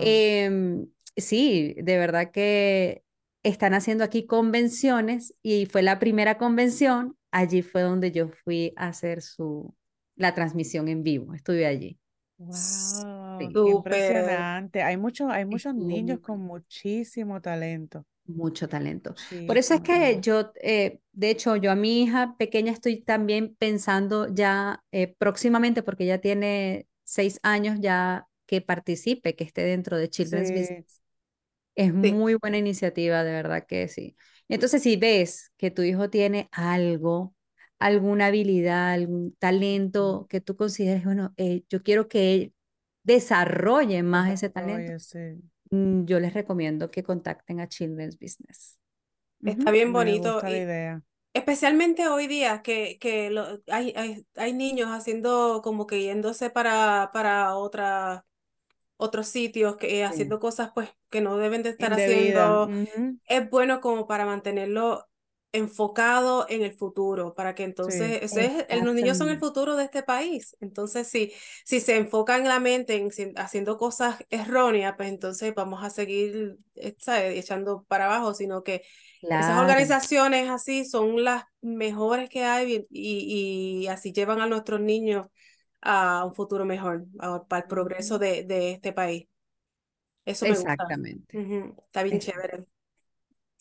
Em, 0.00 0.86
sí, 1.16 1.74
de 1.76 1.98
verdad 1.98 2.30
que 2.30 3.02
están 3.42 3.74
haciendo 3.74 4.02
aquí 4.02 4.26
convenciones 4.26 5.34
y 5.42 5.66
fue 5.66 5.82
la 5.82 5.98
primera 5.98 6.38
convención. 6.38 7.16
Allí 7.30 7.60
fue 7.60 7.82
donde 7.82 8.10
yo 8.10 8.28
fui 8.28 8.72
a 8.76 8.88
hacer 8.88 9.20
su, 9.20 9.74
la 10.20 10.34
transmisión 10.34 10.88
en 10.88 11.02
vivo. 11.02 11.34
Estuve 11.34 11.66
allí. 11.66 11.98
Wow, 12.38 13.40
impresionante. 13.68 14.82
Hay, 14.82 14.96
mucho, 14.96 15.28
hay 15.28 15.44
muchos 15.44 15.74
niños 15.74 16.20
con 16.20 16.40
muchísimo 16.40 17.40
talento. 17.40 18.04
Mucho 18.26 18.68
talento. 18.68 19.14
Por 19.46 19.58
eso 19.58 19.74
es 19.74 19.80
que 19.80 20.20
yo, 20.20 20.52
eh, 20.62 21.00
de 21.12 21.30
hecho, 21.30 21.56
yo 21.56 21.70
a 21.70 21.74
mi 21.74 22.02
hija 22.02 22.36
pequeña 22.38 22.72
estoy 22.72 23.02
también 23.02 23.56
pensando 23.58 24.28
ya 24.32 24.84
eh, 24.92 25.14
próximamente, 25.18 25.82
porque 25.82 26.06
ya 26.06 26.18
tiene 26.18 26.86
seis 27.02 27.40
años, 27.42 27.78
ya 27.80 28.26
que 28.46 28.60
participe, 28.60 29.34
que 29.34 29.44
esté 29.44 29.62
dentro 29.62 29.96
de 29.96 30.08
Children's 30.08 30.50
Business. 30.50 31.02
Es 31.74 31.94
muy 31.94 32.34
buena 32.34 32.58
iniciativa, 32.58 33.24
de 33.24 33.32
verdad 33.32 33.64
que 33.66 33.88
sí. 33.88 34.16
Entonces, 34.48 34.82
si 34.82 34.96
ves 34.96 35.52
que 35.56 35.70
tu 35.70 35.82
hijo 35.82 36.10
tiene 36.10 36.48
algo, 36.52 37.34
alguna 37.80 38.26
habilidad, 38.26 38.92
algún 38.92 39.34
talento 39.38 40.26
que 40.28 40.40
tú 40.40 40.54
consideres, 40.54 41.04
bueno, 41.04 41.32
eh, 41.36 41.64
yo 41.68 41.82
quiero 41.82 42.08
que 42.08 42.34
él 42.34 42.54
desarrolle 43.02 44.02
más 44.02 44.30
ese 44.30 44.50
talento, 44.50 44.92
mm, 45.70 46.04
yo 46.04 46.20
les 46.20 46.34
recomiendo 46.34 46.90
que 46.90 47.02
contacten 47.02 47.58
a 47.58 47.68
Children's 47.68 48.18
Business. 48.18 48.78
Está 49.42 49.70
bien 49.70 49.92
bonito. 49.92 50.40
idea. 50.46 51.02
Especialmente 51.32 52.08
hoy 52.08 52.26
día 52.26 52.60
que, 52.60 52.98
que 53.00 53.34
hay, 53.68 53.94
hay, 53.96 54.26
hay, 54.36 54.52
niños 54.52 54.90
haciendo 54.90 55.62
como 55.62 55.86
que 55.86 56.02
yéndose 56.02 56.50
para, 56.50 57.10
para 57.12 57.54
otra 57.54 58.26
otros 59.00 59.28
sitios, 59.28 59.76
que, 59.76 60.04
haciendo 60.04 60.38
cosas 60.38 60.72
pues 60.74 60.90
que 61.08 61.22
no 61.22 61.38
deben 61.38 61.62
de 61.62 61.70
estar 61.70 61.92
haciendo. 61.92 62.68
Es 63.26 63.48
bueno 63.48 63.80
como 63.80 64.06
para 64.06 64.26
mantenerlo 64.26 65.08
enfocado 65.52 66.46
en 66.48 66.62
el 66.62 66.72
futuro, 66.72 67.34
para 67.34 67.54
que 67.54 67.64
entonces, 67.64 68.20
ese 68.22 68.66
es, 68.68 68.82
los 68.82 68.94
niños 68.94 69.18
son 69.18 69.28
el 69.30 69.38
futuro 69.38 69.76
de 69.76 69.84
este 69.84 70.02
país. 70.02 70.56
Entonces, 70.60 71.08
si, 71.08 71.32
si 71.64 71.80
se 71.80 71.96
enfocan 71.96 72.44
la 72.46 72.60
mente 72.60 72.96
en 72.96 73.10
haciendo 73.36 73.76
cosas 73.78 74.16
erróneas, 74.30 74.94
pues 74.96 75.08
entonces 75.08 75.54
vamos 75.54 75.82
a 75.84 75.90
seguir 75.90 76.56
echando 76.74 77.84
para 77.88 78.06
abajo, 78.06 78.34
sino 78.34 78.62
que 78.62 78.82
esas 79.36 79.58
organizaciones 79.60 80.48
así 80.50 80.84
son 80.84 81.24
las 81.24 81.44
mejores 81.62 82.28
que 82.28 82.44
hay 82.44 82.86
y, 82.90 83.82
y 83.82 83.86
así 83.88 84.12
llevan 84.12 84.40
a 84.40 84.46
nuestros 84.46 84.80
niños 84.80 85.26
a 85.80 86.24
un 86.26 86.34
futuro 86.34 86.64
mejor, 86.64 87.06
para 87.48 87.62
el 87.62 87.68
progreso 87.68 88.18
de, 88.18 88.44
de 88.44 88.72
este 88.72 88.92
país. 88.92 89.26
Eso 90.24 90.46
me 90.46 90.56
Exactamente. 90.56 91.34
gusta. 91.34 91.82
Está 91.88 92.02
bien 92.02 92.18
chévere. 92.18 92.66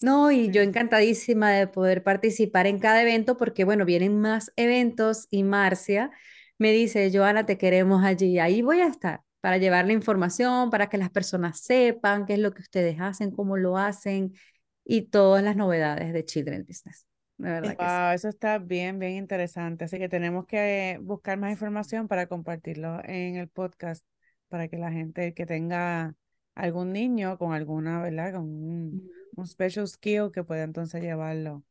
No, 0.02 0.32
y 0.32 0.50
yo 0.52 0.62
encantadísima 0.62 1.52
de 1.52 1.68
poder 1.68 2.04
participar 2.04 2.68
en 2.68 2.80
cada 2.80 3.02
evento 3.02 3.38
porque, 3.38 3.64
bueno, 3.66 3.86
vienen 3.86 4.20
más 4.20 4.52
eventos 4.56 5.28
y 5.30 5.44
Marcia 5.44 6.12
me 6.58 6.72
dice, 6.72 7.12
Joana, 7.14 7.46
te 7.46 7.58
queremos 7.58 8.04
allí. 8.04 8.40
Ahí 8.40 8.62
voy 8.62 8.80
a 8.80 8.88
estar 8.88 9.22
para 9.42 9.58
llevar 9.58 9.86
la 9.86 9.94
información, 9.94 10.70
para 10.70 10.90
que 10.90 10.98
las 10.98 11.10
personas 11.10 11.60
sepan 11.62 12.26
qué 12.26 12.34
es 12.34 12.40
lo 12.40 12.54
que 12.54 12.62
ustedes 12.62 13.00
hacen, 13.00 13.32
cómo 13.32 13.58
lo 13.58 13.78
hacen 13.78 14.34
y 14.86 15.04
todas 15.04 15.44
las 15.44 15.56
novedades 15.56 16.14
de 16.14 16.26
Children 16.26 16.66
Business 16.68 17.10
wow, 17.40 18.12
eso 18.14 18.28
está 18.28 18.58
bien, 18.60 19.00
bien 19.00 19.14
interesante. 19.14 19.86
Así 19.86 19.98
que 19.98 20.10
tenemos 20.10 20.46
que 20.46 21.00
buscar 21.02 21.38
más 21.38 21.52
información 21.52 22.08
para 22.08 22.28
compartirlo 22.28 23.02
en 23.06 23.38
el 23.38 23.48
podcast, 23.48 24.06
para 24.50 24.68
que 24.68 24.78
la 24.78 24.92
gente 24.92 25.34
que 25.34 25.46
tenga 25.46 26.16
algún 26.56 26.92
niño 26.92 27.38
con 27.38 27.54
alguna, 27.54 28.02
¿verdad? 28.02 28.34
Con 28.34 28.44
un, 28.44 29.12
un 29.40 29.48
special 29.48 29.88
skill 29.88 30.32
que 30.34 30.44
pueda 30.44 30.64
entonces 30.64 31.02
llevarlo. 31.02 31.64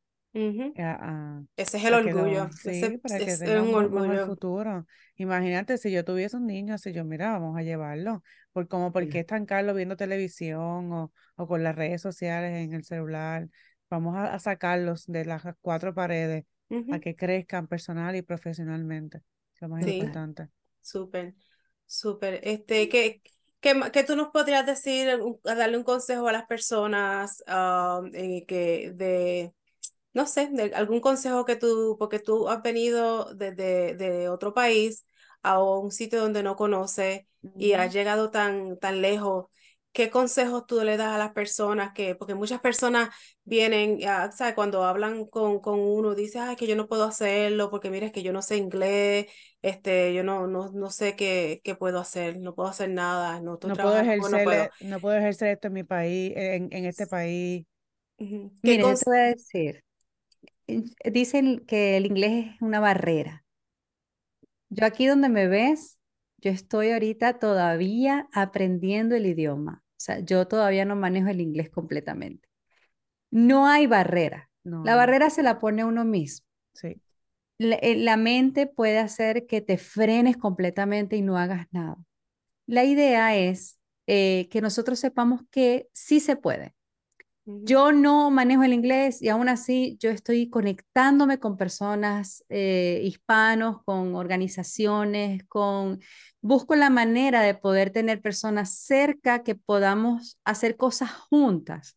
Ese 1.57 1.79
es 1.79 1.85
el 1.85 1.95
orgullo. 1.95 2.49
sí, 2.53 2.99
para 3.03 3.19
que 3.19 3.37
tenga 3.37 3.63
un, 3.63 3.75
orgullo. 3.75 4.27
futuro. 4.27 4.87
Imagínate 5.17 5.79
si 5.79 5.91
yo 5.91 6.05
tuviese 6.05 6.37
un 6.37 6.47
niño 6.47 6.75
así, 6.75 6.93
yo, 6.93 7.05
mira, 7.05 7.33
vamos 7.33 7.57
a 7.57 7.63
llevarlo. 7.63 8.23
Por 8.53 8.69
como, 8.69 8.93
¿por 8.93 9.09
qué 9.09 9.21
estancarlo 9.21 9.75
viendo 9.75 9.97
televisión 9.97 10.93
o, 10.93 11.13
o 11.37 11.47
con 11.47 11.63
las 11.63 11.75
redes 11.75 12.03
sociales 12.03 12.53
en 12.57 12.75
el 12.75 12.85
celular? 12.85 13.49
Vamos 13.91 14.17
a, 14.17 14.39
sacarlos 14.39 15.07
de 15.07 15.25
las 15.25 15.43
cuatro 15.61 15.95
paredes 15.95 16.45
a 16.93 16.99
que 17.01 17.17
crezcan 17.17 17.67
personal 17.67 18.15
y 18.15 18.23
profesionalmente. 18.23 19.23
Lo 19.61 19.69
más 19.69 19.87
importante. 19.87 20.49
Súper, 20.81 21.35
súper. 21.87 22.41
Este, 22.45 22.89
¿qué, 22.89 23.23
qué, 23.61 24.05
tú 24.07 24.17
nos 24.17 24.29
podrías 24.29 24.67
decir, 24.67 25.09
a 25.45 25.55
darle 25.55 25.77
un 25.79 25.85
consejo 25.85 26.29
a 26.29 26.33
las 26.33 26.47
personas 26.47 27.43
eh, 28.13 28.45
que 28.47 28.93
de, 28.95 29.55
no 30.13 30.27
sé, 30.27 30.49
de 30.53 30.75
algún 30.75 31.01
consejo 31.01 31.45
que 31.45 31.57
tú, 31.57 31.97
porque 31.99 32.19
tú 32.19 32.49
has 32.49 32.63
venido 32.63 33.35
desde 33.35 33.95
de, 33.95 34.29
otro 34.29 34.55
país 34.55 35.07
a 35.43 35.63
un 35.63 35.91
sitio 35.93 36.21
donde 36.21 36.43
no 36.43 36.57
conoces 36.57 37.23
y 37.57 37.73
has 37.73 37.93
llegado 37.93 38.31
tan, 38.31 38.79
tan 38.79 39.01
lejos 39.03 39.47
¿Qué 39.93 40.11
consejos 40.11 40.67
tú 40.67 40.81
le 40.85 40.97
das 40.97 41.15
a 41.15 41.19
las 41.19 41.33
personas 41.33 41.93
que, 41.93 42.15
porque 42.15 42.35
muchas 42.35 42.61
personas 42.61 43.09
vienen, 43.43 43.99
ah, 44.07 44.31
¿sabes? 44.31 44.55
Cuando 44.55 44.85
hablan 44.85 45.25
con, 45.27 45.59
con 45.61 45.81
uno, 45.81 46.15
dice, 46.15 46.39
ay, 46.39 46.55
que 46.55 46.69
yo 46.69 46.77
no 46.77 46.87
puedo 46.87 47.05
hacerlo 47.05 47.69
porque 47.71 47.91
mira, 47.91 48.07
es 48.07 48.13
que 48.13 48.23
yo 48.23 48.33
no 48.33 48.43
sé 48.43 48.59
inglés, 48.59 49.27
este, 49.61 50.15
yo 50.15 50.23
no, 50.23 50.47
no, 50.47 50.71
no 50.71 50.91
sé 50.91 51.17
qué, 51.17 51.61
qué 51.65 51.75
puedo 51.75 51.99
hacer, 51.99 52.39
no 52.39 52.55
puedo 52.55 52.69
hacer 52.69 52.91
nada, 52.91 53.41
no, 53.41 53.59
no 53.61 53.75
puedo 53.75 53.99
ejercer, 53.99 54.71
no 54.81 55.01
puedo. 55.01 55.17
ejercer 55.17 55.49
esto 55.49 55.67
en 55.67 55.73
mi 55.73 55.85
país, 55.85 56.33
en, 56.37 56.69
en 56.71 56.85
este 56.85 57.07
país. 57.07 57.67
Uh 58.19 58.51
te 58.63 58.83
voy 58.83 58.95
a 59.19 59.23
decir, 59.31 59.85
dicen 61.05 61.65
que 61.67 61.97
el 61.97 62.07
inglés 62.07 62.55
es 62.55 62.63
una 62.63 62.81
barrera. 62.81 63.45
Yo 64.71 64.85
aquí 64.85 65.07
donde 65.07 65.29
me 65.29 65.49
ves, 65.49 65.98
yo 66.39 66.51
estoy 66.51 66.91
ahorita 66.91 67.39
todavía 67.39 68.29
aprendiendo 68.33 69.15
el 69.15 69.27
idioma. 69.27 69.83
O 69.85 70.01
sea, 70.01 70.21
yo 70.21 70.47
todavía 70.47 70.85
no 70.85 70.97
manejo 70.97 71.29
el 71.29 71.41
inglés 71.41 71.71
completamente. 71.71 72.49
No 73.31 73.67
hay 73.67 73.87
barrera. 73.87 74.51
La 74.63 74.97
barrera 74.97 75.31
se 75.31 75.43
la 75.43 75.59
pone 75.59 75.85
uno 75.85 76.05
mismo. 76.05 76.47
Sí. 76.75 77.01
Eh, 77.59 77.97
la, 77.97 78.17
mente 78.17 78.67
puede 78.67 78.99
hacer 78.99 79.47
que 79.47 79.61
te 79.61 79.79
frenes 79.79 80.37
completamente 80.37 81.17
y 81.17 81.23
no 81.23 81.39
hagas 81.39 81.67
nada. 81.73 81.97
La 82.67 82.85
idea 82.85 83.35
es 83.35 83.81
eh, 84.07 84.49
que 84.51 84.61
nosotros 84.61 84.99
sepamos 84.99 85.41
que 85.51 85.89
sí 85.93 86.21
se 86.21 86.37
puede. 86.37 86.75
Yo 87.51 87.93
no 87.93 88.31
manejo 88.31 88.63
el 88.65 88.75
inglés 88.75 89.23
y 89.23 89.31
aún 89.31 89.49
así 89.49 89.97
yo 90.01 90.11
estoy 90.11 90.51
conectándome 90.51 91.39
con 91.39 91.57
personas 91.57 92.45
eh, 92.51 93.01
hispanos, 93.05 93.83
con 93.85 94.15
organizaciones, 94.15 95.45
con 95.49 95.99
busco 96.43 96.77
la 96.77 96.91
manera 96.91 97.41
de 97.41 97.55
poder 97.55 97.91
tener 97.91 98.21
personas 98.21 98.75
cerca 98.79 99.43
que 99.45 99.55
podamos 99.55 100.39
hacer 100.45 100.77
cosas 100.77 101.11
juntas. 101.11 101.97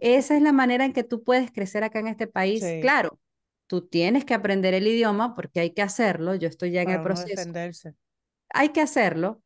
Esa 0.00 0.36
es 0.36 0.42
la 0.42 0.52
manera 0.52 0.84
en 0.84 0.92
que 0.92 1.04
tú 1.04 1.22
puedes 1.24 1.52
crecer 1.52 1.84
acá 1.84 2.00
en 2.00 2.08
este 2.08 2.26
país. 2.26 2.74
Claro, 2.80 3.20
tú 3.68 3.86
tienes 3.86 4.24
que 4.24 4.34
aprender 4.34 4.74
el 4.74 4.86
idioma 4.88 5.34
porque 5.36 5.60
hay 5.60 5.70
que 5.72 5.82
hacerlo. 5.82 6.34
Yo 6.34 6.48
estoy 6.48 6.72
ya 6.72 6.82
en 6.82 6.90
el 6.90 7.00
proceso. 7.02 7.50
Hay 8.50 8.70
que 8.70 8.80
hacerlo, 8.80 9.42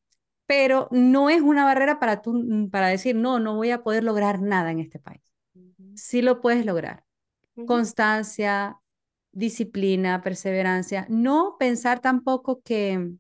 pero 0.47 0.88
no 0.92 1.30
es 1.30 1.42
una 1.42 1.64
barrera 1.64 1.99
para 2.01 2.22
tú 2.22 2.68
para 2.70 2.88
decir, 2.88 3.16
"No, 3.16 3.38
no 3.40 3.57
voy 3.57 3.70
a 3.70 3.82
poder 3.82 4.05
lograr 4.05 4.40
nada 4.42 4.70
en 4.72 4.80
este 4.80 4.99
país." 4.99 5.22
Sí 5.97 6.22
lo 6.22 6.40
puedes 6.40 6.66
lograr. 6.66 7.05
Constancia, 7.66 8.80
disciplina, 9.32 10.22
perseverancia. 10.22 11.07
No 11.09 11.57
pensar 11.59 12.01
tampoco 12.01 12.62
que, 12.62 13.12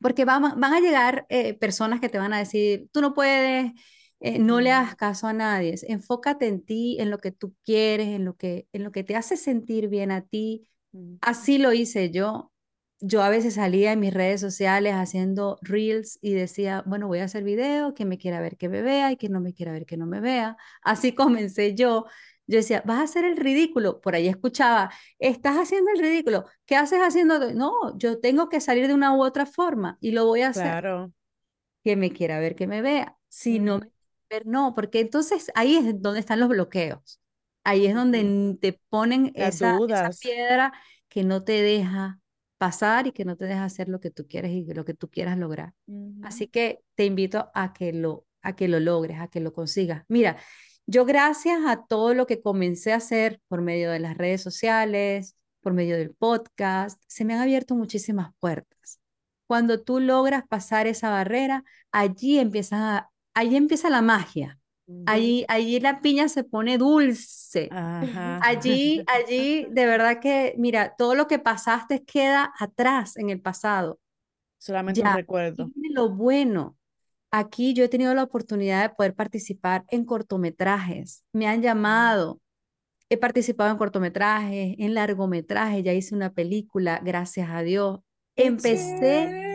porque 0.00 0.24
van, 0.24 0.60
van 0.60 0.74
a 0.74 0.80
llegar 0.80 1.26
eh, 1.28 1.54
personas 1.54 2.00
que 2.00 2.08
te 2.08 2.18
van 2.18 2.32
a 2.32 2.38
decir, 2.38 2.88
tú 2.92 3.00
no 3.00 3.14
puedes, 3.14 3.72
eh, 4.20 4.38
no 4.38 4.60
le 4.60 4.72
hagas 4.72 4.96
caso 4.96 5.26
a 5.26 5.32
nadie. 5.32 5.74
Enfócate 5.88 6.48
en 6.48 6.64
ti, 6.64 6.96
en 7.00 7.10
lo 7.10 7.18
que 7.18 7.32
tú 7.32 7.54
quieres, 7.64 8.08
en 8.08 8.24
lo 8.24 8.36
que, 8.36 8.66
en 8.72 8.84
lo 8.84 8.92
que 8.92 9.04
te 9.04 9.16
hace 9.16 9.36
sentir 9.36 9.88
bien 9.88 10.10
a 10.10 10.22
ti. 10.22 10.68
Así 11.20 11.58
lo 11.58 11.72
hice 11.72 12.10
yo 12.10 12.51
yo 13.04 13.22
a 13.22 13.28
veces 13.28 13.54
salía 13.54 13.92
en 13.92 14.00
mis 14.00 14.14
redes 14.14 14.40
sociales 14.40 14.94
haciendo 14.94 15.58
reels 15.60 16.20
y 16.22 16.34
decía, 16.34 16.84
bueno, 16.86 17.08
voy 17.08 17.18
a 17.18 17.24
hacer 17.24 17.42
video, 17.42 17.94
que 17.94 18.04
me 18.04 18.16
quiera 18.16 18.40
ver 18.40 18.56
que 18.56 18.68
me 18.68 18.80
vea 18.80 19.10
y 19.10 19.16
que 19.16 19.28
no 19.28 19.40
me 19.40 19.52
quiera 19.52 19.72
ver 19.72 19.86
que 19.86 19.96
no 19.96 20.06
me 20.06 20.20
vea. 20.20 20.56
Así 20.82 21.12
comencé 21.14 21.74
yo. 21.74 22.06
Yo 22.46 22.58
decía, 22.58 22.82
vas 22.86 23.00
a 23.00 23.02
hacer 23.02 23.24
el 23.24 23.36
ridículo. 23.36 24.00
Por 24.00 24.14
ahí 24.14 24.28
escuchaba, 24.28 24.92
estás 25.18 25.56
haciendo 25.56 25.90
el 25.90 25.98
ridículo. 25.98 26.44
¿Qué 26.64 26.76
haces 26.76 27.00
haciendo? 27.00 27.52
No, 27.52 27.98
yo 27.98 28.20
tengo 28.20 28.48
que 28.48 28.60
salir 28.60 28.86
de 28.86 28.94
una 28.94 29.16
u 29.16 29.22
otra 29.22 29.46
forma 29.46 29.98
y 30.00 30.12
lo 30.12 30.26
voy 30.26 30.42
a 30.42 30.48
hacer. 30.48 30.64
Claro. 30.64 31.12
Que 31.82 31.96
me 31.96 32.12
quiera 32.12 32.38
ver 32.38 32.54
que 32.54 32.68
me 32.68 32.82
vea. 32.82 33.16
Si 33.28 33.58
no 33.58 33.80
me 33.80 33.90
ver, 34.30 34.46
no, 34.46 34.74
porque 34.74 35.00
entonces 35.00 35.50
ahí 35.56 35.76
es 35.76 36.00
donde 36.00 36.20
están 36.20 36.38
los 36.38 36.48
bloqueos. 36.48 37.20
Ahí 37.64 37.86
es 37.86 37.94
donde 37.94 38.56
te 38.60 38.80
ponen 38.88 39.32
esa, 39.34 39.78
esa, 39.88 40.10
piedra 40.20 40.72
que 41.08 41.24
no 41.24 41.44
te 41.44 41.62
deja 41.62 42.21
pasar 42.62 43.08
y 43.08 43.12
que 43.12 43.24
no 43.24 43.36
te 43.36 43.46
deja 43.46 43.64
hacer 43.64 43.88
lo 43.88 43.98
que 43.98 44.12
tú 44.12 44.28
quieres 44.28 44.52
y 44.52 44.64
lo 44.72 44.84
que 44.84 44.94
tú 44.94 45.10
quieras 45.10 45.36
lograr. 45.36 45.74
Así 46.22 46.46
que 46.46 46.84
te 46.94 47.04
invito 47.04 47.50
a 47.54 47.72
que 47.72 47.92
lo 47.92 48.24
a 48.40 48.54
que 48.54 48.68
lo 48.68 48.78
logres, 48.78 49.18
a 49.18 49.26
que 49.26 49.40
lo 49.40 49.52
consigas. 49.52 50.04
Mira, 50.06 50.36
yo 50.86 51.04
gracias 51.04 51.58
a 51.66 51.84
todo 51.86 52.14
lo 52.14 52.28
que 52.28 52.40
comencé 52.40 52.92
a 52.92 52.98
hacer 52.98 53.40
por 53.48 53.62
medio 53.62 53.90
de 53.90 53.98
las 53.98 54.16
redes 54.16 54.42
sociales, 54.42 55.34
por 55.60 55.72
medio 55.72 55.96
del 55.96 56.14
podcast, 56.14 57.02
se 57.08 57.24
me 57.24 57.34
han 57.34 57.40
abierto 57.40 57.74
muchísimas 57.74 58.30
puertas. 58.38 59.00
Cuando 59.48 59.82
tú 59.82 59.98
logras 59.98 60.44
pasar 60.46 60.86
esa 60.86 61.10
barrera, 61.10 61.64
allí 61.90 62.38
empieza, 62.38 63.10
allí 63.34 63.56
empieza 63.56 63.90
la 63.90 64.02
magia. 64.02 64.60
Allí, 65.06 65.44
allí 65.48 65.80
la 65.80 66.00
piña 66.00 66.28
se 66.28 66.44
pone 66.44 66.76
dulce. 66.76 67.68
Allí, 68.42 69.02
allí, 69.06 69.66
de 69.70 69.86
verdad 69.86 70.20
que, 70.20 70.54
mira, 70.58 70.94
todo 70.96 71.14
lo 71.14 71.26
que 71.26 71.38
pasaste 71.38 72.04
queda 72.04 72.52
atrás 72.58 73.16
en 73.16 73.30
el 73.30 73.40
pasado. 73.40 73.98
Solamente 74.58 75.00
un 75.00 75.14
recuerdo. 75.14 75.70
Lo 75.90 76.10
bueno. 76.10 76.76
Aquí 77.30 77.72
yo 77.72 77.84
he 77.84 77.88
tenido 77.88 78.14
la 78.14 78.24
oportunidad 78.24 78.82
de 78.82 78.94
poder 78.94 79.14
participar 79.14 79.84
en 79.88 80.04
cortometrajes. 80.04 81.24
Me 81.32 81.46
han 81.46 81.62
llamado. 81.62 82.40
He 83.08 83.16
participado 83.16 83.70
en 83.70 83.78
cortometrajes, 83.78 84.74
en 84.78 84.94
largometrajes. 84.94 85.82
Ya 85.82 85.92
hice 85.94 86.14
una 86.14 86.32
película, 86.32 87.00
gracias 87.02 87.50
a 87.50 87.62
Dios. 87.62 88.00
Empecé, 88.36 89.51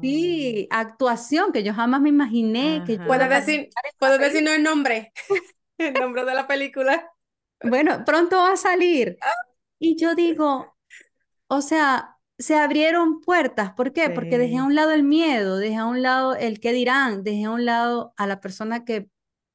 sí, 0.00 0.68
actuación, 0.70 1.52
que 1.52 1.62
yo 1.62 1.74
jamás 1.74 2.00
me 2.00 2.08
imaginé 2.08 2.82
que 2.86 2.98
yo 2.98 3.06
¿Puedes 3.06 3.28
decir, 3.28 3.68
¿puedo 3.98 4.18
decirnos 4.18 4.54
el 4.54 4.62
nombre? 4.62 5.12
el 5.78 5.94
nombre 5.94 6.24
de 6.24 6.34
la 6.34 6.46
película. 6.46 7.10
Bueno, 7.62 8.04
pronto 8.04 8.36
va 8.36 8.52
a 8.52 8.56
salir. 8.56 9.18
Y 9.78 9.96
yo 9.96 10.14
digo, 10.14 10.76
o 11.48 11.60
sea, 11.60 12.16
se 12.38 12.56
abrieron 12.56 13.20
puertas. 13.20 13.72
¿Por 13.72 13.92
qué? 13.92 14.10
Porque 14.10 14.38
dejé 14.38 14.58
a 14.58 14.64
un 14.64 14.74
lado 14.74 14.92
el 14.92 15.02
miedo, 15.02 15.56
dejé 15.56 15.76
a 15.76 15.86
un 15.86 16.02
lado 16.02 16.34
el 16.36 16.60
qué 16.60 16.72
dirán, 16.72 17.24
dejé 17.24 17.44
a 17.44 17.50
un 17.50 17.64
lado 17.64 18.12
a 18.16 18.26
la 18.26 18.40
persona 18.40 18.84
que, 18.84 19.08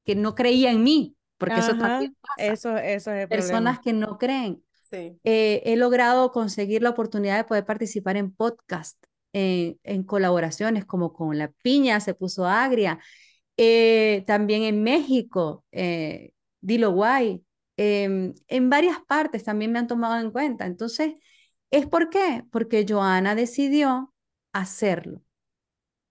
que 0.04 0.14
no 0.14 0.34
creía 0.34 0.70
en 0.70 0.82
mí, 0.82 1.16
porque 1.38 1.60
eso 1.60 1.76
también 1.78 2.16
pasa. 2.20 2.52
Eso, 2.52 2.76
eso 2.76 3.10
es 3.10 3.22
el 3.22 3.28
Personas 3.28 3.80
que 3.80 3.92
no 3.92 4.18
creen. 4.18 4.62
Eh, 4.92 5.62
he 5.64 5.76
logrado 5.76 6.30
conseguir 6.30 6.82
la 6.82 6.90
oportunidad 6.90 7.36
de 7.36 7.44
poder 7.44 7.64
participar 7.64 8.16
en 8.16 8.32
podcast, 8.32 8.96
en 9.34 10.04
colaboraciones 10.04 10.84
como 10.84 11.12
con 11.12 11.36
La 11.36 11.48
Piña, 11.62 12.00
se 12.00 12.14
puso 12.14 12.46
agria. 12.46 12.98
Eh, 13.56 14.24
también 14.26 14.62
en 14.62 14.82
México, 14.82 15.64
eh, 15.72 16.32
Dilo 16.60 16.92
Guay. 16.92 17.44
Em, 17.76 18.34
en 18.48 18.70
varias 18.70 18.98
partes 19.06 19.44
también 19.44 19.72
me 19.72 19.80
han 19.80 19.88
tomado 19.88 20.20
en 20.20 20.30
cuenta. 20.30 20.66
Entonces, 20.66 21.14
¿Es 21.74 21.88
por 21.88 22.08
qué? 22.08 22.44
Porque 22.52 22.86
Joana 22.88 23.34
decidió 23.34 24.14
hacerlo. 24.52 25.22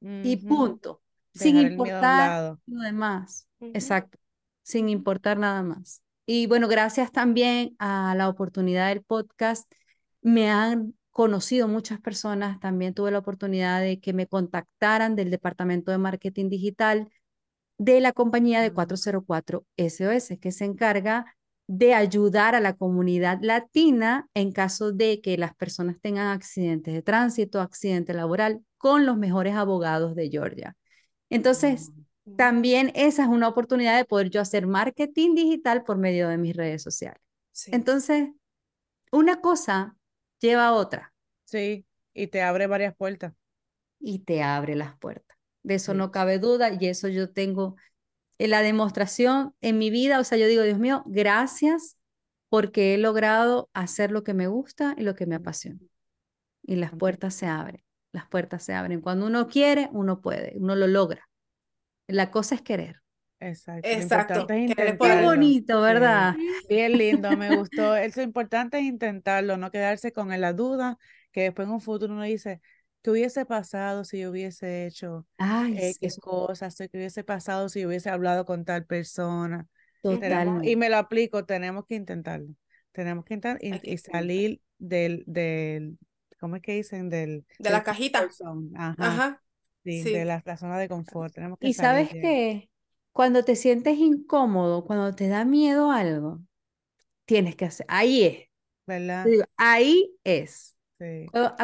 Y 0.01 0.35
punto. 0.35 1.01
sin 1.33 1.55
importar 1.57 2.57
lo 2.65 2.81
demás. 2.81 3.47
Exacto. 3.61 4.19
Sin 4.61 4.89
importar 4.89 5.37
nada 5.37 5.63
más. 5.63 6.03
Y 6.25 6.47
bueno, 6.47 6.67
gracias 6.67 7.13
también 7.13 7.77
a 7.79 8.13
la 8.13 8.27
oportunidad 8.27 8.89
del 8.89 9.03
podcast, 9.03 9.71
me 10.21 10.49
han 10.49 10.95
conocido 11.13 11.67
muchas 11.67 12.01
personas. 12.01 12.59
También 12.59 12.93
tuve 12.93 13.11
la 13.11 13.19
oportunidad 13.19 13.79
de 13.79 13.99
que 14.01 14.11
me 14.11 14.27
contactaran 14.27 15.15
del 15.15 15.31
Departamento 15.31 15.91
de 15.91 15.99
Marketing 15.99 16.49
Digital 16.49 17.09
de 17.77 18.01
la 18.01 18.11
compañía 18.11 18.61
de 18.61 18.73
404 18.73 19.65
SOS, 19.77 20.37
que 20.41 20.51
se 20.51 20.65
encarga 20.65 21.37
de 21.67 21.93
ayudar 21.93 22.55
a 22.55 22.59
la 22.59 22.73
comunidad 22.73 23.39
latina 23.41 24.27
en 24.33 24.51
caso 24.51 24.91
de 24.91 25.21
que 25.21 25.37
las 25.37 25.55
personas 25.55 25.97
tengan 26.01 26.27
accidentes 26.27 26.93
de 26.93 27.01
tránsito, 27.01 27.61
accidente 27.61 28.13
laboral, 28.13 28.61
con 28.77 29.05
los 29.05 29.17
mejores 29.17 29.55
abogados 29.55 30.15
de 30.15 30.29
Georgia. 30.29 30.75
Entonces, 31.29 31.91
también 32.37 32.91
esa 32.95 33.23
es 33.23 33.29
una 33.29 33.47
oportunidad 33.47 33.97
de 33.97 34.05
poder 34.05 34.29
yo 34.29 34.41
hacer 34.41 34.67
marketing 34.67 35.35
digital 35.35 35.83
por 35.83 35.97
medio 35.97 36.27
de 36.27 36.37
mis 36.37 36.55
redes 36.55 36.81
sociales. 36.81 37.21
Entonces, 37.67 38.29
una 39.11 39.41
cosa 39.41 39.95
lleva 40.47 40.67
a 40.67 40.73
otra. 40.73 41.13
Sí, 41.45 41.85
y 42.13 42.27
te 42.27 42.41
abre 42.41 42.67
varias 42.67 42.95
puertas. 42.95 43.33
Y 43.99 44.19
te 44.19 44.43
abre 44.43 44.75
las 44.75 44.97
puertas. 44.97 45.37
De 45.63 45.75
eso 45.75 45.93
no 45.93 46.11
cabe 46.11 46.39
duda 46.39 46.71
y 46.79 46.87
eso 46.87 47.07
yo 47.07 47.31
tengo 47.31 47.75
la 48.39 48.61
demostración 48.61 49.55
en 49.61 49.77
mi 49.79 49.89
vida, 49.89 50.19
o 50.19 50.23
sea, 50.23 50.37
yo 50.37 50.47
digo, 50.47 50.63
Dios 50.63 50.79
mío, 50.79 51.03
gracias 51.07 51.97
porque 52.49 52.93
he 52.95 52.97
logrado 52.97 53.69
hacer 53.73 54.11
lo 54.11 54.23
que 54.23 54.33
me 54.33 54.47
gusta 54.47 54.95
y 54.97 55.03
lo 55.03 55.15
que 55.15 55.25
me 55.25 55.35
apasiona. 55.35 55.79
Y 56.63 56.77
las 56.77 56.91
puertas 56.93 57.35
se 57.35 57.47
abren, 57.47 57.83
las 58.13 58.27
puertas 58.27 58.63
se 58.63 58.73
abren. 58.73 59.01
Cuando 59.01 59.27
uno 59.27 59.47
quiere, 59.47 59.89
uno 59.93 60.21
puede, 60.21 60.53
uno 60.57 60.75
lo 60.75 60.87
logra. 60.87 61.29
La 62.07 62.31
cosa 62.31 62.55
es 62.55 62.63
querer. 62.63 63.02
Exacto. 63.47 63.89
Exacto. 63.89 64.47
Qué 64.47 65.21
bonito, 65.21 65.81
¿verdad? 65.81 66.35
Bien 66.69 66.97
lindo, 66.97 67.35
me 67.37 67.55
gustó. 67.57 67.95
Eso 67.95 68.21
importante 68.21 68.79
es 68.79 68.83
intentarlo, 68.83 69.57
no 69.57 69.71
quedarse 69.71 70.11
con 70.11 70.29
la 70.29 70.53
duda, 70.53 70.97
que 71.31 71.43
después 71.43 71.67
en 71.67 71.73
un 71.73 71.81
futuro 71.81 72.13
uno 72.13 72.23
dice, 72.23 72.61
¿Qué 73.03 73.11
hubiese 73.11 73.45
pasado 73.45 74.05
si 74.05 74.21
yo 74.21 74.31
hubiese 74.31 74.87
hecho 74.87 75.27
Ay, 75.37 75.77
X 75.77 76.17
cosas? 76.21 76.73
¿Qué 76.77 76.89
hubiese 76.93 77.25
pasado 77.25 77.67
si 77.67 77.85
hubiese 77.85 78.09
hablado 78.09 78.45
con 78.45 78.63
tal 78.63 78.85
persona? 78.85 79.67
Totalmente. 80.01 80.69
y 80.69 80.75
me 80.77 80.89
lo 80.89 80.97
aplico, 80.97 81.45
tenemos 81.45 81.85
que 81.85 81.95
intentarlo. 81.95 82.55
Tenemos 82.93 83.25
que 83.25 83.33
intentar 83.33 83.61
y, 83.61 83.97
salir 83.97 84.61
del, 84.77 85.23
del, 85.27 85.97
¿cómo 86.39 86.55
es 86.55 86.61
que 86.61 86.75
dicen? 86.75 87.09
Del, 87.09 87.45
de 87.59 87.69
la 87.69 87.83
cajita. 87.83 88.29
Ajá. 88.75 89.41
Sí, 89.83 90.03
de 90.03 90.23
la, 90.23 90.41
zona 90.57 90.79
de 90.79 90.87
confort. 90.87 91.33
Tenemos 91.33 91.59
que 91.59 91.67
y 91.67 91.73
sabes 91.73 92.09
qué, 92.09 92.69
cuando 93.13 93.45
te 93.45 93.55
sientes 93.55 93.97
incómodo, 93.99 94.83
cuando 94.83 95.13
te 95.15 95.27
da 95.27 95.45
miedo 95.45 95.91
algo, 95.91 96.41
tienes 97.25 97.55
que 97.55 97.65
hacer, 97.65 97.85
ahí 97.87 98.23
es. 98.23 98.49
¿Verdad? 98.85 99.25
ahí 99.55 100.13
es. 100.25 100.75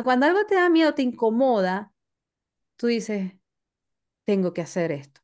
Cuando, 0.03 0.25
algo 0.25 0.45
te 0.45 0.55
da 0.55 0.69
miedo, 0.69 0.93
te 0.93 1.01
incomoda, 1.01 1.91
tú 2.77 2.87
dices, 2.87 3.33
tengo 4.23 4.53
que 4.53 4.61
hacer 4.61 4.91
esto. 4.91 5.21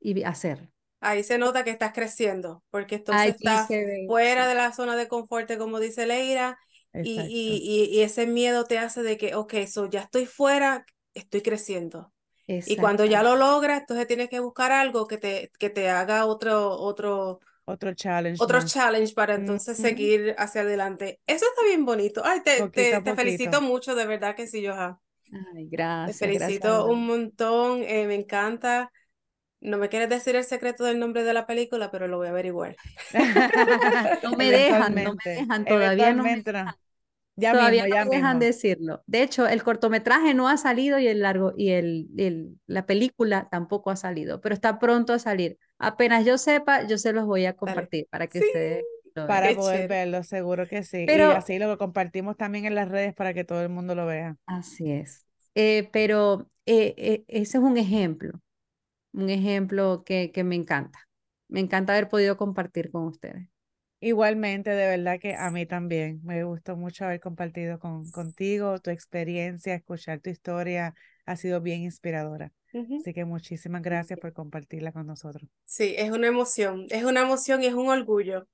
Y 0.00 0.22
hacerlo. 0.22 0.68
Ahí 1.00 1.22
se 1.24 1.38
nota 1.38 1.64
que 1.64 1.70
estás 1.70 1.92
creciendo, 1.92 2.62
porque 2.70 2.96
entonces 2.96 3.34
estás 3.34 3.68
fuera 4.06 4.46
de 4.46 4.54
la 4.54 4.72
zona 4.72 4.96
de 4.96 5.08
confort, 5.08 5.50
como 5.58 5.80
dice 5.80 6.06
Leira, 6.06 6.58
y, 6.92 7.20
y, 7.20 7.88
y, 7.90 8.02
ese 8.02 8.26
miedo 8.26 8.64
te 8.64 8.78
hace 8.78 9.02
de 9.02 9.16
que, 9.16 9.34
ok, 9.34 9.54
so 9.66 9.90
ya 9.90 10.02
estoy 10.02 10.26
fuera, 10.26 10.86
estoy 11.12 11.42
creciendo. 11.42 12.13
Y 12.46 12.76
cuando 12.76 13.04
ya 13.04 13.22
lo 13.22 13.36
logras, 13.36 13.80
entonces 13.80 14.06
tienes 14.06 14.28
que 14.28 14.40
buscar 14.40 14.72
algo 14.72 15.06
que 15.06 15.18
te, 15.18 15.50
que 15.58 15.70
te 15.70 15.88
haga 15.88 16.26
otro, 16.26 16.72
otro, 16.72 17.40
otro 17.64 17.94
challenge. 17.94 18.42
Otro 18.42 18.62
challenge 18.62 19.14
para 19.14 19.34
entonces 19.34 19.78
seguir 19.78 20.34
hacia 20.38 20.60
adelante. 20.60 21.20
Eso 21.26 21.46
está 21.46 21.64
bien 21.64 21.84
bonito. 21.84 22.22
Ay, 22.24 22.40
te, 22.42 22.68
te, 22.68 23.14
felicito 23.14 23.62
mucho, 23.62 23.94
de 23.94 24.06
verdad 24.06 24.34
que 24.34 24.46
sí, 24.46 24.66
Joja. 24.66 25.00
Ay, 25.54 25.68
gracias. 25.70 26.18
Te 26.18 26.26
felicito 26.26 26.86
un 26.86 27.06
montón, 27.06 27.82
eh, 27.82 28.06
me 28.06 28.14
encanta. 28.14 28.92
No 29.60 29.78
me 29.78 29.88
quieres 29.88 30.10
decir 30.10 30.36
el 30.36 30.44
secreto 30.44 30.84
del 30.84 30.98
nombre 30.98 31.24
de 31.24 31.32
la 31.32 31.46
película, 31.46 31.90
pero 31.90 32.06
lo 32.06 32.18
voy 32.18 32.26
a 32.26 32.30
averiguar. 32.30 32.76
no 34.22 34.32
me 34.32 34.50
dejan, 34.50 34.94
no 34.94 35.14
me 35.14 35.32
dejan, 35.32 35.64
todavía 35.64 36.12
no 36.12 36.22
me 36.22 36.36
dejan. 36.36 36.74
Ya 37.36 37.52
Todavía 37.52 37.86
no 37.86 38.10
dejan 38.10 38.38
decirlo. 38.38 39.02
De 39.06 39.22
hecho, 39.22 39.46
el 39.46 39.62
cortometraje 39.62 40.34
no 40.34 40.48
ha 40.48 40.56
salido 40.56 40.98
y 40.98 41.08
el 41.08 41.20
largo 41.20 41.52
y 41.56 41.70
el, 41.70 42.08
el, 42.16 42.58
la 42.66 42.86
película 42.86 43.48
tampoco 43.50 43.90
ha 43.90 43.96
salido, 43.96 44.40
pero 44.40 44.54
está 44.54 44.78
pronto 44.78 45.12
a 45.12 45.18
salir. 45.18 45.58
Apenas 45.78 46.24
yo 46.24 46.38
sepa, 46.38 46.86
yo 46.86 46.96
se 46.96 47.12
los 47.12 47.26
voy 47.26 47.46
a 47.46 47.54
compartir 47.56 48.06
para 48.08 48.28
que 48.28 48.38
ustedes 48.38 48.84
lo 49.14 49.26
Para 49.26 49.54
poder 49.54 49.88
verlo, 49.88 50.22
seguro 50.22 50.66
que 50.68 50.82
sí. 50.84 51.04
Pero, 51.06 51.30
y 51.30 51.34
así 51.34 51.58
lo 51.58 51.76
compartimos 51.78 52.36
también 52.36 52.66
en 52.66 52.74
las 52.74 52.88
redes 52.88 53.14
para 53.14 53.34
que 53.34 53.44
todo 53.44 53.62
el 53.62 53.68
mundo 53.68 53.94
lo 53.94 54.06
vea. 54.06 54.36
Así 54.46 54.90
es. 54.92 55.26
Eh, 55.54 55.88
pero 55.92 56.48
eh, 56.66 56.94
eh, 56.96 57.24
ese 57.28 57.58
es 57.58 57.64
un 57.64 57.76
ejemplo, 57.76 58.40
un 59.12 59.30
ejemplo 59.30 60.02
que, 60.04 60.32
que 60.32 60.44
me 60.44 60.56
encanta. 60.56 61.00
Me 61.48 61.60
encanta 61.60 61.92
haber 61.92 62.08
podido 62.08 62.36
compartir 62.36 62.90
con 62.90 63.04
ustedes. 63.04 63.48
Igualmente, 64.04 64.68
de 64.68 64.86
verdad 64.86 65.18
que 65.18 65.34
a 65.34 65.50
mí 65.50 65.64
también. 65.64 66.20
Me 66.24 66.44
gustó 66.44 66.76
mucho 66.76 67.06
haber 67.06 67.20
compartido 67.20 67.78
con, 67.78 68.10
contigo 68.10 68.78
tu 68.78 68.90
experiencia, 68.90 69.74
escuchar 69.74 70.20
tu 70.20 70.28
historia. 70.28 70.94
Ha 71.24 71.36
sido 71.36 71.62
bien 71.62 71.80
inspiradora. 71.80 72.52
Así 73.00 73.14
que 73.14 73.24
muchísimas 73.24 73.80
gracias 73.80 74.18
por 74.18 74.34
compartirla 74.34 74.92
con 74.92 75.06
nosotros. 75.06 75.48
Sí, 75.64 75.94
es 75.96 76.10
una 76.10 76.26
emoción, 76.26 76.86
es 76.90 77.04
una 77.04 77.22
emoción 77.22 77.62
y 77.62 77.66
es 77.66 77.72
un 77.72 77.88
orgullo. 77.88 78.46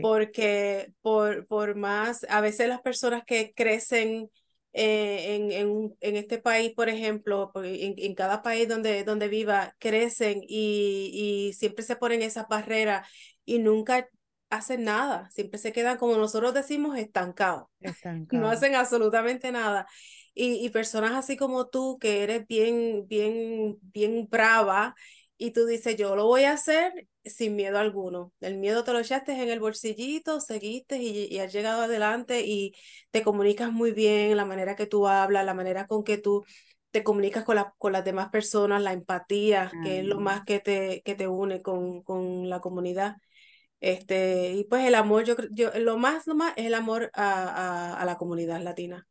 Porque 0.00 0.90
por, 1.02 1.46
por 1.46 1.74
más, 1.74 2.24
a 2.30 2.40
veces 2.40 2.68
las 2.68 2.80
personas 2.80 3.24
que 3.26 3.52
crecen 3.54 4.30
eh, 4.72 5.34
en, 5.36 5.52
en, 5.52 5.96
en, 6.00 6.16
este 6.16 6.38
país, 6.38 6.72
por 6.72 6.88
ejemplo, 6.88 7.52
en, 7.56 7.94
en, 7.98 8.14
cada 8.14 8.42
país 8.42 8.66
donde, 8.66 9.04
donde 9.04 9.28
viva, 9.28 9.74
crecen 9.78 10.40
y, 10.48 11.10
y 11.12 11.52
siempre 11.52 11.84
se 11.84 11.96
ponen 11.96 12.22
esas 12.22 12.48
barreras 12.48 13.06
y 13.44 13.58
nunca 13.58 14.08
hacen 14.50 14.84
nada, 14.84 15.30
siempre 15.30 15.58
se 15.58 15.72
quedan 15.72 15.98
como 15.98 16.16
nosotros 16.16 16.54
decimos 16.54 16.96
estancados, 16.98 17.68
no 18.30 18.48
hacen 18.48 18.74
absolutamente 18.74 19.52
nada. 19.52 19.86
Y, 20.34 20.64
y, 20.64 20.70
personas 20.70 21.12
así 21.12 21.36
como 21.36 21.68
tú, 21.68 21.98
que 21.98 22.22
eres 22.22 22.46
bien, 22.46 23.06
bien, 23.08 23.76
bien 23.82 24.28
brava, 24.30 24.94
y 25.36 25.52
tú 25.52 25.66
dices, 25.66 25.96
yo 25.96 26.16
lo 26.16 26.26
voy 26.26 26.44
a 26.44 26.52
hacer 26.52 27.08
sin 27.24 27.56
miedo 27.56 27.78
alguno. 27.78 28.32
El 28.40 28.56
miedo 28.58 28.84
te 28.84 28.92
lo 28.92 28.98
echaste 29.00 29.32
en 29.32 29.48
el 29.48 29.60
bolsillito, 29.60 30.40
seguiste 30.40 30.98
y, 30.98 31.26
y 31.30 31.38
has 31.38 31.52
llegado 31.52 31.82
adelante 31.82 32.42
y 32.44 32.74
te 33.10 33.22
comunicas 33.22 33.72
muy 33.72 33.92
bien, 33.92 34.36
la 34.36 34.44
manera 34.44 34.76
que 34.76 34.86
tú 34.86 35.06
hablas, 35.08 35.44
la 35.44 35.54
manera 35.54 35.86
con 35.86 36.04
que 36.04 36.18
tú 36.18 36.44
te 36.90 37.04
comunicas 37.04 37.44
con, 37.44 37.56
la, 37.56 37.74
con 37.78 37.92
las 37.92 38.04
demás 38.04 38.30
personas, 38.30 38.82
la 38.82 38.92
empatía, 38.92 39.70
que 39.84 40.00
es 40.00 40.04
lo 40.04 40.20
más 40.20 40.44
que 40.44 40.58
te, 40.58 41.02
que 41.04 41.14
te 41.14 41.28
une 41.28 41.62
con, 41.62 42.02
con 42.02 42.48
la 42.48 42.60
comunidad. 42.60 43.16
Este, 43.80 44.54
y 44.54 44.64
pues 44.64 44.84
el 44.86 44.94
amor, 44.94 45.24
yo, 45.24 45.36
yo 45.52 45.70
lo 45.78 45.98
más, 45.98 46.26
lo 46.26 46.34
más 46.34 46.52
es 46.56 46.66
el 46.66 46.74
amor 46.74 47.10
a, 47.14 47.94
a, 47.94 48.04
la 48.04 48.16
comunidad 48.16 48.60
latina. 48.60 49.06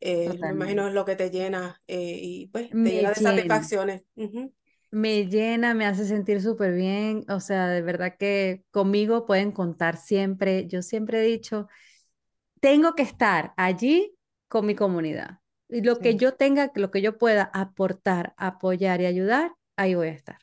Eh, 0.00 0.28
me 0.40 0.50
imagino 0.50 0.86
es 0.86 0.94
lo 0.94 1.04
que 1.04 1.16
te 1.16 1.30
llena 1.30 1.82
eh, 1.88 2.20
y 2.22 2.46
pues 2.46 2.70
te 2.70 2.76
llena 2.76 3.08
de 3.10 3.14
satisfacciones. 3.16 4.02
Me 4.90 5.26
llena, 5.26 5.74
me 5.74 5.86
hace 5.86 6.06
sentir 6.06 6.40
súper 6.40 6.72
bien. 6.74 7.24
O 7.28 7.40
sea, 7.40 7.68
de 7.68 7.82
verdad 7.82 8.14
que 8.18 8.62
conmigo 8.70 9.26
pueden 9.26 9.50
contar 9.50 9.96
siempre. 9.96 10.66
Yo 10.68 10.82
siempre 10.82 11.20
he 11.20 11.26
dicho, 11.26 11.66
tengo 12.60 12.94
que 12.94 13.02
estar 13.02 13.52
allí 13.56 14.14
con 14.48 14.64
mi 14.66 14.74
comunidad. 14.74 15.40
Y 15.68 15.82
lo 15.82 15.98
que 15.98 16.16
yo 16.16 16.34
tenga, 16.34 16.70
lo 16.74 16.90
que 16.90 17.02
yo 17.02 17.18
pueda 17.18 17.50
aportar, 17.52 18.32
apoyar 18.38 19.00
y 19.00 19.06
ayudar, 19.06 19.52
ahí 19.76 19.94
voy 19.94 20.08
a 20.08 20.12
estar. 20.12 20.38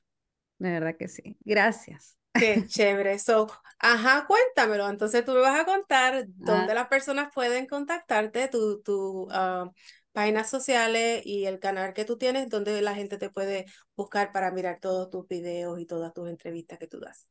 De 0.60 0.70
verdad 0.70 0.96
que 0.98 1.08
sí. 1.08 1.38
Gracias. 1.44 2.18
Qué 2.38 2.66
chévere. 2.68 3.18
So, 3.20 3.48
ajá, 3.80 4.26
cuéntamelo. 4.28 4.90
Entonces 4.90 5.24
tú 5.26 5.34
me 5.34 5.40
vas 5.40 5.60
a 5.60 5.66
contar 5.66 6.26
dónde 6.28 6.72
ah. 6.72 6.76
las 6.76 6.88
personas 6.88 7.30
pueden 7.34 7.66
contactarte, 7.68 8.48
tu, 8.48 8.82
tu 8.82 9.24
uh, 9.24 9.72
páginas 10.12 10.50
sociales 10.50 11.22
y 11.26 11.46
el 11.46 11.60
canal 11.60 11.94
que 11.94 12.06
tú 12.06 12.18
tienes, 12.18 12.50
donde 12.50 12.82
la 12.82 12.96
gente 12.96 13.18
te 13.18 13.30
puede 13.30 13.66
buscar 13.96 14.32
para 14.32 14.52
mirar 14.52 14.80
todos 14.80 15.10
tus 15.10 15.28
videos 15.28 15.80
y 15.80 15.86
todas 15.86 16.14
tus 16.14 16.30
entrevistas 16.30 16.80
que 16.80 16.88
tú 16.88 17.00
das. 17.00 17.30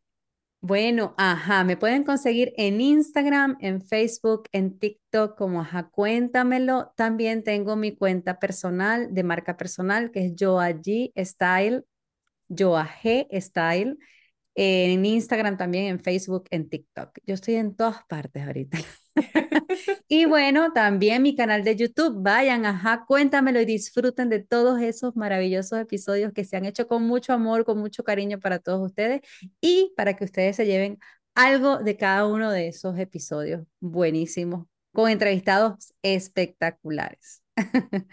Bueno, 0.67 1.15
ajá, 1.19 1.63
me 1.63 1.77
pueden 1.77 2.05
conseguir 2.05 2.55
en 2.57 2.81
Instagram, 2.81 3.59
en 3.61 3.83
Facebook, 3.83 4.49
en 4.51 4.79
TikTok 4.79 5.37
como 5.37 5.61
ajá, 5.61 5.91
cuéntamelo. 5.91 6.91
También 6.97 7.45
tengo 7.45 7.77
mi 7.77 7.95
cuenta 7.95 8.39
personal 8.39 9.13
de 9.13 9.25
marca 9.25 9.59
personal 9.59 10.11
que 10.11 10.25
es 10.25 10.33
Joa 10.39 10.71
Style, 10.71 11.85
Joa 12.49 12.89
G 13.03 13.29
Style. 13.43 13.99
En 14.55 15.05
Instagram 15.05 15.57
también, 15.57 15.87
en 15.87 16.01
Facebook, 16.01 16.45
en 16.51 16.69
TikTok. 16.69 17.19
Yo 17.27 17.35
estoy 17.35 17.57
en 17.57 17.75
todas 17.75 18.05
partes 18.05 18.47
ahorita. 18.47 18.79
y 20.09 20.25
bueno, 20.25 20.73
también 20.73 21.23
mi 21.23 21.37
canal 21.37 21.65
de 21.65 21.77
YouTube, 21.77 22.23
vayan, 22.23 22.67
ajá, 22.67 23.05
cuéntamelo 23.07 23.61
y 23.61 23.65
disfruten 23.65 24.29
de 24.29 24.41
todos 24.41 24.81
esos 24.81 25.17
maravillosos 25.17 25.79
episodios 25.79 26.33
que 26.33 26.45
se 26.45 26.57
han 26.57 26.65
hecho 26.65 26.89
con 26.89 27.05
mucho 27.07 27.33
amor, 27.33 27.65
con 27.65 27.79
mucho 27.79 28.05
cariño 28.05 28.41
para 28.41 28.59
todos 28.59 28.85
ustedes 28.85 29.21
y 29.61 29.93
para 29.97 30.15
que 30.17 30.25
ustedes 30.25 30.57
se 30.57 30.67
lleven 30.67 30.99
algo 31.35 31.79
de 31.79 31.97
cada 31.97 32.27
uno 32.27 32.51
de 32.51 32.69
esos 32.69 32.99
episodios 32.99 33.67
buenísimos, 33.81 34.67
con 34.93 35.11
entrevistados 35.11 35.93
espectaculares. 36.03 37.43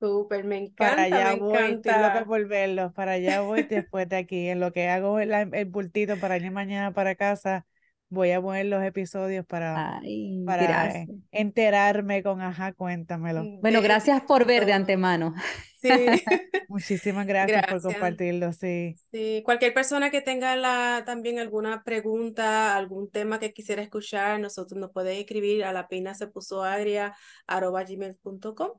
Súper, 0.00 0.44
me 0.44 0.58
encanta. 0.58 0.96
Para 0.96 1.02
allá 1.02 1.32
me 1.34 1.40
voy, 1.40 1.58
encanta. 1.58 2.24
por 2.24 2.46
verlos, 2.46 2.92
para 2.92 3.12
allá 3.12 3.40
voy 3.40 3.62
después 3.62 4.08
de 4.08 4.16
aquí, 4.16 4.48
en 4.48 4.60
lo 4.60 4.72
que 4.72 4.88
hago 4.88 5.18
el, 5.18 5.32
el 5.32 5.64
bultito 5.66 6.16
para 6.18 6.36
ir 6.36 6.50
mañana 6.50 6.92
para 6.92 7.14
casa 7.14 7.66
Voy 8.10 8.30
a 8.30 8.40
poner 8.40 8.64
los 8.66 8.82
episodios 8.82 9.44
para, 9.44 10.00
para 10.46 11.04
enterarme 11.30 12.22
con 12.22 12.40
ajá, 12.40 12.72
cuéntamelo. 12.72 13.44
Mm, 13.44 13.60
bueno, 13.60 13.82
gracias 13.82 14.22
por 14.22 14.46
ver 14.46 14.64
de 14.64 14.72
antemano. 14.72 15.34
Sí. 15.78 15.90
Muchísimas 16.68 17.26
gracias, 17.26 17.66
por 17.66 17.82
compartirlo, 17.82 18.52
sí. 18.54 18.94
Sí, 19.12 19.42
cualquier 19.44 19.74
persona 19.74 20.10
que 20.10 20.22
tenga 20.22 20.56
la, 20.56 21.02
también 21.04 21.38
alguna 21.38 21.82
pregunta, 21.84 22.76
algún 22.76 23.10
tema 23.10 23.38
que 23.38 23.52
quisiera 23.52 23.82
escuchar, 23.82 24.40
nosotros 24.40 24.80
nos 24.80 24.90
puede 24.90 25.20
escribir 25.20 25.64
a 25.64 25.72
la 25.74 25.86
pina 25.86 26.14
se 26.14 26.28
puso 26.28 26.64
agria 26.64 27.14
gmail.com 27.46 28.72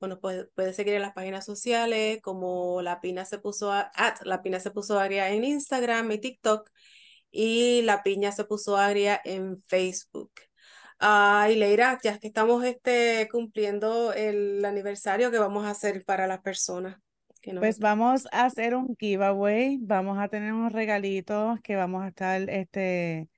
o 0.00 0.06
nos 0.06 0.18
puede, 0.18 0.46
puede, 0.46 0.72
seguir 0.72 0.94
en 0.94 1.02
las 1.02 1.12
páginas 1.12 1.44
sociales 1.44 2.20
como 2.22 2.82
la 2.82 3.00
pina 3.00 3.24
se 3.24 3.38
puso 3.38 3.72
at, 3.72 4.16
la 4.24 4.42
pina 4.42 4.60
se 4.60 4.70
puso 4.70 4.98
agria 4.98 5.30
en 5.30 5.44
Instagram 5.44 6.10
y 6.12 6.18
TikTok 6.18 6.70
y 7.30 7.82
la 7.82 8.02
piña 8.02 8.32
se 8.32 8.44
puso 8.44 8.76
agria 8.76 9.20
en 9.24 9.60
Facebook. 9.62 10.32
Ah, 11.00 11.48
y 11.50 11.56
Leira, 11.56 11.98
ya 12.02 12.18
que 12.18 12.26
estamos 12.26 12.64
este, 12.64 13.28
cumpliendo 13.30 14.12
el 14.12 14.64
aniversario 14.64 15.30
que 15.30 15.38
vamos 15.38 15.64
a 15.64 15.70
hacer 15.70 16.04
para 16.04 16.26
las 16.26 16.40
personas. 16.40 16.98
Pues 17.58 17.78
vamos 17.78 18.26
a 18.32 18.46
hacer 18.46 18.74
un 18.74 18.96
giveaway, 18.98 19.78
vamos 19.80 20.18
a 20.18 20.28
tener 20.28 20.52
unos 20.52 20.72
regalitos 20.72 21.60
que 21.62 21.76
vamos 21.76 22.04
a 22.04 22.08
estar, 22.08 22.50
este, 22.50 23.28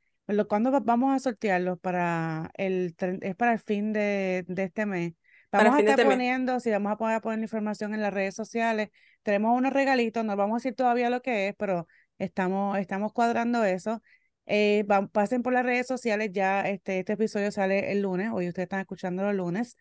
¿cuándo 0.49 0.73
vamos 0.81 1.15
a 1.15 1.19
sortearlos? 1.19 1.79
Para 1.79 2.51
el, 2.55 2.95
es 3.21 3.37
para 3.37 3.53
el 3.53 3.59
fin 3.61 3.93
de, 3.93 4.45
de 4.49 4.65
este 4.65 4.87
mes. 4.87 5.13
Vamos 5.53 5.75
a 5.75 5.81
estar 5.81 6.05
poniendo, 6.07 6.61
si 6.61 6.71
vamos 6.71 6.93
a 6.93 6.97
poder 6.97 7.21
poner 7.21 7.41
información 7.41 7.95
en 7.95 8.03
las 8.03 8.13
redes 8.13 8.35
sociales, 8.35 8.91
tenemos 9.23 9.57
unos 9.57 9.73
regalitos, 9.73 10.25
no 10.25 10.37
vamos 10.37 10.55
a 10.55 10.59
decir 10.59 10.75
todavía 10.75 11.11
lo 11.11 11.23
que 11.23 11.49
es, 11.49 11.55
pero 11.57 11.87
Estamos, 12.21 12.77
estamos 12.79 13.15
cuadrando 13.15 13.65
eso. 13.65 14.03
Eh, 14.45 14.85
pasen 15.13 15.43
por 15.43 15.55
las 15.55 15.65
redes 15.65 15.87
sociales, 15.87 16.31
ya 16.33 16.69
este, 16.69 16.99
este 16.99 17.15
episodio 17.15 17.51
sale 17.51 17.93
el 17.93 18.03
lunes, 18.03 18.31
hoy 18.33 18.47
ustedes 18.49 18.67
están 18.67 18.81
escuchando 18.81 19.23
los 19.23 19.35
lunes, 19.35 19.77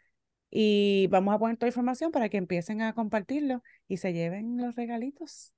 y 0.49 1.07
vamos 1.07 1.35
a 1.35 1.39
poner 1.39 1.57
toda 1.57 1.67
la 1.67 1.71
información 1.71 2.11
para 2.11 2.29
que 2.29 2.37
empiecen 2.37 2.81
a 2.81 2.93
compartirlo 2.93 3.61
y 3.89 3.97
se 3.97 4.13
lleven 4.13 4.57
los 4.57 4.75
regalitos. 4.75 5.53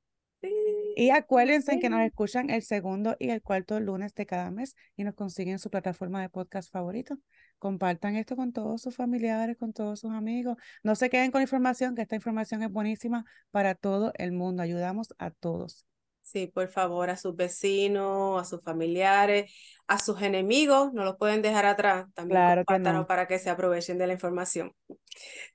y 0.95 1.11
acuérdense 1.11 1.77
que 1.77 1.89
nos 1.89 2.01
escuchan 2.01 2.49
el 2.49 2.63
segundo 2.63 3.15
y 3.19 3.29
el 3.29 3.43
cuarto 3.43 3.79
lunes 3.79 4.15
de 4.15 4.25
cada 4.25 4.49
mes 4.49 4.75
y 4.95 5.03
nos 5.03 5.13
consiguen 5.13 5.59
su 5.59 5.69
plataforma 5.69 6.19
de 6.21 6.29
podcast 6.29 6.71
favorito. 6.71 7.15
Compartan 7.61 8.15
esto 8.15 8.35
con 8.35 8.53
todos 8.53 8.81
sus 8.81 8.95
familiares, 8.95 9.55
con 9.55 9.71
todos 9.71 9.99
sus 9.99 10.09
amigos. 10.09 10.57
No 10.81 10.95
se 10.95 11.11
queden 11.11 11.29
con 11.29 11.43
información, 11.43 11.93
que 11.93 12.01
esta 12.01 12.15
información 12.15 12.63
es 12.63 12.71
buenísima 12.71 13.23
para 13.51 13.75
todo 13.75 14.13
el 14.15 14.31
mundo. 14.31 14.63
Ayudamos 14.63 15.13
a 15.19 15.29
todos. 15.29 15.85
Sí, 16.21 16.47
por 16.47 16.69
favor, 16.69 17.11
a 17.11 17.17
sus 17.17 17.35
vecinos, 17.35 18.41
a 18.41 18.45
sus 18.45 18.63
familiares, 18.63 19.53
a 19.85 19.99
sus 19.99 20.23
enemigos, 20.23 20.91
no 20.91 21.03
los 21.03 21.17
pueden 21.17 21.43
dejar 21.43 21.67
atrás. 21.67 22.07
También 22.15 22.65
claro 22.65 23.05
para 23.05 23.27
que 23.27 23.37
se 23.37 23.51
aprovechen 23.51 23.99
de 23.99 24.07
la 24.07 24.13
información. 24.13 24.73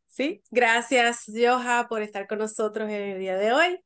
Sí, 0.06 0.44
gracias, 0.52 1.24
Joja, 1.26 1.88
por 1.88 2.02
estar 2.02 2.28
con 2.28 2.38
nosotros 2.38 2.88
en 2.88 3.02
el 3.02 3.18
día 3.18 3.36
de 3.36 3.52
hoy. 3.52 3.80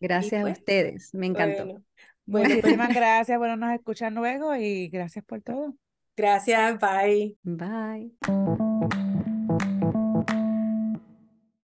Gracias 0.00 0.40
a 0.40 0.44
pues, 0.44 0.58
ustedes, 0.60 1.12
me 1.12 1.26
encantó. 1.26 1.82
Bueno, 2.24 2.54
muchísimas 2.54 2.94
gracias, 2.94 3.38
bueno, 3.38 3.58
nos 3.58 3.74
escuchan 3.74 4.14
luego 4.14 4.56
y 4.56 4.88
gracias 4.88 5.22
por 5.26 5.42
todo. 5.42 5.74
Gracias, 6.16 6.78
bye. 6.78 7.36
Bye. 7.42 8.10